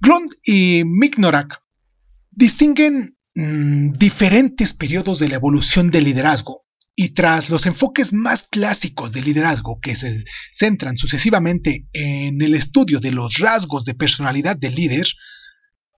Glund 0.00 0.30
y 0.44 0.82
Mignorak 0.84 1.60
distinguen 2.30 3.13
Mm, 3.36 3.90
diferentes 3.94 4.74
periodos 4.74 5.18
de 5.18 5.28
la 5.28 5.34
evolución 5.34 5.90
del 5.90 6.04
liderazgo. 6.04 6.64
Y 6.96 7.14
tras 7.14 7.50
los 7.50 7.66
enfoques 7.66 8.12
más 8.12 8.44
clásicos 8.44 9.12
del 9.12 9.24
liderazgo 9.24 9.80
que 9.80 9.96
se 9.96 10.24
centran 10.52 10.96
sucesivamente 10.96 11.88
en 11.92 12.40
el 12.40 12.54
estudio 12.54 13.00
de 13.00 13.10
los 13.10 13.38
rasgos 13.38 13.84
de 13.84 13.94
personalidad 13.94 14.56
del 14.56 14.76
líder, 14.76 15.08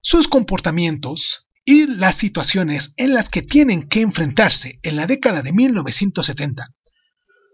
sus 0.00 0.28
comportamientos 0.28 1.50
y 1.66 1.86
las 1.86 2.16
situaciones 2.16 2.94
en 2.96 3.12
las 3.12 3.28
que 3.28 3.42
tienen 3.42 3.86
que 3.88 4.00
enfrentarse 4.00 4.78
en 4.82 4.96
la 4.96 5.06
década 5.06 5.42
de 5.42 5.52
1970, 5.52 6.72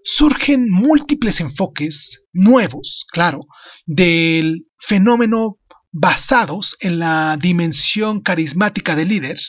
surgen 0.05 0.71
múltiples 0.71 1.41
enfoques 1.41 2.27
nuevos, 2.33 3.07
claro, 3.11 3.47
del 3.87 4.69
fenómeno 4.79 5.59
basados 5.91 6.77
en 6.79 7.01
la 7.01 7.37
dimensión 7.41 8.21
carismática 8.21 8.95
del 8.95 9.09
líder 9.09 9.41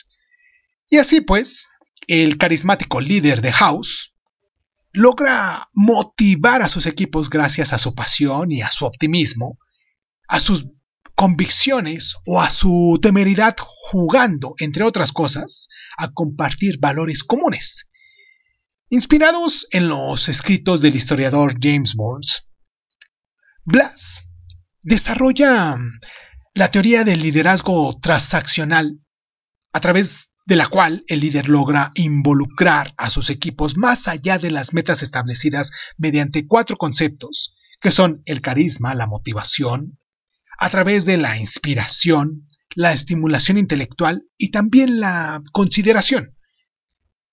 y 0.90 0.98
así 0.98 1.20
pues, 1.20 1.68
el 2.06 2.38
carismático 2.38 3.00
líder 3.00 3.40
de 3.40 3.52
House 3.52 4.14
logra 4.92 5.68
motivar 5.72 6.62
a 6.62 6.68
sus 6.68 6.86
equipos 6.86 7.28
gracias 7.28 7.72
a 7.72 7.78
su 7.78 7.94
pasión 7.94 8.52
y 8.52 8.62
a 8.62 8.70
su 8.70 8.86
optimismo, 8.86 9.58
a 10.28 10.38
sus 10.38 10.66
convicciones 11.16 12.16
o 12.26 12.40
a 12.40 12.50
su 12.50 12.98
temeridad 13.02 13.56
jugando, 13.58 14.54
entre 14.58 14.84
otras 14.84 15.12
cosas, 15.12 15.68
a 15.96 16.12
compartir 16.12 16.78
valores 16.78 17.24
comunes. 17.24 17.90
Inspirados 18.88 19.66
en 19.70 19.88
los 19.88 20.28
escritos 20.28 20.80
del 20.80 20.96
historiador 20.96 21.56
James 21.60 21.94
Burns, 21.94 22.48
Blas 23.64 24.30
desarrolla 24.82 25.78
la 26.52 26.70
teoría 26.70 27.02
del 27.02 27.22
liderazgo 27.22 27.98
transaccional 28.00 29.00
a 29.72 29.80
través 29.80 30.28
de 30.46 30.56
la 30.56 30.68
cual 30.68 31.04
el 31.08 31.20
líder 31.20 31.48
logra 31.48 31.92
involucrar 31.94 32.94
a 32.96 33.08
sus 33.10 33.30
equipos 33.30 33.76
más 33.76 34.08
allá 34.08 34.38
de 34.38 34.50
las 34.50 34.74
metas 34.74 35.02
establecidas 35.02 35.72
mediante 35.96 36.46
cuatro 36.46 36.76
conceptos, 36.76 37.56
que 37.80 37.90
son 37.90 38.22
el 38.26 38.42
carisma, 38.42 38.94
la 38.94 39.06
motivación, 39.06 39.98
a 40.58 40.70
través 40.70 41.04
de 41.04 41.16
la 41.16 41.38
inspiración, 41.38 42.46
la 42.74 42.92
estimulación 42.92 43.58
intelectual 43.58 44.24
y 44.36 44.50
también 44.50 45.00
la 45.00 45.42
consideración. 45.52 46.36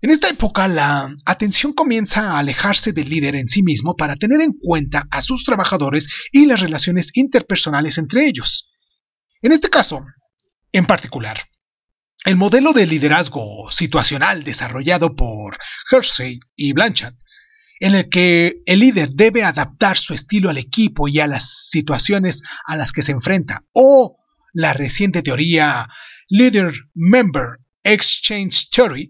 En 0.02 0.10
esta 0.10 0.30
época 0.30 0.68
la 0.68 1.16
atención 1.26 1.74
comienza 1.74 2.32
a 2.32 2.40
alejarse 2.40 2.92
del 2.92 3.10
líder 3.10 3.36
en 3.36 3.48
sí 3.48 3.62
mismo 3.62 3.96
para 3.96 4.16
tener 4.16 4.42
en 4.42 4.54
cuenta 4.54 5.08
a 5.12 5.22
sus 5.22 5.44
trabajadores 5.44 6.28
y 6.32 6.48
las 6.48 6.60
relaciones 6.60 7.12
interpersonales 7.16 7.98
entre 8.00 8.26
ellos. 8.26 8.72
En 9.42 9.52
este 9.52 9.70
caso, 9.70 10.04
en 10.72 10.86
particular, 10.86 11.42
el 12.24 12.36
modelo 12.36 12.72
de 12.74 12.86
liderazgo 12.86 13.72
situacional 13.72 14.44
desarrollado 14.44 15.16
por 15.16 15.58
Hersey 15.92 16.40
y 16.56 16.74
Blanchard, 16.74 17.16
en 17.80 17.96
el 17.96 18.10
que 18.10 18.62
el 18.68 18.80
líder 18.80 19.10
debe 19.12 19.44
adaptar 19.44 19.98
su 19.98 20.14
estilo 20.14 20.52
al 20.52 20.60
equipo 20.60 21.08
y 21.08 21.20
a 21.20 21.28
las 21.28 21.70
situaciones 21.70 22.44
a 22.68 22.76
las 22.78 22.92
que 22.92 23.02
se 23.02 23.12
enfrenta, 23.12 23.66
o 23.74 24.18
la 24.54 24.74
reciente 24.74 25.24
teoría 25.24 25.90
Leader 26.30 26.74
Member 26.94 27.58
Exchange 27.84 28.70
Theory, 28.70 29.10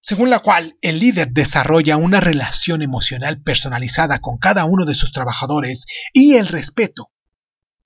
según 0.00 0.30
la 0.30 0.38
cual 0.38 0.78
el 0.80 1.00
líder 1.00 1.32
desarrolla 1.32 1.98
una 1.98 2.20
relación 2.20 2.80
emocional 2.80 3.42
personalizada 3.42 4.20
con 4.20 4.38
cada 4.38 4.64
uno 4.64 4.86
de 4.86 4.94
sus 4.94 5.12
trabajadores 5.12 5.86
y 6.14 6.36
el 6.36 6.48
respeto 6.48 7.10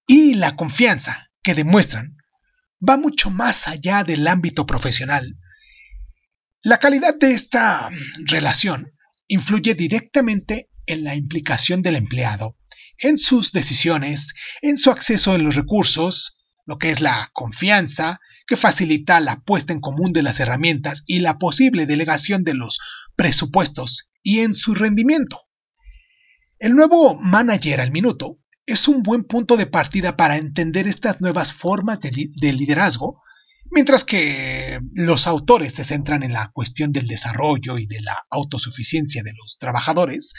y 0.06 0.34
la 0.34 0.54
confianza 0.54 1.30
que 1.42 1.54
demuestran 1.54 2.16
va 2.86 2.96
mucho 2.96 3.30
más 3.30 3.68
allá 3.68 4.04
del 4.04 4.26
ámbito 4.26 4.66
profesional. 4.66 5.38
La 6.62 6.78
calidad 6.78 7.18
de 7.18 7.32
esta 7.32 7.90
relación 8.26 8.92
influye 9.28 9.74
directamente 9.74 10.70
en 10.86 11.04
la 11.04 11.14
implicación 11.14 11.82
del 11.82 11.96
empleado, 11.96 12.56
en 12.98 13.18
sus 13.18 13.52
decisiones, 13.52 14.34
en 14.62 14.78
su 14.78 14.90
acceso 14.90 15.32
a 15.32 15.38
los 15.38 15.54
recursos, 15.54 16.44
lo 16.66 16.78
que 16.78 16.90
es 16.90 17.00
la 17.00 17.30
confianza, 17.32 18.20
que 18.46 18.56
facilita 18.56 19.20
la 19.20 19.40
puesta 19.40 19.72
en 19.72 19.80
común 19.80 20.12
de 20.12 20.22
las 20.22 20.38
herramientas 20.40 21.02
y 21.06 21.20
la 21.20 21.38
posible 21.38 21.86
delegación 21.86 22.44
de 22.44 22.54
los 22.54 22.78
presupuestos, 23.16 24.10
y 24.22 24.40
en 24.40 24.54
su 24.54 24.74
rendimiento. 24.74 25.40
El 26.58 26.76
nuevo 26.76 27.14
manager 27.16 27.80
al 27.80 27.90
minuto 27.90 28.38
es 28.66 28.88
un 28.88 29.02
buen 29.02 29.24
punto 29.24 29.56
de 29.56 29.66
partida 29.66 30.16
para 30.16 30.36
entender 30.36 30.86
estas 30.86 31.20
nuevas 31.20 31.52
formas 31.52 32.00
de, 32.00 32.52
liderazgo, 32.52 33.22
mientras 33.70 34.04
que 34.04 34.80
los 34.94 35.26
autores 35.26 35.74
se 35.74 35.84
centran 35.84 36.22
en 36.22 36.32
la 36.32 36.50
cuestión 36.52 36.92
del 36.92 37.06
desarrollo 37.06 37.78
y 37.78 37.86
de 37.86 38.00
la 38.00 38.16
autosuficiencia 38.30 39.22
de 39.22 39.32
los 39.32 39.58
trabajadores, 39.58 40.34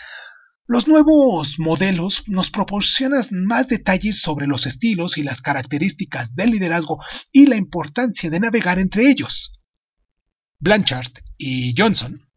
los 0.65 0.88
nuevos 0.88 1.59
modelos 1.59 2.24
nos 2.28 2.49
proporcionan 2.49 3.24
más 3.45 3.67
detalles 3.67 4.21
sobre 4.21 4.47
los 4.47 4.65
estilos 4.65 5.17
y 5.17 5.24
las 5.24 5.41
características 5.41 6.36
del 6.36 6.51
liderazgo 6.51 7.03
y 7.32 7.47
la 7.47 7.57
importancia 7.57 8.30
de 8.30 8.39
navegar 8.39 8.80
entre 8.80 9.09
ellos. 9.09 9.59
Blanchard 10.59 11.11
y 11.38 11.76
Johnson 11.78 12.30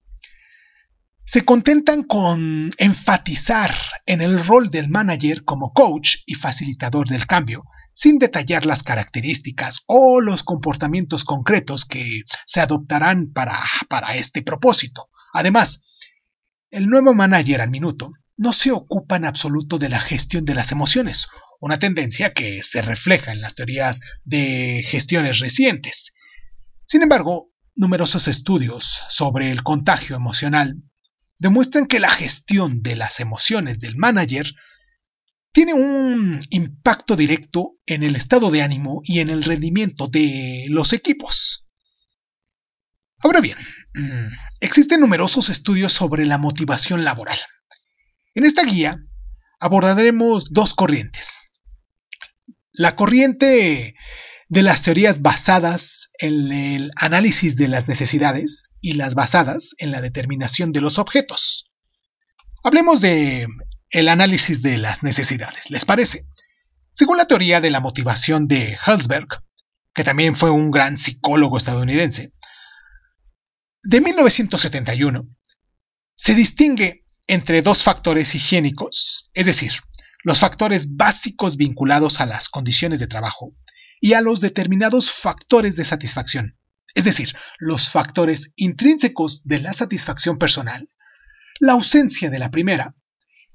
se 1.27 1.45
contentan 1.45 2.05
con 2.05 2.71
enfatizar 2.79 3.77
en 4.07 4.21
el 4.21 4.45
rol 4.47 4.71
del 4.71 4.89
manager 4.89 5.45
como 5.45 5.73
coach 5.73 6.19
y 6.25 6.37
facilitador 6.37 7.09
del 7.09 7.27
cambio, 7.27 7.65
sin 7.95 8.21
detallar 8.21 8.65
las 8.65 8.85
características 8.85 9.81
o 9.87 10.21
los 10.21 10.45
comportamientos 10.45 11.25
concretos 11.25 11.85
que 11.85 12.23
se 12.47 12.61
adoptarán 12.61 13.33
para, 13.33 13.59
para 13.89 14.15
este 14.15 14.43
propósito. 14.43 15.11
Además, 15.33 15.99
el 16.71 16.87
nuevo 16.87 17.13
manager 17.13 17.61
al 17.61 17.71
minuto 17.71 18.13
no 18.37 18.53
se 18.53 18.71
ocupa 18.71 19.17
en 19.17 19.25
absoluto 19.25 19.79
de 19.79 19.89
la 19.89 20.01
gestión 20.01 20.45
de 20.45 20.55
las 20.55 20.71
emociones, 20.71 21.27
una 21.61 21.81
tendencia 21.81 22.35
que 22.35 22.63
se 22.63 22.83
refleja 22.83 23.33
en 23.33 23.41
las 23.41 23.57
teorías 23.57 24.23
de 24.25 24.85
gestiones 24.87 25.41
recientes. 25.41 26.15
Sin 26.87 27.03
embargo, 27.03 27.51
numerosos 27.75 28.29
estudios 28.29 29.01
sobre 29.09 29.51
el 29.51 29.65
contagio 29.65 30.15
emocional 30.15 30.83
demuestran 31.39 31.87
que 31.87 32.01
la 32.01 32.11
gestión 32.11 32.83
de 32.83 32.97
las 32.97 33.21
emociones 33.21 33.79
del 33.79 33.97
manager 33.97 34.55
tiene 35.53 35.75
un 35.75 36.41
impacto 36.51 37.17
directo 37.17 37.77
en 37.87 38.03
el 38.03 38.17
estado 38.17 38.51
de 38.51 38.63
ánimo 38.63 39.01
y 39.05 39.21
en 39.21 39.31
el 39.31 39.43
rendimiento 39.43 40.07
de 40.09 40.67
los 40.69 40.93
equipos. 40.93 41.67
Ahora 43.19 43.41
bien, 43.41 43.57
mm, 43.95 44.27
existen 44.61 45.01
numerosos 45.01 45.49
estudios 45.49 45.93
sobre 45.93 46.27
la 46.27 46.37
motivación 46.37 47.05
laboral. 47.05 47.39
En 48.35 48.45
esta 48.45 48.65
guía 48.65 48.99
abordaremos 49.59 50.53
dos 50.53 50.75
corrientes. 50.75 51.39
La 52.73 52.95
corriente 52.95 53.95
de 54.49 54.63
las 54.63 54.83
teorías 54.83 55.23
basadas 55.23 56.11
en 56.19 56.53
el 56.53 56.93
análisis 56.97 57.57
de 57.57 57.69
las 57.69 57.89
necesidades 57.89 58.77
y 58.81 58.95
las 58.95 59.15
basadas 59.15 59.75
en 59.79 59.91
la 59.91 60.01
determinación 60.01 60.73
de 60.73 60.81
los 60.81 60.99
objetos. 60.99 61.71
Hablemos 62.63 63.01
de 63.01 63.47
el 63.91 64.09
análisis 64.09 64.63
de 64.63 64.79
las 64.79 65.03
necesidades, 65.03 65.71
¿les 65.71 65.85
parece? 65.85 66.27
Según 66.93 67.17
la 67.17 67.27
teoría 67.27 67.61
de 67.61 67.71
la 67.71 67.81
motivación 67.81 68.47
de 68.49 68.79
Hellsberg, 68.85 69.29
que 69.95 70.05
también 70.05 70.37
fue 70.37 70.51
un 70.51 70.71
gran 70.71 70.99
psicólogo 70.99 71.57
estadounidense, 71.57 72.33
de 73.83 74.01
1971, 74.01 75.29
se 76.17 76.35
distingue 76.35 77.05
entre 77.27 77.63
dos 77.63 77.83
factores 77.83 78.35
higiénicos, 78.35 79.31
es 79.35 79.47
decir, 79.47 79.73
los 80.25 80.39
factores 80.39 80.97
básicos 80.97 81.57
vinculados 81.57 82.21
a 82.21 82.27
las 82.27 82.49
condiciones 82.49 82.99
de 82.99 83.07
trabajo 83.07 83.55
y 84.01 84.15
a 84.15 84.21
los 84.21 84.41
determinados 84.41 85.11
factores 85.11 85.77
de 85.77 85.85
satisfacción, 85.85 86.59
es 86.95 87.05
decir, 87.05 87.35
los 87.59 87.91
factores 87.91 88.53
intrínsecos 88.57 89.43
de 89.45 89.61
la 89.61 89.73
satisfacción 89.73 90.39
personal, 90.39 90.89
la 91.61 91.73
ausencia 91.73 92.31
de 92.31 92.39
la 92.39 92.51
primera, 92.51 92.95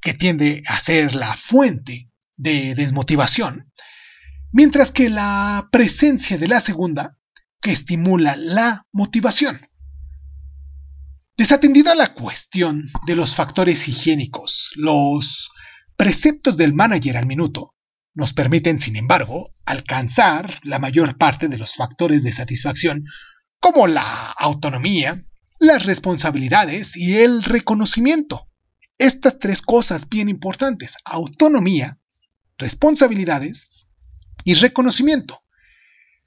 que 0.02 0.14
tiende 0.14 0.64
a 0.68 0.80
ser 0.80 1.16
la 1.16 1.36
fuente 1.36 2.10
de 2.38 2.76
desmotivación, 2.76 3.72
mientras 4.52 4.92
que 4.92 5.10
la 5.10 5.70
presencia 5.72 6.38
de 6.38 6.48
la 6.48 6.60
segunda, 6.60 7.18
que 7.62 7.72
estimula 7.72 8.36
la 8.36 8.88
motivación. 8.92 9.70
Desatendida 11.38 11.96
la 11.96 12.14
cuestión 12.14 12.92
de 13.06 13.16
los 13.16 13.36
factores 13.36 13.88
higiénicos, 13.88 14.72
los 14.76 15.52
preceptos 15.96 16.58
del 16.58 16.74
manager 16.74 17.18
al 17.18 17.28
minuto 17.28 17.76
nos 18.14 18.34
permiten, 18.34 18.80
sin 18.80 18.96
embargo, 18.96 19.50
alcanzar 19.66 20.60
la 20.64 20.80
mayor 20.80 21.18
parte 21.18 21.48
de 21.48 21.58
los 21.58 21.76
factores 21.76 22.24
de 22.24 22.32
satisfacción, 22.32 23.06
como 23.60 23.88
la 23.88 24.32
autonomía, 24.32 25.26
las 25.60 25.86
responsabilidades 25.86 26.98
y 26.98 27.18
el 27.18 27.44
reconocimiento. 27.44 28.50
Estas 28.98 29.40
tres 29.40 29.62
cosas 29.62 30.10
bien 30.10 30.30
importantes, 30.30 30.98
autonomía, 31.06 32.00
responsabilidades 32.58 33.88
y 34.44 34.56
reconocimiento. 34.56 35.42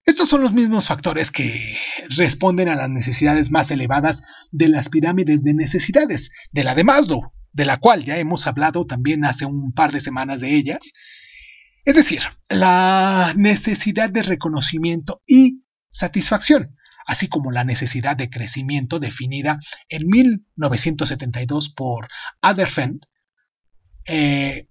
Estos 0.07 0.28
son 0.28 0.43
los 0.43 0.53
mismos 0.53 0.87
factores 0.87 1.30
que 1.30 1.78
responden 2.11 2.68
a 2.68 2.74
las 2.74 2.91
necesidades 2.91 3.51
más 3.51 3.70
elevadas 3.70 4.22
de 4.53 4.68
las 4.68 4.91
pirámides 4.91 5.43
de 5.43 5.55
necesidades, 5.55 6.30
de 6.53 6.62
la 6.62 6.74
de 6.74 6.85
Maslow, 6.85 7.32
de 7.53 7.64
la 7.64 7.78
cual 7.78 8.05
ya 8.05 8.18
hemos 8.18 8.47
hablado 8.47 8.87
también 8.87 9.24
hace 9.24 9.47
un 9.47 9.72
par 9.72 9.93
de 9.93 10.01
semanas 10.01 10.41
de 10.41 10.55
ellas. 10.55 10.93
Es 11.85 11.97
decir, 11.97 12.22
la 12.49 13.32
necesidad 13.37 14.11
de 14.11 14.22
reconocimiento 14.22 15.22
y 15.26 15.64
satisfacción, 15.91 16.76
así 17.07 17.28
como 17.28 17.53
la 17.53 17.64
necesidad 17.64 18.16
de 18.16 18.30
crecimiento 18.30 18.99
definida 18.99 19.59
en 19.89 20.07
1972 20.07 21.68
por 21.68 22.09
Adderfeld, 22.41 23.01
eh, 24.07 24.68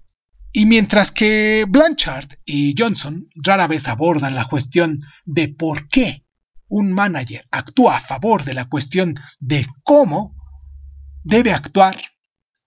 y 0.51 0.65
mientras 0.67 1.11
que 1.11 1.65
Blanchard 1.67 2.29
y 2.45 2.75
Johnson 2.77 3.27
rara 3.35 3.67
vez 3.67 3.87
abordan 3.87 4.35
la 4.35 4.45
cuestión 4.45 4.99
de 5.25 5.49
por 5.49 5.87
qué 5.87 6.25
un 6.67 6.93
manager 6.93 7.47
actúa 7.51 7.97
a 7.97 7.99
favor 7.99 8.43
de 8.43 8.53
la 8.53 8.65
cuestión 8.65 9.15
de 9.39 9.67
cómo 9.83 10.35
debe 11.23 11.53
actuar, 11.53 11.95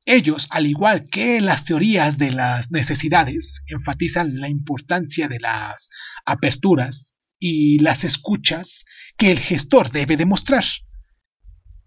ellos, 0.06 0.46
al 0.50 0.66
igual 0.66 1.08
que 1.08 1.40
las 1.40 1.64
teorías 1.64 2.16
de 2.16 2.30
las 2.30 2.70
necesidades, 2.70 3.64
enfatizan 3.66 4.40
la 4.40 4.48
importancia 4.48 5.28
de 5.28 5.40
las 5.40 5.90
aperturas 6.24 7.18
y 7.38 7.80
las 7.80 8.04
escuchas 8.04 8.86
que 9.18 9.32
el 9.32 9.40
gestor 9.40 9.90
debe 9.90 10.16
demostrar. 10.16 10.64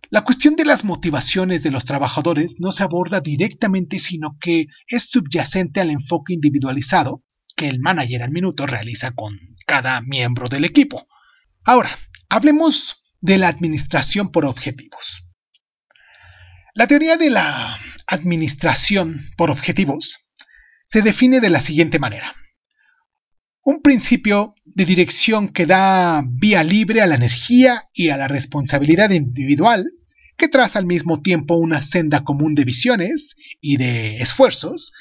La 0.10 0.24
cuestión 0.24 0.56
de 0.56 0.66
las 0.66 0.84
motivaciones 0.84 1.64
de 1.64 1.72
los 1.72 1.86
trabajadores 1.86 2.60
no 2.60 2.72
se 2.72 2.84
aborda 2.84 3.22
directamente, 3.22 4.00
sino 4.00 4.38
que 4.40 4.66
es 4.88 5.10
subyacente 5.10 5.80
al 5.80 5.90
enfoque 5.90 6.34
individualizado 6.34 7.24
que 7.56 7.68
el 7.68 7.80
manager 7.80 8.24
al 8.24 8.32
minuto 8.32 8.66
realiza 8.66 9.12
con 9.12 9.38
cada 9.66 10.02
miembro 10.02 10.50
del 10.50 10.66
equipo. 10.66 11.08
Ahora, 11.64 11.98
hablemos 12.28 13.16
de 13.22 13.38
la 13.38 13.48
administración 13.48 14.32
por 14.32 14.46
objetivos. 14.46 15.29
La 16.76 16.88
teoría 16.88 17.18
de 17.18 17.30
la 17.32 17.78
administración 18.08 19.26
por 19.38 19.50
objetivos 19.50 20.36
se 20.86 21.02
define 21.02 21.40
de 21.40 21.50
la 21.50 21.62
siguiente 21.62 22.00
manera. 22.00 22.36
Un 23.64 23.82
principio 23.82 24.56
de 24.66 24.86
dirección 24.86 25.50
que 25.50 25.66
da 25.66 26.24
vía 26.28 26.64
libre 26.64 27.02
a 27.02 27.08
la 27.08 27.16
energía 27.16 27.84
y 27.94 28.10
a 28.10 28.18
la 28.18 28.28
responsabilidad 28.28 29.10
individual 29.10 29.92
que 30.38 30.48
traza 30.48 30.80
al 30.80 30.86
mismo 30.86 31.22
tiempo 31.22 31.56
una 31.56 31.82
senda 31.82 32.24
común 32.24 32.56
de 32.56 32.64
visiones 32.64 33.36
y 33.60 33.78
de 33.78 34.18
esfuerzos, 34.18 34.94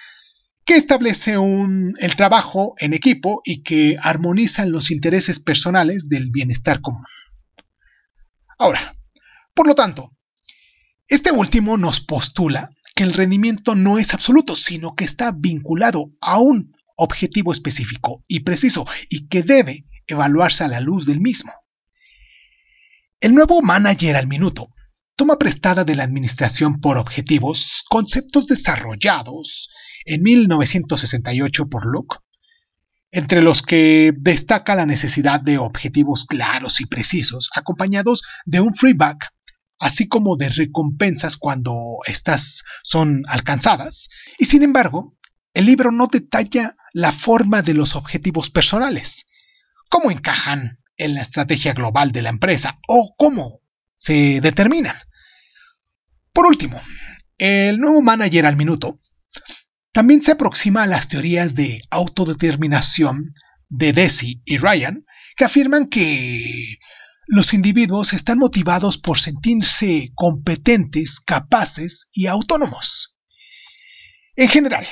que 0.65 0.77
establece 0.77 1.35
el 1.35 2.17
trabajo 2.17 2.75
en 2.79 2.93
equipo 2.93 3.41
y 3.45 3.63
que 3.63 3.97
armonizan 4.03 4.73
los 4.73 4.91
intereses 4.91 5.39
personales 5.39 6.09
del 6.09 6.31
bienestar 6.31 6.81
común. 6.81 7.05
Ahora, 8.59 8.97
por 9.55 9.69
lo 9.69 9.75
tanto, 9.75 10.18
este 11.09 11.33
último 11.33 11.77
nos 11.77 12.01
postula 12.01 12.71
que 12.95 13.03
el 13.03 13.15
rendimiento 13.15 13.75
no 13.75 13.99
es 13.99 14.13
absoluto, 14.15 14.55
sino 14.57 14.95
que 14.95 15.05
está 15.05 15.33
vinculado 15.33 16.13
a 16.21 16.39
un 16.39 16.77
objetivo 16.97 17.53
específico 17.53 18.25
y 18.27 18.41
preciso 18.41 18.87
y 19.09 19.29
que 19.29 19.43
debe 19.43 19.87
evaluarse 20.07 20.65
a 20.65 20.69
la 20.69 20.81
luz 20.81 21.07
del 21.07 21.21
mismo. 21.21 21.53
El 23.21 23.35
nuevo 23.35 23.63
manager 23.63 24.17
al 24.17 24.27
minuto 24.27 24.69
toma 25.17 25.39
prestada 25.39 25.85
de 25.85 25.97
la 25.97 26.05
Administración 26.05 26.81
por 26.81 26.99
Objetivos 26.99 27.85
conceptos 27.89 28.47
desarrollados 28.47 29.71
en 30.05 30.23
1968 30.23 31.69
por 31.69 31.87
Luke, 31.87 32.17
entre 33.11 33.43
los 33.43 33.63
que 33.63 34.13
destaca 34.17 34.75
la 34.75 34.87
necesidad 34.87 35.41
de 35.41 35.59
objetivos 35.59 36.27
claros 36.27 36.81
y 36.81 36.87
precisos, 36.87 37.51
acompañados 37.55 38.23
de 38.45 38.61
un 38.61 38.75
feedback, 38.75 39.33
así 39.79 40.09
como 40.09 40.37
de 40.37 40.49
recompensas 40.49 41.37
cuando 41.37 41.99
estas 42.07 42.65
son 42.83 43.23
alcanzadas. 43.29 44.09
Y 44.39 44.47
sin 44.47 44.63
embargo, 44.63 45.17
el 45.55 45.67
libro 45.67 45.91
no 45.93 46.07
detalla 46.07 46.77
la 46.93 47.13
forma 47.13 47.63
de 47.63 47.75
los 47.75 47.97
objetivos 47.97 48.51
personales, 48.51 49.27
cómo 49.89 50.11
encajan 50.11 50.79
en 50.97 51.15
la 51.15 51.23
estrategia 51.23 51.73
global 51.73 52.13
de 52.13 52.23
la 52.23 52.31
empresa 52.31 52.79
o 52.89 53.15
cómo 53.17 53.61
se 53.95 54.41
determinan. 54.41 54.97
Por 56.33 56.47
último, 56.47 56.81
el 57.39 57.79
nuevo 57.79 58.03
manager 58.03 58.47
al 58.47 58.57
minuto 58.57 58.99
también 59.93 60.23
se 60.23 60.33
aproxima 60.33 60.85
a 60.85 60.87
las 60.87 61.09
teorías 61.09 61.55
de 61.55 61.83
autodeterminación 61.91 63.35
de 63.69 63.93
Desi 63.93 64.43
y 64.45 64.59
Ryan, 64.59 65.05
que 65.37 65.45
afirman 65.45 65.87
que 65.87 66.79
los 67.31 67.53
individuos 67.53 68.15
están 68.15 68.39
motivados 68.39 68.97
por 68.97 69.19
sentirse 69.21 70.13
competentes, 70.15 71.21
capaces 71.21 72.09
y 72.15 72.27
autónomos. 72.27 73.17
En 74.35 74.49
general, 74.49 74.87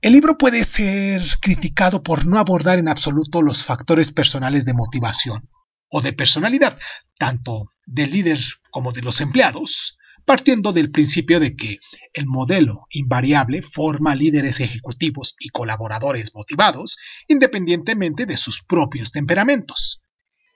el 0.00 0.14
libro 0.14 0.36
puede 0.36 0.64
ser 0.64 1.22
criticado 1.40 2.02
por 2.02 2.26
no 2.26 2.38
abordar 2.38 2.80
en 2.80 2.88
absoluto 2.88 3.40
los 3.40 3.62
factores 3.62 4.10
personales 4.10 4.64
de 4.64 4.74
motivación 4.74 5.48
o 5.88 6.02
de 6.02 6.12
personalidad, 6.12 6.76
tanto 7.18 7.72
del 7.86 8.10
líder 8.10 8.40
como 8.72 8.92
de 8.92 9.02
los 9.02 9.20
empleados, 9.20 9.96
partiendo 10.24 10.72
del 10.72 10.90
principio 10.90 11.38
de 11.38 11.54
que 11.54 11.78
el 12.14 12.26
modelo 12.26 12.86
invariable 12.90 13.62
forma 13.62 14.16
líderes 14.16 14.58
ejecutivos 14.58 15.36
y 15.38 15.50
colaboradores 15.50 16.34
motivados 16.34 16.98
independientemente 17.28 18.26
de 18.26 18.36
sus 18.36 18.64
propios 18.64 19.12
temperamentos. 19.12 20.07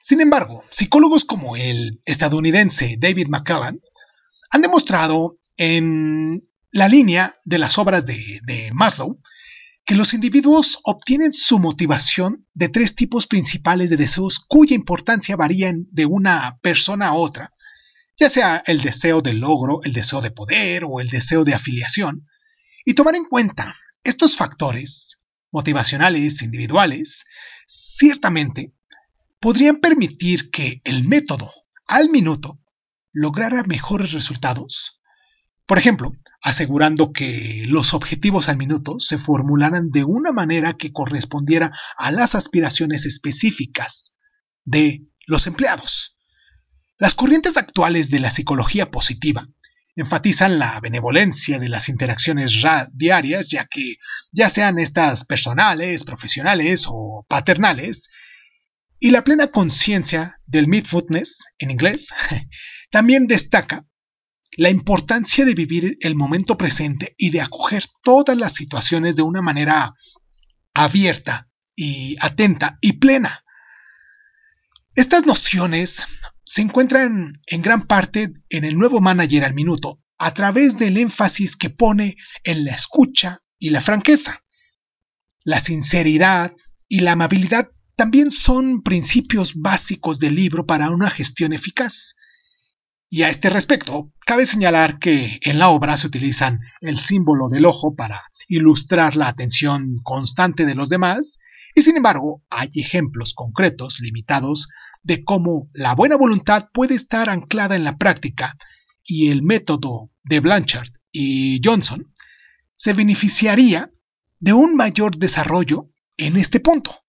Sin 0.03 0.21
embargo, 0.21 0.65
psicólogos 0.69 1.25
como 1.25 1.55
el 1.55 2.01
estadounidense 2.05 2.97
David 2.99 3.29
McCallan 3.29 3.81
han 4.51 4.61
demostrado 4.61 5.39
en 5.57 6.41
la 6.73 6.89
línea 6.89 7.37
de 7.45 7.59
las 7.59 7.79
obras 7.79 8.05
de, 8.05 8.71
Maslow 8.73 9.21
que 9.85 9.95
los 9.95 10.13
individuos 10.13 10.81
obtienen 10.83 11.33
su 11.33 11.61
motivación 11.61 12.49
de 12.53 12.69
tres 12.69 12.97
tipos 12.97 13.29
principales 13.29 13.91
de 13.91 13.97
deseos 13.97 14.41
cuya 14.41 14.75
importancia 14.75 15.37
varía 15.37 15.73
de 15.73 16.07
una 16.07 16.59
persona 16.63 17.09
a 17.09 17.15
otra, 17.15 17.55
ya 18.17 18.29
sea 18.29 18.63
el 18.67 18.81
deseo 18.81 19.23
de 19.23 19.35
logro, 19.35 19.83
el 19.85 19.93
deseo 19.93 20.21
de 20.21 20.33
poder 20.33 20.83
o 20.85 20.99
el 21.01 21.09
deseo 21.09 21.45
de 21.45 21.55
afiliación, 21.55 22.27
y 22.85 22.95
tomar 22.95 23.15
en 23.15 23.25
cuenta 23.25 23.77
estos 24.03 24.35
factores 24.35 25.23
motivacionales 25.53 26.43
individuales, 26.43 27.27
ciertamente 27.67 28.73
podrían 29.43 29.79
permitir 29.79 30.53
que 30.53 30.81
el 30.85 31.07
método 31.07 31.53
al 31.89 32.09
minuto 32.11 32.61
lograra 33.13 33.65
mejores 33.65 34.13
resultados. 34.13 35.03
Por 35.67 35.79
ejemplo, 35.79 36.13
asegurando 36.41 37.13
que 37.13 37.65
los 37.67 37.93
objetivos 37.93 38.49
al 38.49 38.57
minuto 38.57 39.01
se 39.01 39.19
formularan 39.19 39.91
de 39.91 40.05
una 40.05 40.31
manera 40.31 40.75
que 40.75 40.93
correspondiera 40.93 41.73
a 41.99 42.13
las 42.13 42.37
aspiraciones 42.37 43.05
específicas 43.05 44.15
de 44.65 45.09
los 45.27 45.49
empleados. 45.49 46.17
Las 46.97 47.15
corrientes 47.15 47.57
actuales 47.57 48.11
de 48.11 48.21
la 48.21 48.31
psicología 48.31 48.93
positiva 48.93 49.49
enfatizan 49.97 50.61
la 50.61 50.79
benevolencia 50.79 51.59
de 51.59 51.69
las 51.69 51.89
interacciones 51.89 52.63
diarias, 52.93 53.49
ya 53.49 53.67
que 53.67 53.97
ya 54.31 54.49
sean 54.49 54.79
estas 54.79 55.25
personales, 55.25 56.05
profesionales 56.05 56.85
o 56.89 57.27
paternales, 57.29 58.09
y 59.05 59.11
la 59.11 59.25
plena 59.25 59.49
conciencia 59.49 60.41
del 60.47 60.69
mindfulness 60.69 61.47
en 61.59 61.73
inglés 61.73 62.15
también 62.93 63.27
destaca 63.27 63.85
la 64.57 64.71
importancia 64.71 65.45
de 65.45 65.55
vivir 65.55 65.99
el 66.03 66.15
momento 66.15 66.57
presente 66.57 67.13
y 67.19 67.31
de 67.31 67.41
acoger 67.41 67.83
todas 68.05 68.39
las 68.39 68.53
situaciones 68.55 69.17
de 69.17 69.23
una 69.23 69.43
manera 69.43 69.97
abierta 70.73 71.51
y 71.75 72.17
atenta 72.21 72.79
y 72.81 72.93
plena. 72.93 73.45
Estas 74.95 75.27
nociones 75.27 76.05
se 76.45 76.63
encuentran 76.63 77.33
en 77.47 77.61
gran 77.61 77.89
parte 77.89 78.33
en 78.51 78.65
el 78.65 78.79
nuevo 78.79 79.01
manager 79.01 79.45
al 79.45 79.55
minuto 79.55 80.01
a 80.17 80.33
través 80.33 80.79
del 80.79 80.97
énfasis 80.97 81.57
que 81.57 81.71
pone 81.71 82.19
en 82.45 82.65
la 82.65 82.77
escucha 82.77 83.41
y 83.59 83.71
la 83.71 83.81
franqueza. 83.81 84.45
La 85.43 85.59
sinceridad 85.59 86.55
y 86.87 87.01
la 87.01 87.13
amabilidad 87.13 87.73
también 87.97 88.31
son 88.31 88.83
principios 88.83 89.55
básicos 89.55 90.19
del 90.19 90.35
libro 90.35 90.67
para 90.67 90.91
una 90.91 91.11
gestión 91.11 91.53
eficaz. 91.53 92.17
Y 93.09 93.23
a 93.23 93.29
este 93.29 93.51
respecto, 93.51 94.11
cabe 94.27 94.47
señalar 94.47 94.99
que 94.99 95.39
en 95.43 95.59
la 95.59 95.69
obra 95.69 95.97
se 95.97 96.07
utilizan 96.07 96.61
el 96.81 96.99
símbolo 96.99 97.49
del 97.51 97.67
ojo 97.67 97.95
para 97.95 98.23
ilustrar 98.49 99.17
la 99.17 99.29
atención 99.29 99.95
constante 100.03 100.65
de 100.65 100.75
los 100.75 100.89
demás, 100.89 101.39
y 101.75 101.83
sin 101.83 101.97
embargo 101.97 102.43
hay 102.49 102.71
ejemplos 102.75 103.35
concretos 103.35 104.01
limitados 104.01 104.69
de 105.03 105.25
cómo 105.25 105.69
la 105.73 105.95
buena 105.95 106.17
voluntad 106.17 106.69
puede 106.73 106.95
estar 106.95 107.29
anclada 107.29 107.77
en 107.77 107.85
la 107.85 107.99
práctica 107.99 108.57
y 109.05 109.31
el 109.31 109.43
método 109.43 110.11
de 110.25 110.41
Blanchard 110.41 110.89
y 111.11 111.61
Johnson 111.63 112.13
se 112.77 112.93
beneficiaría 112.93 113.93
de 114.39 114.53
un 114.53 114.77
mayor 114.77 115.17
desarrollo 115.17 115.91
en 116.17 116.37
este 116.37 116.61
punto. 116.61 117.02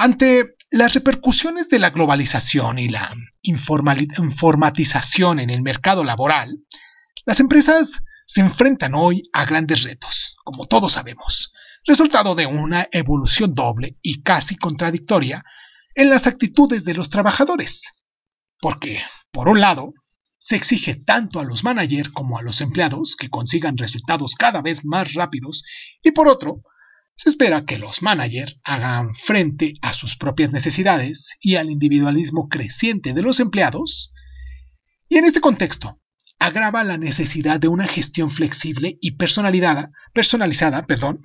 Ante 0.00 0.54
las 0.70 0.94
repercusiones 0.94 1.68
de 1.70 1.80
la 1.80 1.90
globalización 1.90 2.78
y 2.78 2.88
la 2.88 3.12
informatización 3.42 5.40
en 5.40 5.50
el 5.50 5.60
mercado 5.60 6.04
laboral, 6.04 6.56
las 7.26 7.40
empresas 7.40 8.04
se 8.24 8.40
enfrentan 8.40 8.94
hoy 8.94 9.28
a 9.32 9.44
grandes 9.44 9.82
retos, 9.82 10.36
como 10.44 10.68
todos 10.68 10.92
sabemos, 10.92 11.52
resultado 11.84 12.36
de 12.36 12.46
una 12.46 12.86
evolución 12.92 13.56
doble 13.56 13.98
y 14.00 14.22
casi 14.22 14.54
contradictoria 14.54 15.42
en 15.96 16.10
las 16.10 16.28
actitudes 16.28 16.84
de 16.84 16.94
los 16.94 17.10
trabajadores. 17.10 17.94
Porque, 18.60 19.02
por 19.32 19.48
un 19.48 19.60
lado, 19.60 19.94
se 20.38 20.54
exige 20.54 20.94
tanto 20.94 21.40
a 21.40 21.44
los 21.44 21.64
managers 21.64 22.10
como 22.10 22.38
a 22.38 22.42
los 22.42 22.60
empleados 22.60 23.16
que 23.16 23.30
consigan 23.30 23.76
resultados 23.76 24.36
cada 24.36 24.62
vez 24.62 24.84
más 24.84 25.14
rápidos 25.14 25.64
y 26.04 26.12
por 26.12 26.28
otro, 26.28 26.62
se 27.18 27.30
espera 27.30 27.64
que 27.64 27.80
los 27.80 28.00
managers 28.00 28.60
hagan 28.62 29.12
frente 29.12 29.74
a 29.82 29.92
sus 29.92 30.14
propias 30.16 30.52
necesidades 30.52 31.36
y 31.40 31.56
al 31.56 31.68
individualismo 31.68 32.48
creciente 32.48 33.12
de 33.12 33.22
los 33.22 33.40
empleados, 33.40 34.14
y 35.08 35.16
en 35.16 35.24
este 35.24 35.40
contexto 35.40 36.00
agrava 36.38 36.84
la 36.84 36.96
necesidad 36.96 37.58
de 37.58 37.66
una 37.66 37.88
gestión 37.88 38.30
flexible 38.30 38.98
y 39.00 39.16
personalizada, 39.16 39.90
personalizada 40.14 40.86
perdón, 40.86 41.24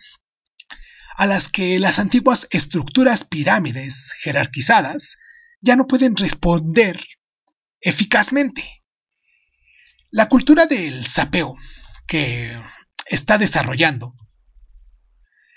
a 1.15 1.27
las 1.27 1.47
que 1.47 1.77
las 1.77 1.99
antiguas 1.99 2.47
estructuras 2.49 3.23
pirámides 3.23 4.15
jerarquizadas 4.23 5.19
ya 5.61 5.75
no 5.75 5.85
pueden 5.85 6.15
responder 6.15 7.05
eficazmente. 7.81 8.83
La 10.09 10.27
cultura 10.27 10.65
del 10.65 11.05
sapeo 11.05 11.55
que 12.07 12.51
está 13.05 13.37
desarrollando 13.37 14.15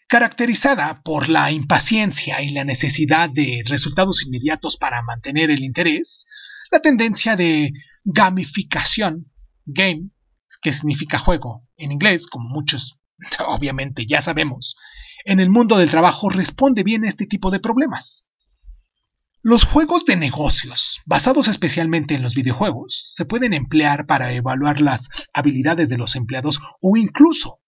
caracterizada 0.07 1.02
por 1.02 1.28
la 1.28 1.50
impaciencia 1.50 2.42
y 2.42 2.50
la 2.50 2.64
necesidad 2.64 3.28
de 3.30 3.62
resultados 3.66 4.24
inmediatos 4.24 4.76
para 4.76 5.02
mantener 5.02 5.50
el 5.50 5.64
interés, 5.64 6.26
la 6.70 6.80
tendencia 6.80 7.36
de 7.36 7.72
gamificación, 8.04 9.32
game, 9.64 10.11
que 10.62 10.72
significa 10.72 11.18
juego 11.18 11.66
en 11.76 11.92
inglés, 11.92 12.26
como 12.26 12.48
muchos 12.48 13.00
obviamente 13.46 14.07
ya 14.07 14.22
sabemos, 14.22 14.76
en 15.24 15.40
el 15.40 15.50
mundo 15.50 15.76
del 15.78 15.90
trabajo 15.90 16.28
responde 16.28 16.82
bien 16.82 17.04
a 17.04 17.09
este 17.09 17.26
tipo 17.26 17.50
de 17.50 17.61
problemas. 17.61 18.28
Los 19.42 19.64
juegos 19.64 20.04
de 20.04 20.16
negocios, 20.16 21.02
basados 21.07 21.48
especialmente 21.48 22.14
en 22.14 22.22
los 22.22 22.34
videojuegos, 22.34 23.12
se 23.12 23.26
pueden 23.26 23.54
emplear 23.54 24.07
para 24.07 24.32
evaluar 24.32 24.80
las 24.80 25.09
habilidades 25.32 25.88
de 25.88 25.98
los 25.98 26.16
empleados 26.16 26.61
o 26.80 26.96
incluso 26.96 27.61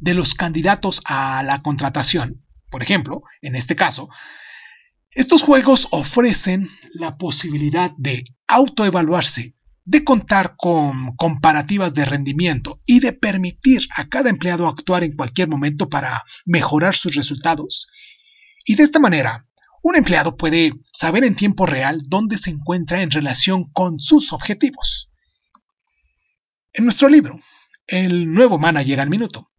de 0.00 0.14
los 0.14 0.34
candidatos 0.34 1.00
a 1.04 1.42
la 1.42 1.62
contratación. 1.62 2.44
Por 2.70 2.82
ejemplo, 2.82 3.22
en 3.42 3.54
este 3.56 3.76
caso, 3.76 4.08
estos 5.12 5.42
juegos 5.42 5.88
ofrecen 5.90 6.68
la 6.94 7.18
posibilidad 7.18 7.92
de 7.96 8.24
autoevaluarse, 8.46 9.54
de 9.84 10.04
contar 10.04 10.54
con 10.56 11.16
comparativas 11.16 11.94
de 11.94 12.04
rendimiento 12.04 12.80
y 12.86 13.00
de 13.00 13.12
permitir 13.12 13.82
a 13.96 14.08
cada 14.08 14.30
empleado 14.30 14.68
actuar 14.68 15.02
en 15.02 15.16
cualquier 15.16 15.48
momento 15.48 15.88
para 15.88 16.22
mejorar 16.46 16.94
sus 16.94 17.14
resultados. 17.14 17.90
Y 18.64 18.76
de 18.76 18.84
esta 18.84 19.00
manera, 19.00 19.46
un 19.82 19.96
empleado 19.96 20.36
puede 20.36 20.74
saber 20.92 21.24
en 21.24 21.34
tiempo 21.34 21.66
real 21.66 22.02
dónde 22.08 22.36
se 22.36 22.50
encuentra 22.50 23.02
en 23.02 23.10
relación 23.10 23.70
con 23.72 23.98
sus 23.98 24.32
objetivos. 24.32 25.10
En 26.72 26.84
nuestro 26.84 27.08
libro, 27.08 27.40
El 27.86 28.30
nuevo 28.30 28.58
manager 28.58 29.00
al 29.00 29.10
minuto, 29.10 29.49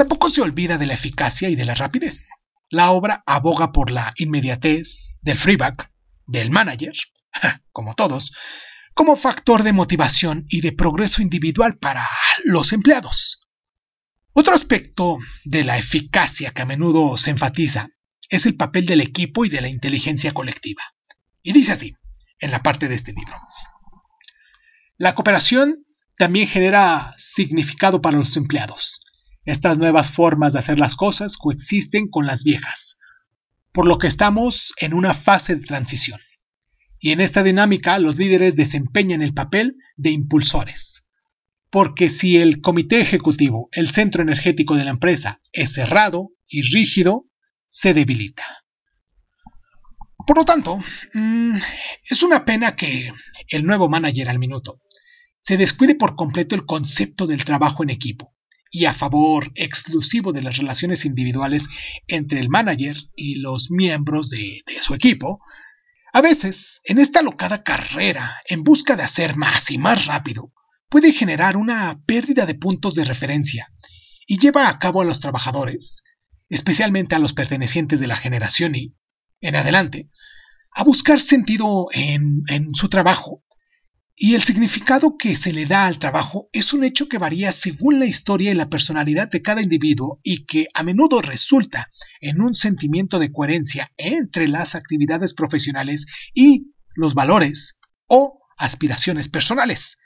tampoco 0.00 0.30
se 0.30 0.40
olvida 0.40 0.78
de 0.78 0.86
la 0.86 0.94
eficacia 0.94 1.50
y 1.50 1.56
de 1.56 1.66
la 1.66 1.74
rapidez. 1.74 2.46
La 2.70 2.92
obra 2.92 3.22
aboga 3.26 3.70
por 3.70 3.90
la 3.90 4.14
inmediatez 4.16 5.18
del 5.20 5.36
freeback, 5.36 5.92
del 6.26 6.50
manager, 6.50 6.94
como 7.70 7.92
todos, 7.92 8.32
como 8.94 9.14
factor 9.14 9.62
de 9.62 9.74
motivación 9.74 10.46
y 10.48 10.62
de 10.62 10.72
progreso 10.72 11.20
individual 11.20 11.76
para 11.76 12.08
los 12.44 12.72
empleados. 12.72 13.46
Otro 14.32 14.54
aspecto 14.54 15.18
de 15.44 15.64
la 15.64 15.76
eficacia 15.76 16.52
que 16.52 16.62
a 16.62 16.64
menudo 16.64 17.18
se 17.18 17.28
enfatiza 17.28 17.90
es 18.30 18.46
el 18.46 18.56
papel 18.56 18.86
del 18.86 19.02
equipo 19.02 19.44
y 19.44 19.50
de 19.50 19.60
la 19.60 19.68
inteligencia 19.68 20.32
colectiva. 20.32 20.82
Y 21.42 21.52
dice 21.52 21.72
así, 21.72 21.94
en 22.38 22.52
la 22.52 22.62
parte 22.62 22.88
de 22.88 22.94
este 22.94 23.12
libro. 23.12 23.36
La 24.96 25.14
cooperación 25.14 25.84
también 26.16 26.48
genera 26.48 27.12
significado 27.18 28.00
para 28.00 28.16
los 28.16 28.34
empleados. 28.38 29.02
Estas 29.46 29.78
nuevas 29.78 30.10
formas 30.10 30.52
de 30.52 30.58
hacer 30.58 30.78
las 30.78 30.96
cosas 30.96 31.38
coexisten 31.38 32.08
con 32.08 32.26
las 32.26 32.44
viejas, 32.44 32.98
por 33.72 33.86
lo 33.86 33.96
que 33.96 34.06
estamos 34.06 34.74
en 34.78 34.92
una 34.92 35.14
fase 35.14 35.56
de 35.56 35.64
transición. 35.64 36.20
Y 36.98 37.12
en 37.12 37.22
esta 37.22 37.42
dinámica 37.42 37.98
los 37.98 38.18
líderes 38.18 38.54
desempeñan 38.54 39.22
el 39.22 39.32
papel 39.32 39.76
de 39.96 40.10
impulsores. 40.10 41.10
Porque 41.70 42.10
si 42.10 42.36
el 42.36 42.60
comité 42.60 43.00
ejecutivo, 43.00 43.70
el 43.72 43.88
centro 43.88 44.22
energético 44.22 44.76
de 44.76 44.84
la 44.84 44.90
empresa, 44.90 45.40
es 45.52 45.72
cerrado 45.72 46.32
y 46.46 46.60
rígido, 46.60 47.26
se 47.64 47.94
debilita. 47.94 48.44
Por 50.26 50.36
lo 50.36 50.44
tanto, 50.44 50.78
mm, 51.14 51.56
es 52.10 52.22
una 52.22 52.44
pena 52.44 52.76
que 52.76 53.10
el 53.48 53.64
nuevo 53.64 53.88
manager 53.88 54.28
al 54.28 54.38
minuto 54.38 54.82
se 55.40 55.56
descuide 55.56 55.94
por 55.94 56.14
completo 56.14 56.54
el 56.54 56.66
concepto 56.66 57.26
del 57.26 57.46
trabajo 57.46 57.82
en 57.82 57.90
equipo 57.90 58.34
y 58.70 58.84
a 58.84 58.94
favor 58.94 59.50
exclusivo 59.56 60.32
de 60.32 60.42
las 60.42 60.56
relaciones 60.56 61.04
individuales 61.04 61.68
entre 62.06 62.40
el 62.40 62.48
manager 62.48 62.96
y 63.16 63.36
los 63.36 63.70
miembros 63.70 64.30
de, 64.30 64.62
su 64.80 64.94
equipo, 64.94 65.40
a 66.12 66.20
veces, 66.20 66.80
en 66.84 66.98
esta 66.98 67.22
locada 67.22 67.62
carrera 67.62 68.40
en 68.48 68.62
busca 68.62 68.96
de 68.96 69.02
hacer 69.02 69.36
más 69.36 69.70
y 69.70 69.78
más 69.78 70.06
rápido, 70.06 70.52
puede 70.88 71.12
generar 71.12 71.56
una 71.56 72.00
pérdida 72.06 72.46
de 72.46 72.54
puntos 72.54 72.94
de 72.94 73.04
referencia 73.04 73.72
y 74.26 74.38
lleva 74.38 74.68
a 74.68 74.78
cabo 74.78 75.02
a 75.02 75.04
los 75.04 75.20
trabajadores, 75.20 76.04
especialmente 76.48 77.14
a 77.14 77.20
los 77.20 77.32
pertenecientes 77.32 78.00
de 78.00 78.06
la 78.06 78.16
generación 78.16 78.74
Y, 78.74 78.94
en 79.40 79.56
adelante, 79.56 80.10
a 80.72 80.84
buscar 80.84 81.20
sentido 81.20 81.88
en, 81.92 82.42
en 82.48 82.74
su 82.74 82.88
trabajo 82.88 83.42
y 84.22 84.34
el 84.34 84.42
significado 84.42 85.16
que 85.16 85.34
se 85.34 85.50
le 85.50 85.64
da 85.64 85.86
al 85.86 85.98
trabajo 85.98 86.50
es 86.52 86.74
un 86.74 86.84
hecho 86.84 87.08
que 87.08 87.16
varía 87.16 87.52
según 87.52 87.98
la 87.98 88.04
historia 88.04 88.50
y 88.50 88.54
la 88.54 88.68
personalidad 88.68 89.30
de 89.30 89.40
cada 89.40 89.62
individuo 89.62 90.20
y 90.22 90.44
que 90.44 90.66
a 90.74 90.82
menudo 90.82 91.22
resulta 91.22 91.88
en 92.20 92.42
un 92.42 92.52
sentimiento 92.52 93.18
de 93.18 93.32
coherencia 93.32 93.90
entre 93.96 94.46
las 94.46 94.74
actividades 94.74 95.32
profesionales 95.32 96.06
y 96.34 96.74
los 96.94 97.14
valores 97.14 97.80
o 98.08 98.42
aspiraciones 98.58 99.30
personales. 99.30 100.00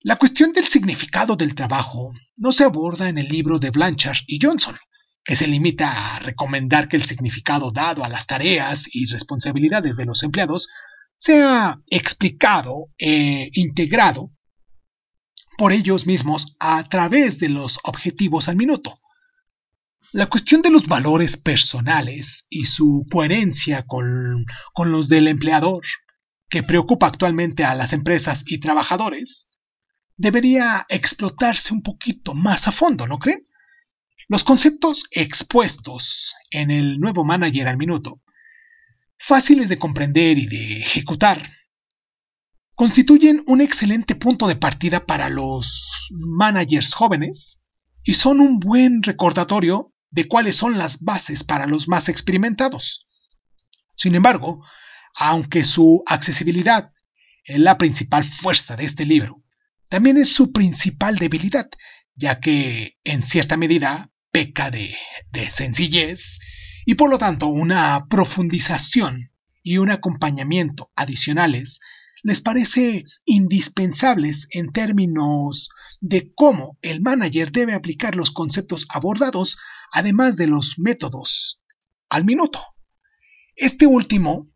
La 0.00 0.16
cuestión 0.16 0.54
del 0.54 0.66
significado 0.66 1.36
del 1.36 1.54
trabajo 1.54 2.14
no 2.38 2.52
se 2.52 2.64
aborda 2.64 3.10
en 3.10 3.18
el 3.18 3.28
libro 3.28 3.58
de 3.58 3.68
Blanchard 3.68 4.20
y 4.26 4.38
Johnson, 4.40 4.78
que 5.22 5.36
se 5.36 5.46
limita 5.46 6.16
a 6.16 6.20
recomendar 6.20 6.88
que 6.88 6.96
el 6.96 7.04
significado 7.04 7.70
dado 7.70 8.02
a 8.02 8.08
las 8.08 8.26
tareas 8.26 8.88
y 8.94 9.04
responsabilidades 9.04 9.98
de 9.98 10.06
los 10.06 10.22
empleados 10.22 10.70
sea 11.18 11.80
explicado 11.88 12.90
e 12.98 13.50
integrado 13.54 14.30
por 15.56 15.72
ellos 15.72 16.06
mismos 16.06 16.56
a 16.58 16.88
través 16.88 17.38
de 17.38 17.48
los 17.48 17.78
objetivos 17.84 18.48
al 18.48 18.56
minuto. 18.56 19.00
La 20.12 20.26
cuestión 20.26 20.62
de 20.62 20.70
los 20.70 20.86
valores 20.86 21.36
personales 21.36 22.46
y 22.48 22.66
su 22.66 23.04
coherencia 23.10 23.84
con, 23.86 24.44
con, 24.72 24.92
los 24.92 25.08
del 25.08 25.28
empleador, 25.28 25.82
que 26.48 26.62
preocupa 26.62 27.06
actualmente 27.06 27.64
a 27.64 27.74
las 27.74 27.92
empresas 27.92 28.44
y 28.46 28.58
trabajadores, 28.58 29.50
debería 30.16 30.86
explotarse 30.88 31.74
un 31.74 31.82
poquito 31.82 32.34
más 32.34 32.68
a 32.68 32.72
fondo, 32.72 33.06
¿no 33.06 33.18
creen? 33.18 33.48
Los 34.28 34.44
conceptos 34.44 35.04
expuestos 35.10 36.34
en 36.50 36.70
el 36.70 36.98
nuevo 36.98 37.24
manager 37.24 37.68
al 37.68 37.76
minuto 37.76 38.22
fáciles 39.18 39.68
de 39.68 39.78
comprender 39.78 40.38
y 40.38 40.46
de 40.46 40.80
ejecutar, 40.80 41.50
constituyen 42.74 43.42
un 43.46 43.60
excelente 43.60 44.14
punto 44.14 44.46
de 44.46 44.56
partida 44.56 45.06
para 45.06 45.28
los 45.28 46.08
managers 46.10 46.94
jóvenes 46.94 47.66
y 48.02 48.14
son 48.14 48.40
un 48.40 48.58
buen 48.58 49.02
recordatorio 49.02 49.92
de 50.10 50.28
cuáles 50.28 50.56
son 50.56 50.78
las 50.78 51.02
bases 51.02 51.44
para 51.44 51.66
los 51.66 51.88
más 51.88 52.08
experimentados. 52.08 53.06
Sin 53.96 54.14
embargo, 54.14 54.64
aunque 55.14 55.64
su 55.64 56.02
accesibilidad 56.06 56.92
es 57.44 57.58
la 57.58 57.78
principal 57.78 58.24
fuerza 58.24 58.76
de 58.76 58.84
este 58.84 59.04
libro, 59.04 59.42
también 59.88 60.16
es 60.18 60.32
su 60.32 60.52
principal 60.52 61.16
debilidad, 61.16 61.68
ya 62.14 62.40
que 62.40 62.98
en 63.04 63.22
cierta 63.22 63.56
medida 63.56 64.12
peca 64.30 64.70
de, 64.70 64.96
de 65.30 65.50
sencillez 65.50 66.40
y 66.84 66.94
por 66.94 67.10
lo 67.10 67.18
tanto 67.18 67.46
una 67.48 68.06
profundización 68.08 69.30
y 69.62 69.78
un 69.78 69.90
acompañamiento 69.90 70.90
adicionales 70.94 71.80
les 72.22 72.40
parece 72.40 73.04
indispensables 73.26 74.48
en 74.50 74.72
términos 74.72 75.68
de 76.00 76.32
cómo 76.34 76.78
el 76.80 77.02
manager 77.02 77.52
debe 77.52 77.74
aplicar 77.74 78.16
los 78.16 78.30
conceptos 78.32 78.86
abordados, 78.88 79.58
además 79.92 80.36
de 80.36 80.46
los 80.46 80.78
métodos 80.78 81.62
al 82.08 82.24
minuto. 82.24 82.60
Este 83.56 83.86
último 83.86 84.53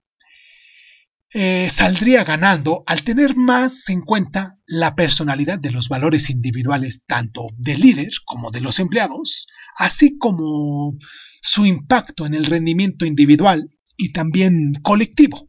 eh, 1.35 1.69
saldría 1.71 2.25
ganando 2.25 2.83
al 2.87 3.03
tener 3.03 3.37
más 3.37 3.89
en 3.91 4.01
cuenta 4.01 4.59
la 4.67 4.95
personalidad 4.95 5.59
de 5.59 5.71
los 5.71 5.89
valores 5.89 6.31
individuales 6.31 7.05
tanto 7.07 7.49
del 7.57 7.81
líder 7.81 8.11
como 8.25 8.51
de 8.51 8.63
los 8.63 8.79
empleados, 8.79 9.49
así 9.77 10.17
como 10.19 10.97
su 11.43 11.67
impacto 11.67 12.25
en 12.27 12.35
el 12.35 12.47
rendimiento 12.47 13.05
individual 13.05 13.71
y 13.97 14.13
también 14.13 14.73
colectivo. 14.83 15.48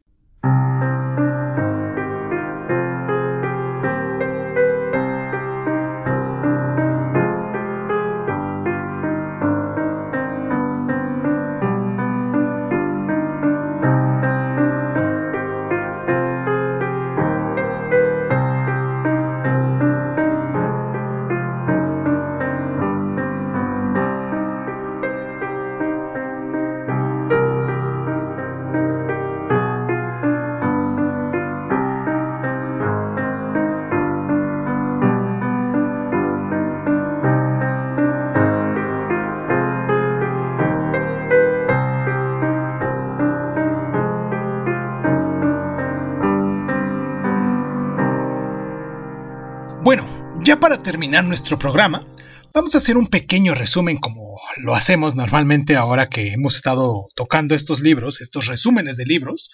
Terminar 50.80 51.24
nuestro 51.24 51.60
programa, 51.60 52.06
vamos 52.54 52.74
a 52.74 52.80
hacer 52.80 52.98
un 52.98 53.08
pequeño 53.08 53.54
resumen 53.56 53.98
como 53.98 54.40
lo 54.58 54.76
hacemos 54.76 55.16
normalmente 55.16 55.76
ahora 55.76 56.10
que 56.10 56.34
hemos 56.34 56.56
estado 56.56 57.04
tocando 57.16 57.56
estos 57.56 57.82
libros, 57.82 58.22
estos 58.22 58.48
resúmenes 58.48 58.98
de 58.98 59.06
libros. 59.06 59.52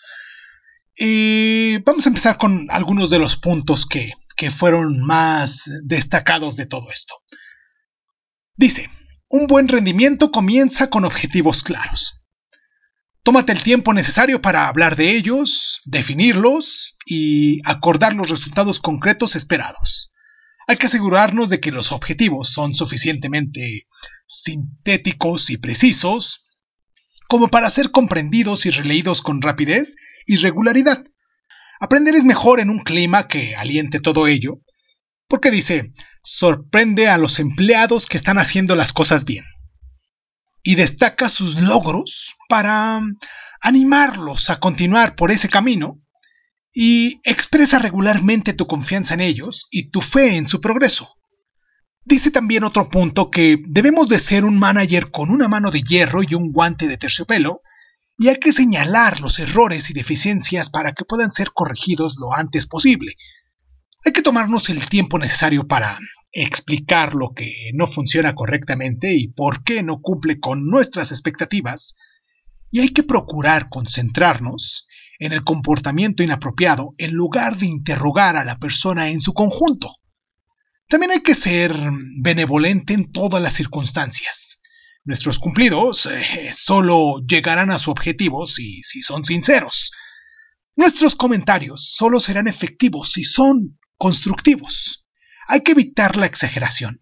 Y 0.97 1.78
vamos 1.80 2.05
a 2.05 2.09
empezar 2.09 2.38
con 2.38 2.67
algunos 2.69 3.09
de 3.09 3.19
los 3.19 3.36
puntos 3.36 3.86
que 3.86 4.51
fueron 4.51 4.99
más 5.01 5.69
destacados 5.84 6.55
de 6.55 6.65
todo 6.65 6.89
esto. 6.91 7.15
Dice, 8.55 8.89
un 9.30 9.47
buen 9.47 9.67
rendimiento 9.67 10.32
comienza 10.32 10.89
con 10.89 11.03
objetivos 11.03 11.63
claros. 11.63 12.21
Tómate 13.23 13.51
el 13.51 13.63
tiempo 13.63 13.93
necesario 13.93 14.41
para 14.41 14.67
hablar 14.67 14.95
de 14.95 15.11
ellos, 15.11 15.82
definirlos 15.86 16.97
y 17.05 17.59
acordar 17.67 18.15
los 18.15 18.30
resultados 18.30 18.80
concretos 18.80 19.36
esperados. 19.36 20.11
Hay 20.68 20.78
que 20.78 20.88
asegurarnos 20.88 21.49
de 21.49 21.59
que 21.59 21.72
los 21.72 21.91
objetivos 21.91 22.49
son 22.49 22.74
suficientemente 22.74 23.86
sintéticos 24.28 25.49
y 25.49 25.57
precisos 25.57 26.45
como 27.28 27.49
para 27.49 27.70
ser 27.70 27.91
comprendidos 27.91 28.66
y 28.66 28.72
releídos 28.72 29.22
con 29.22 29.41
rapidez 29.41 29.95
y 30.26 30.38
regularidad. 30.38 31.05
Aprender 31.80 32.16
es 32.16 32.24
mejor 32.24 32.59
en 32.59 32.70
un 32.70 32.80
clima 32.80 33.28
que 33.28 33.55
aliente 33.55 33.99
todo 33.99 34.28
ello, 34.28 34.61
Porque 35.28 35.49
dice, 35.49 35.91
sorprende 36.22 37.07
a 37.07 37.18
los 37.18 37.39
empleados 37.39 38.05
que 38.05 38.18
están 38.18 38.38
haciendo 38.38 38.76
las 38.76 38.93
cosas 38.93 39.26
bien. 39.26 39.43
Y 40.61 40.76
destaca 40.76 41.30
sus 41.30 41.59
logros 41.59 42.36
para 42.47 43.01
animarlos 43.59 44.51
a 44.51 44.59
continuar 44.59 45.16
por 45.16 45.32
ese 45.32 45.49
camino 45.49 45.99
y 46.78 47.21
expresa 47.23 47.80
regularmente 47.80 48.53
tu 48.53 48.67
confianza 48.67 49.13
en 49.13 49.21
ellos 49.21 49.69
y 49.71 49.91
tu 49.91 50.01
fe 50.01 50.36
en 50.36 50.49
su 50.49 50.59
progreso. 50.59 51.15
Dice 52.03 52.32
también 52.32 52.65
otro 52.65 52.89
punto 52.89 53.32
que 53.32 53.57
debemos 53.65 54.09
de 54.09 54.19
ser 54.19 54.43
un 54.43 54.59
manager 54.59 55.09
con 55.09 55.32
una 55.32 55.47
mano 55.47 55.71
de 55.71 55.82
hierro 55.82 56.21
y 56.21 56.36
un 56.36 56.51
guante 56.51 56.89
de 56.89 56.97
terciopelo, 56.97 57.61
y 58.17 58.28
hay 58.28 58.39
que 58.39 58.51
señalar 58.51 59.21
los 59.21 59.39
errores 59.39 59.89
y 59.89 59.93
deficiencias 59.93 60.69
para 60.69 60.91
que 60.91 61.05
puedan 61.05 61.32
ser 61.32 61.51
corregidos 61.53 62.17
lo 62.19 62.36
antes 62.36 62.67
posible. 62.67 63.15
Hay 64.03 64.11
que 64.11 64.21
tomarnos 64.21 64.69
el 64.69 64.88
tiempo 64.89 65.17
necesario 65.17 65.67
para 65.67 65.97
explicar 66.34 67.15
lo 67.15 67.32
que 67.34 67.71
no 67.73 67.88
funciona 67.88 68.36
correctamente 68.36 69.15
y 69.15 69.30
por 69.30 69.63
qué 69.63 69.82
no 69.82 70.01
cumple 70.01 70.41
con 70.41 70.67
nuestras 70.67 71.11
expectativas, 71.11 71.95
y 72.69 72.82
hay 72.82 72.89
que 72.89 73.03
procurar 73.03 73.69
concentrarnos 73.69 74.89
en 75.20 75.32
el 75.32 75.43
comportamiento 75.43 76.24
inapropiado 76.24 76.93
en 76.97 77.11
lugar 77.11 77.57
de 77.57 77.68
interrogar 77.68 78.36
a 78.36 78.45
la 78.45 78.57
persona 78.57 79.09
en 79.09 79.22
su 79.22 79.34
conjunto. 79.34 79.95
También 80.88 81.11
hay 81.11 81.22
que 81.22 81.36
ser 81.36 81.76
benevolente 82.22 82.93
en 82.93 83.11
todas 83.11 83.41
las 83.41 83.55
circunstancias. 83.55 84.61
Nuestros 85.03 85.39
cumplidos 85.39 86.07
eh, 86.07 86.51
solo 86.53 87.22
llegarán 87.28 87.72
a 87.72 87.78
su 87.78 87.91
objetivo 87.91 88.45
si, 88.45 88.82
si 88.84 89.01
son 89.01 89.26
sinceros. 89.26 89.91
Nuestros 90.76 91.16
comentarios 91.16 91.93
solo 91.95 92.20
serán 92.20 92.47
efectivos 92.47 93.11
si 93.11 93.24
son 93.24 93.80
constructivos. 93.97 95.05
Hay 95.47 95.61
que 95.61 95.72
evitar 95.72 96.18
la 96.18 96.26
exageración, 96.26 97.01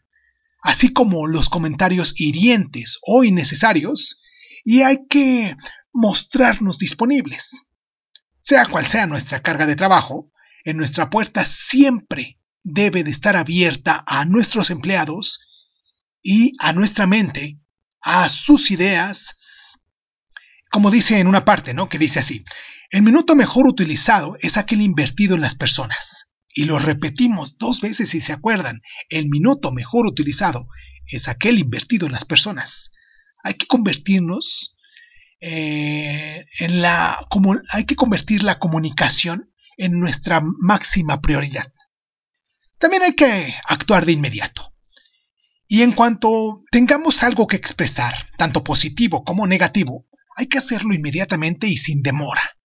así 0.62 0.94
como 0.94 1.28
los 1.28 1.50
comentarios 1.50 2.14
hirientes 2.18 3.00
o 3.06 3.24
innecesarios, 3.24 4.22
y 4.64 4.82
hay 4.82 5.08
que 5.08 5.56
mostrarnos 5.92 6.78
disponibles. 6.78 7.70
Sea 8.44 8.66
cual 8.66 8.86
sea 8.86 9.06
nuestra 9.08 9.42
carga 9.42 9.66
de 9.66 9.78
trabajo, 9.78 10.30
en 10.66 10.76
nuestra 10.76 11.10
puerta 11.10 11.46
siempre 11.46 12.40
debe 12.62 13.06
de 13.06 13.12
estar 13.12 13.38
abierta 13.38 14.04
a 14.06 14.26
nuestros 14.26 14.70
empleados 14.70 15.72
y 16.22 16.54
a 16.60 16.74
nuestra 16.74 17.08
mente, 17.08 17.58
a 18.02 18.28
sus 18.28 18.70
ideas, 18.70 19.38
como 20.70 20.92
dice 20.92 21.20
en 21.20 21.28
una 21.28 21.46
parte, 21.46 21.74
¿no? 21.74 21.88
Que 21.88 21.98
dice 21.98 22.20
así, 22.20 22.44
el 22.92 23.02
minuto 23.02 23.34
mejor 23.34 23.66
utilizado 23.66 24.36
es 24.42 24.58
aquel 24.58 24.82
invertido 24.82 25.36
en 25.36 25.42
las 25.42 25.56
personas. 25.56 26.34
Y 26.54 26.66
lo 26.66 26.80
repetimos 26.80 27.58
dos 27.58 27.80
veces 27.80 28.10
si 28.10 28.20
se 28.20 28.34
acuerdan, 28.34 28.82
el 29.08 29.30
minuto 29.30 29.72
mejor 29.72 30.06
utilizado 30.06 30.68
es 31.08 31.30
aquel 31.30 31.60
invertido 31.60 32.08
en 32.08 32.12
las 32.12 32.26
personas. 32.26 32.92
Hay 33.42 33.54
que 33.54 33.68
convertirnos 33.68 34.73
eh, 35.46 36.46
hay 37.72 37.86
que 37.86 37.98
convertir 37.98 38.44
la 38.44 38.60
comunicación 38.60 39.54
en 39.76 40.00
nuestra 40.00 40.42
máxima 40.60 41.20
prioridad. 41.20 41.74
También 42.78 43.04
hay 43.04 43.14
que 43.14 43.54
actuar 43.66 44.06
de 44.06 44.14
inmediato. 44.14 44.74
Y 45.68 45.82
en 45.82 45.92
cuanto 45.92 46.64
tengamos 46.72 47.24
algo 47.24 47.46
que 47.48 47.58
expresar, 47.58 48.14
tanto 48.38 48.64
positivo 48.64 49.26
como 49.26 49.46
negativo, 49.46 50.08
hay 50.38 50.48
que 50.48 50.60
hacerlo 50.60 50.94
inmediatamente 50.94 51.68
y 51.68 51.78
sin 51.78 52.02
demora. 52.02 52.58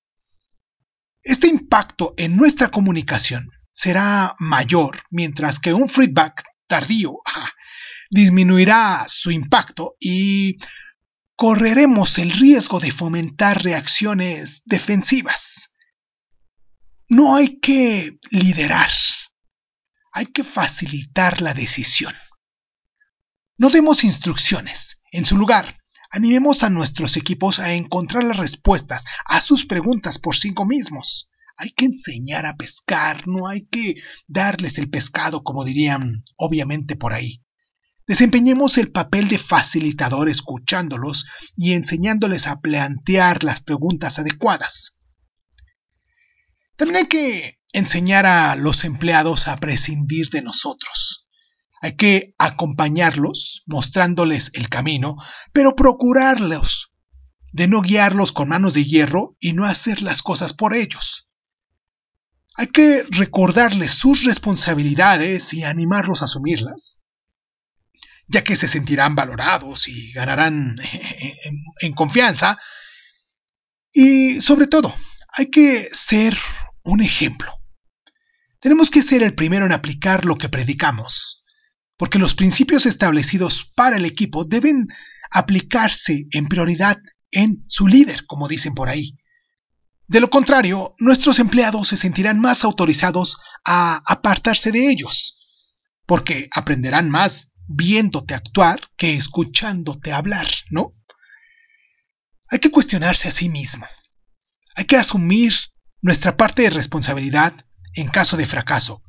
Este 1.23 1.49
impacto 1.49 2.15
en 2.17 2.37
nuestra 2.37 2.71
comunicación 2.71 3.49
será 3.73 4.37
mayor, 4.39 5.03
mientras 5.11 5.59
que 5.59 5.75
un 5.75 5.89
feedback 5.89 6.45
tardío 6.69 7.19
disminuirá 8.09 9.05
su 9.09 9.33
impacto 9.33 9.97
y 9.99 10.59
correremos 11.39 12.19
el 12.19 12.33
riesgo 12.33 12.81
de 12.81 12.91
fomentar 12.91 13.63
reacciones 13.63 14.63
defensivas. 14.65 15.73
No 17.09 17.37
hay 17.37 17.61
que 17.61 18.19
liderar, 18.31 18.91
hay 20.13 20.27
que 20.27 20.43
facilitar 20.43 21.41
la 21.41 21.55
decisión. 21.55 22.13
No 23.57 23.71
demos 23.71 24.03
instrucciones. 24.03 25.05
En 25.13 25.25
su 25.25 25.37
lugar, 25.37 25.79
animemos 26.11 26.65
a 26.65 26.71
nuestros 26.71 27.17
equipos 27.17 27.61
a 27.61 27.73
encontrar 27.73 28.25
las 28.25 28.39
respuestas 28.39 29.05
a 29.25 29.41
sus 29.41 29.65
preguntas 29.65 30.19
por 30.19 30.35
sí 30.35 30.53
mismos. 30.67 31.31
Hay 31.57 31.71
que 31.71 31.85
enseñar 31.85 32.47
a 32.47 32.57
pescar, 32.57 33.29
no 33.29 33.47
hay 33.47 33.65
que 33.69 33.95
darles 34.27 34.79
el 34.79 34.91
pescado, 34.91 35.45
como 35.45 35.65
dirían 35.65 36.25
obviamente 36.37 36.97
por 36.97 37.13
ahí. 37.13 37.45
Desempeñemos 38.09 38.79
el 38.79 38.91
papel 38.91 39.29
de 39.29 39.37
facilitador 39.37 40.31
escuchándolos 40.31 41.27
y 41.55 41.75
enseñándoles 41.75 42.47
a 42.47 42.59
plantear 42.59 43.45
las 43.45 43.63
preguntas 43.63 44.19
adecuadas. 44.19 44.99
También 46.77 46.97
hay 46.97 47.07
que 47.07 47.61
enseñar 47.75 48.25
a 48.25 48.57
los 48.57 48.85
empleados 48.85 49.47
a 49.47 49.59
prescindir 49.59 50.31
de 50.31 50.41
nosotros. 50.41 51.29
Hay 51.83 51.97
que 51.97 52.35
acompañarlos, 52.39 53.63
mostrándoles 53.67 54.53
el 54.55 54.71
camino, 54.71 55.17
pero 55.53 55.77
procurarlos 55.77 56.95
de 57.53 57.69
no 57.69 57.83
guiarlos 57.83 58.33
con 58.33 58.49
manos 58.49 58.73
de 58.73 58.85
hierro 58.85 59.37
y 59.39 59.53
no 59.53 59.67
hacer 59.67 60.01
las 60.01 60.23
cosas 60.23 60.55
por 60.55 60.75
ellos. 60.75 61.29
Hay 62.55 62.69
que 62.69 63.05
recordarles 63.11 63.91
sus 63.93 64.25
responsabilidades 64.25 65.53
y 65.53 65.65
animarlos 65.65 66.23
a 66.23 66.25
asumirlas 66.25 67.03
ya 68.29 68.45
que 68.45 68.57
se 68.57 68.69
sentirán 68.69 69.15
valorados 69.15 69.89
y 69.89 70.13
ganarán 70.13 70.79
en, 71.81 71.93
confianza. 71.93 72.59
Y 73.93 74.41
sobre 74.41 74.67
todo, 74.67 74.95
hay 75.33 75.51
que 75.51 75.89
ser 75.93 76.37
un 76.85 77.01
ejemplo. 77.01 77.53
Tenemos 78.61 78.91
que 78.91 79.03
ser 79.03 79.23
el 79.23 79.35
primero 79.35 79.67
en 79.67 79.73
aplicar 79.73 80.25
lo 80.25 80.37
que 80.37 80.49
predicamos, 80.49 81.45
porque 81.97 82.19
los 82.19 82.35
principios 82.35 82.87
establecidos 82.87 83.73
para 83.75 83.97
el 83.97 84.05
equipo 84.05 84.45
deben 84.45 84.89
aplicarse 85.31 86.27
en 86.31 86.49
prioridad 86.49 86.99
en 87.31 87.65
su 87.67 87.87
líder, 87.87 88.27
como 88.27 88.49
dicen 88.49 88.75
por 88.75 88.89
ahí. 88.89 89.17
De 90.07 90.21
lo 90.21 90.31
contrario, 90.31 90.95
nuestros 90.99 91.39
empleados 91.39 91.89
se 91.89 91.97
sentirán 91.97 92.41
más 92.41 92.65
autorizados 92.65 93.39
a 93.65 94.03
apartarse 94.07 94.73
de 94.73 94.91
ellos, 94.91 95.39
porque 96.07 96.49
aprenderán 96.51 97.11
más 97.11 97.55
viéndote 97.69 98.35
actuar 98.35 98.81
que 98.97 99.15
escuchándote 99.15 100.13
hablar, 100.13 100.49
¿no? 100.71 100.95
Hay 102.49 102.59
que 102.59 102.71
cuestionarse 102.71 103.29
a 103.29 103.31
sí 103.31 103.49
mismo. 103.49 103.87
Hay 104.75 104.87
que 104.87 104.97
asumir 104.97 105.53
nuestra 106.01 106.37
parte 106.37 106.63
de 106.63 106.71
responsabilidad 106.71 107.53
en 107.95 108.09
caso 108.09 108.37
de 108.37 108.47
fracaso. 108.47 109.03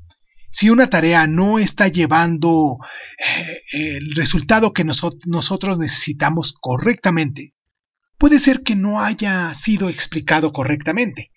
Si 0.52 0.70
una 0.70 0.90
tarea 0.90 1.28
no 1.28 1.60
está 1.60 1.88
llevando 1.88 2.78
eh, 3.18 3.62
el 3.72 4.16
resultado 4.16 4.74
que 4.74 4.84
nosotros 4.84 5.78
necesitamos 5.78 6.54
correctamente, 6.54 7.54
puede 8.18 8.40
ser 8.40 8.64
que 8.64 8.76
no 8.76 9.02
haya 9.02 9.54
sido 9.54 9.90
explicado 9.90 10.52
correctamente. 10.52 11.32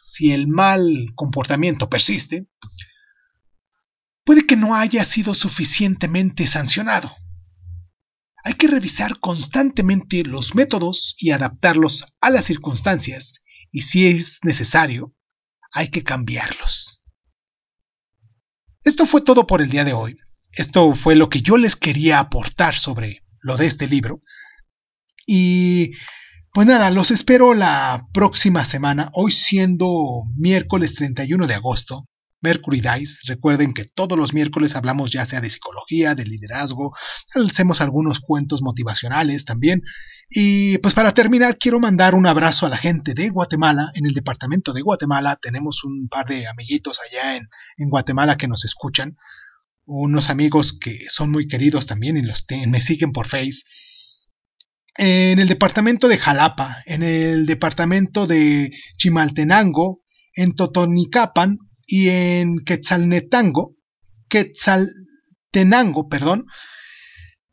Si 0.00 0.32
el 0.32 0.48
mal 0.48 1.12
comportamiento 1.14 1.88
persiste, 1.88 2.46
puede 4.24 4.46
que 4.46 4.56
no 4.56 4.74
haya 4.74 5.04
sido 5.04 5.34
suficientemente 5.34 6.46
sancionado. 6.46 7.10
Hay 8.44 8.54
que 8.54 8.68
revisar 8.68 9.18
constantemente 9.18 10.24
los 10.24 10.54
métodos 10.54 11.14
y 11.18 11.30
adaptarlos 11.30 12.06
a 12.20 12.30
las 12.30 12.46
circunstancias 12.46 13.44
y 13.70 13.82
si 13.82 14.06
es 14.08 14.40
necesario, 14.42 15.14
hay 15.72 15.88
que 15.88 16.02
cambiarlos. 16.02 17.02
Esto 18.82 19.06
fue 19.06 19.20
todo 19.20 19.46
por 19.46 19.60
el 19.60 19.70
día 19.70 19.84
de 19.84 19.92
hoy. 19.92 20.16
Esto 20.52 20.94
fue 20.94 21.14
lo 21.14 21.28
que 21.28 21.42
yo 21.42 21.56
les 21.56 21.76
quería 21.76 22.18
aportar 22.18 22.76
sobre 22.76 23.22
lo 23.40 23.56
de 23.56 23.66
este 23.66 23.86
libro. 23.86 24.22
Y 25.26 25.92
pues 26.52 26.66
nada, 26.66 26.90
los 26.90 27.12
espero 27.12 27.54
la 27.54 28.08
próxima 28.12 28.64
semana, 28.64 29.10
hoy 29.14 29.30
siendo 29.30 30.24
miércoles 30.36 30.94
31 30.94 31.46
de 31.46 31.54
agosto. 31.54 32.08
Mercury 32.40 32.80
Dice. 32.80 33.20
Recuerden 33.26 33.74
que 33.74 33.84
todos 33.84 34.18
los 34.18 34.34
miércoles 34.34 34.76
hablamos 34.76 35.12
ya 35.12 35.26
sea 35.26 35.40
de 35.40 35.50
psicología, 35.50 36.14
de 36.14 36.24
liderazgo, 36.24 36.94
hacemos 37.34 37.80
algunos 37.80 38.20
cuentos 38.20 38.62
motivacionales 38.62 39.44
también. 39.44 39.82
Y 40.32 40.78
pues 40.78 40.94
para 40.94 41.12
terminar, 41.12 41.58
quiero 41.58 41.80
mandar 41.80 42.14
un 42.14 42.26
abrazo 42.26 42.66
a 42.66 42.68
la 42.68 42.76
gente 42.76 43.14
de 43.14 43.30
Guatemala. 43.30 43.90
En 43.94 44.06
el 44.06 44.14
departamento 44.14 44.72
de 44.72 44.80
Guatemala 44.82 45.36
tenemos 45.40 45.82
un 45.82 46.08
par 46.08 46.26
de 46.26 46.46
amiguitos 46.46 47.00
allá 47.00 47.36
en, 47.36 47.48
Guatemala 47.90 48.36
que 48.36 48.46
nos 48.46 48.64
escuchan. 48.64 49.16
Unos 49.84 50.30
amigos 50.30 50.72
que 50.72 51.06
son 51.08 51.32
muy 51.32 51.48
queridos 51.48 51.86
también 51.86 52.16
y 52.16 52.22
los 52.22 52.46
me 52.68 52.80
siguen 52.80 53.10
por 53.10 53.26
Face. 53.26 53.62
En 54.96 55.40
el 55.40 55.48
departamento 55.48 56.06
de 56.06 56.18
Jalapa, 56.18 56.82
en 56.86 57.02
el 57.02 57.46
departamento 57.46 58.26
de 58.26 58.70
Chimaltenango, 58.96 60.02
en 60.34 60.54
Totonicapan, 60.54 61.58
y 61.90 62.08
en 62.08 62.60
Quetzalnetango, 62.64 63.74
Quetzaltenango, 64.28 66.08
perdón, 66.08 66.46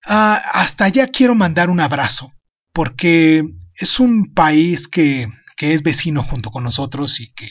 ah, 0.05 0.39
hasta 0.53 0.85
allá 0.85 1.07
quiero 1.07 1.33
mandar 1.33 1.71
un 1.71 1.79
abrazo, 1.79 2.31
porque 2.71 3.43
es 3.73 3.99
un 3.99 4.35
país 4.35 4.87
que, 4.87 5.27
es 5.59 5.81
vecino 5.81 6.21
junto 6.21 6.51
con 6.51 6.63
nosotros 6.63 7.19
y 7.19 7.33
que, 7.33 7.49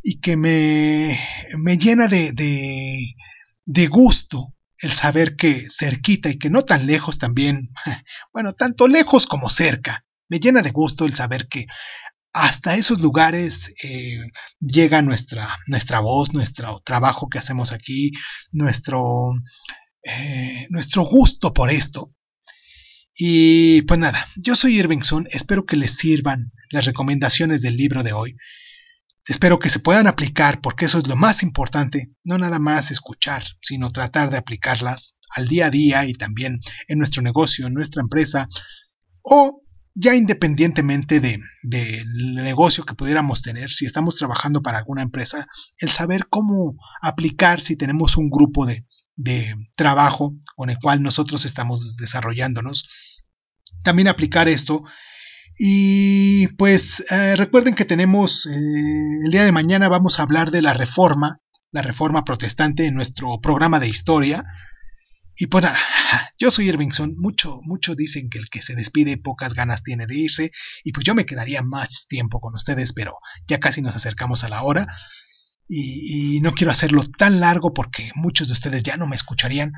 y 0.00 0.20
que 0.20 0.36
me, 0.36 1.18
me 1.58 1.76
llena 1.76 2.06
de, 2.06 2.32
de 3.64 3.86
gusto 3.88 4.54
el 4.78 4.92
saber 4.92 5.34
que 5.34 5.66
cerquita 5.68 6.30
y 6.30 6.38
que 6.38 6.50
no 6.50 6.62
tan 6.62 6.86
lejos 6.86 7.18
también, 7.18 7.70
bueno, 8.32 8.52
tanto 8.52 8.86
lejos 8.86 9.26
como 9.26 9.50
cerca, 9.50 10.04
me 10.28 10.38
llena 10.38 10.62
de 10.62 10.70
gusto 10.70 11.04
el 11.04 11.16
saber 11.16 11.48
que 11.48 11.66
hasta 12.32 12.76
esos 12.76 13.00
lugares 13.00 13.74
eh, 13.82 14.20
llega 14.60 15.02
nuestra, 15.02 15.58
nuestra 15.66 16.00
voz, 16.00 16.32
nuestro 16.32 16.80
trabajo 16.84 17.28
que 17.28 17.38
hacemos 17.38 17.72
aquí, 17.72 18.12
nuestro, 18.52 19.32
eh, 20.04 20.66
nuestro 20.70 21.02
gusto 21.02 21.52
por 21.52 21.70
esto. 21.70 22.14
Y 23.14 23.82
pues 23.82 23.98
nada, 23.98 24.26
yo 24.36 24.54
soy 24.54 24.78
Irvingson, 24.78 25.26
espero 25.30 25.66
que 25.66 25.76
les 25.76 25.96
sirvan 25.96 26.52
las 26.70 26.84
recomendaciones 26.84 27.60
del 27.62 27.76
libro 27.76 28.02
de 28.02 28.12
hoy. 28.12 28.36
Espero 29.26 29.58
que 29.58 29.68
se 29.68 29.80
puedan 29.80 30.06
aplicar 30.06 30.60
porque 30.60 30.86
eso 30.86 30.98
es 30.98 31.06
lo 31.06 31.16
más 31.16 31.42
importante, 31.42 32.12
no 32.24 32.38
nada 32.38 32.58
más 32.58 32.90
escuchar, 32.90 33.44
sino 33.60 33.92
tratar 33.92 34.30
de 34.30 34.38
aplicarlas 34.38 35.20
al 35.28 35.48
día 35.48 35.66
a 35.66 35.70
día 35.70 36.06
y 36.06 36.14
también 36.14 36.60
en 36.88 36.98
nuestro 36.98 37.22
negocio, 37.22 37.66
en 37.66 37.74
nuestra 37.74 38.02
empresa 38.02 38.48
o 39.22 39.62
ya 40.00 40.14
independientemente 40.14 41.20
del 41.20 41.42
de, 41.62 42.04
negocio 42.42 42.84
que 42.84 42.94
pudiéramos 42.94 43.42
tener, 43.42 43.70
si 43.70 43.86
estamos 43.86 44.16
trabajando 44.16 44.62
para 44.62 44.78
alguna 44.78 45.02
empresa, 45.02 45.46
el 45.78 45.90
saber 45.90 46.26
cómo 46.28 46.76
aplicar 47.02 47.60
si 47.60 47.76
tenemos 47.76 48.16
un 48.16 48.30
grupo 48.30 48.66
de, 48.66 48.86
de 49.16 49.54
trabajo 49.76 50.34
con 50.56 50.70
el 50.70 50.78
cual 50.78 51.02
nosotros 51.02 51.44
estamos 51.44 51.96
desarrollándonos, 51.96 53.22
también 53.84 54.08
aplicar 54.08 54.48
esto. 54.48 54.84
Y 55.58 56.48
pues 56.56 57.04
eh, 57.10 57.36
recuerden 57.36 57.74
que 57.74 57.84
tenemos 57.84 58.46
eh, 58.46 58.54
el 59.24 59.30
día 59.30 59.44
de 59.44 59.52
mañana 59.52 59.90
vamos 59.90 60.18
a 60.18 60.22
hablar 60.22 60.50
de 60.50 60.62
la 60.62 60.72
reforma, 60.72 61.40
la 61.70 61.82
reforma 61.82 62.24
protestante 62.24 62.86
en 62.86 62.94
nuestro 62.94 63.40
programa 63.42 63.78
de 63.78 63.88
historia. 63.88 64.44
Y 65.40 65.46
pues 65.46 65.64
nada, 65.64 65.78
yo 66.38 66.50
soy 66.50 66.68
Irvingson, 66.68 67.14
mucho, 67.16 67.60
mucho 67.62 67.94
dicen 67.94 68.28
que 68.28 68.36
el 68.36 68.50
que 68.50 68.60
se 68.60 68.74
despide 68.74 69.16
pocas 69.16 69.54
ganas 69.54 69.82
tiene 69.82 70.06
de 70.06 70.14
irse, 70.14 70.52
y 70.84 70.92
pues 70.92 71.02
yo 71.02 71.14
me 71.14 71.24
quedaría 71.24 71.62
más 71.62 72.08
tiempo 72.08 72.40
con 72.40 72.54
ustedes, 72.54 72.92
pero 72.92 73.16
ya 73.48 73.58
casi 73.58 73.80
nos 73.80 73.96
acercamos 73.96 74.44
a 74.44 74.50
la 74.50 74.62
hora, 74.62 74.86
y, 75.66 76.40
no 76.42 76.52
quiero 76.52 76.72
hacerlo 76.72 77.02
tan 77.16 77.40
largo 77.40 77.72
porque 77.72 78.10
muchos 78.16 78.48
de 78.48 78.52
ustedes 78.52 78.82
ya 78.82 78.98
no 78.98 79.06
me 79.06 79.16
escucharían. 79.16 79.72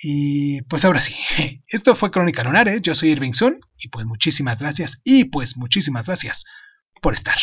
Y 0.00 0.62
pues 0.62 0.84
ahora 0.84 1.00
sí, 1.00 1.16
esto 1.66 1.96
fue 1.96 2.12
Crónica 2.12 2.44
Lunares, 2.44 2.80
yo 2.80 2.94
soy 2.94 3.08
Irvingson, 3.10 3.58
y 3.76 3.88
pues 3.88 4.06
muchísimas 4.06 4.60
gracias, 4.60 5.00
y 5.02 5.24
pues 5.24 5.56
muchísimas 5.56 6.06
gracias 6.06 6.44
por 7.02 7.14
estar. 7.14 7.38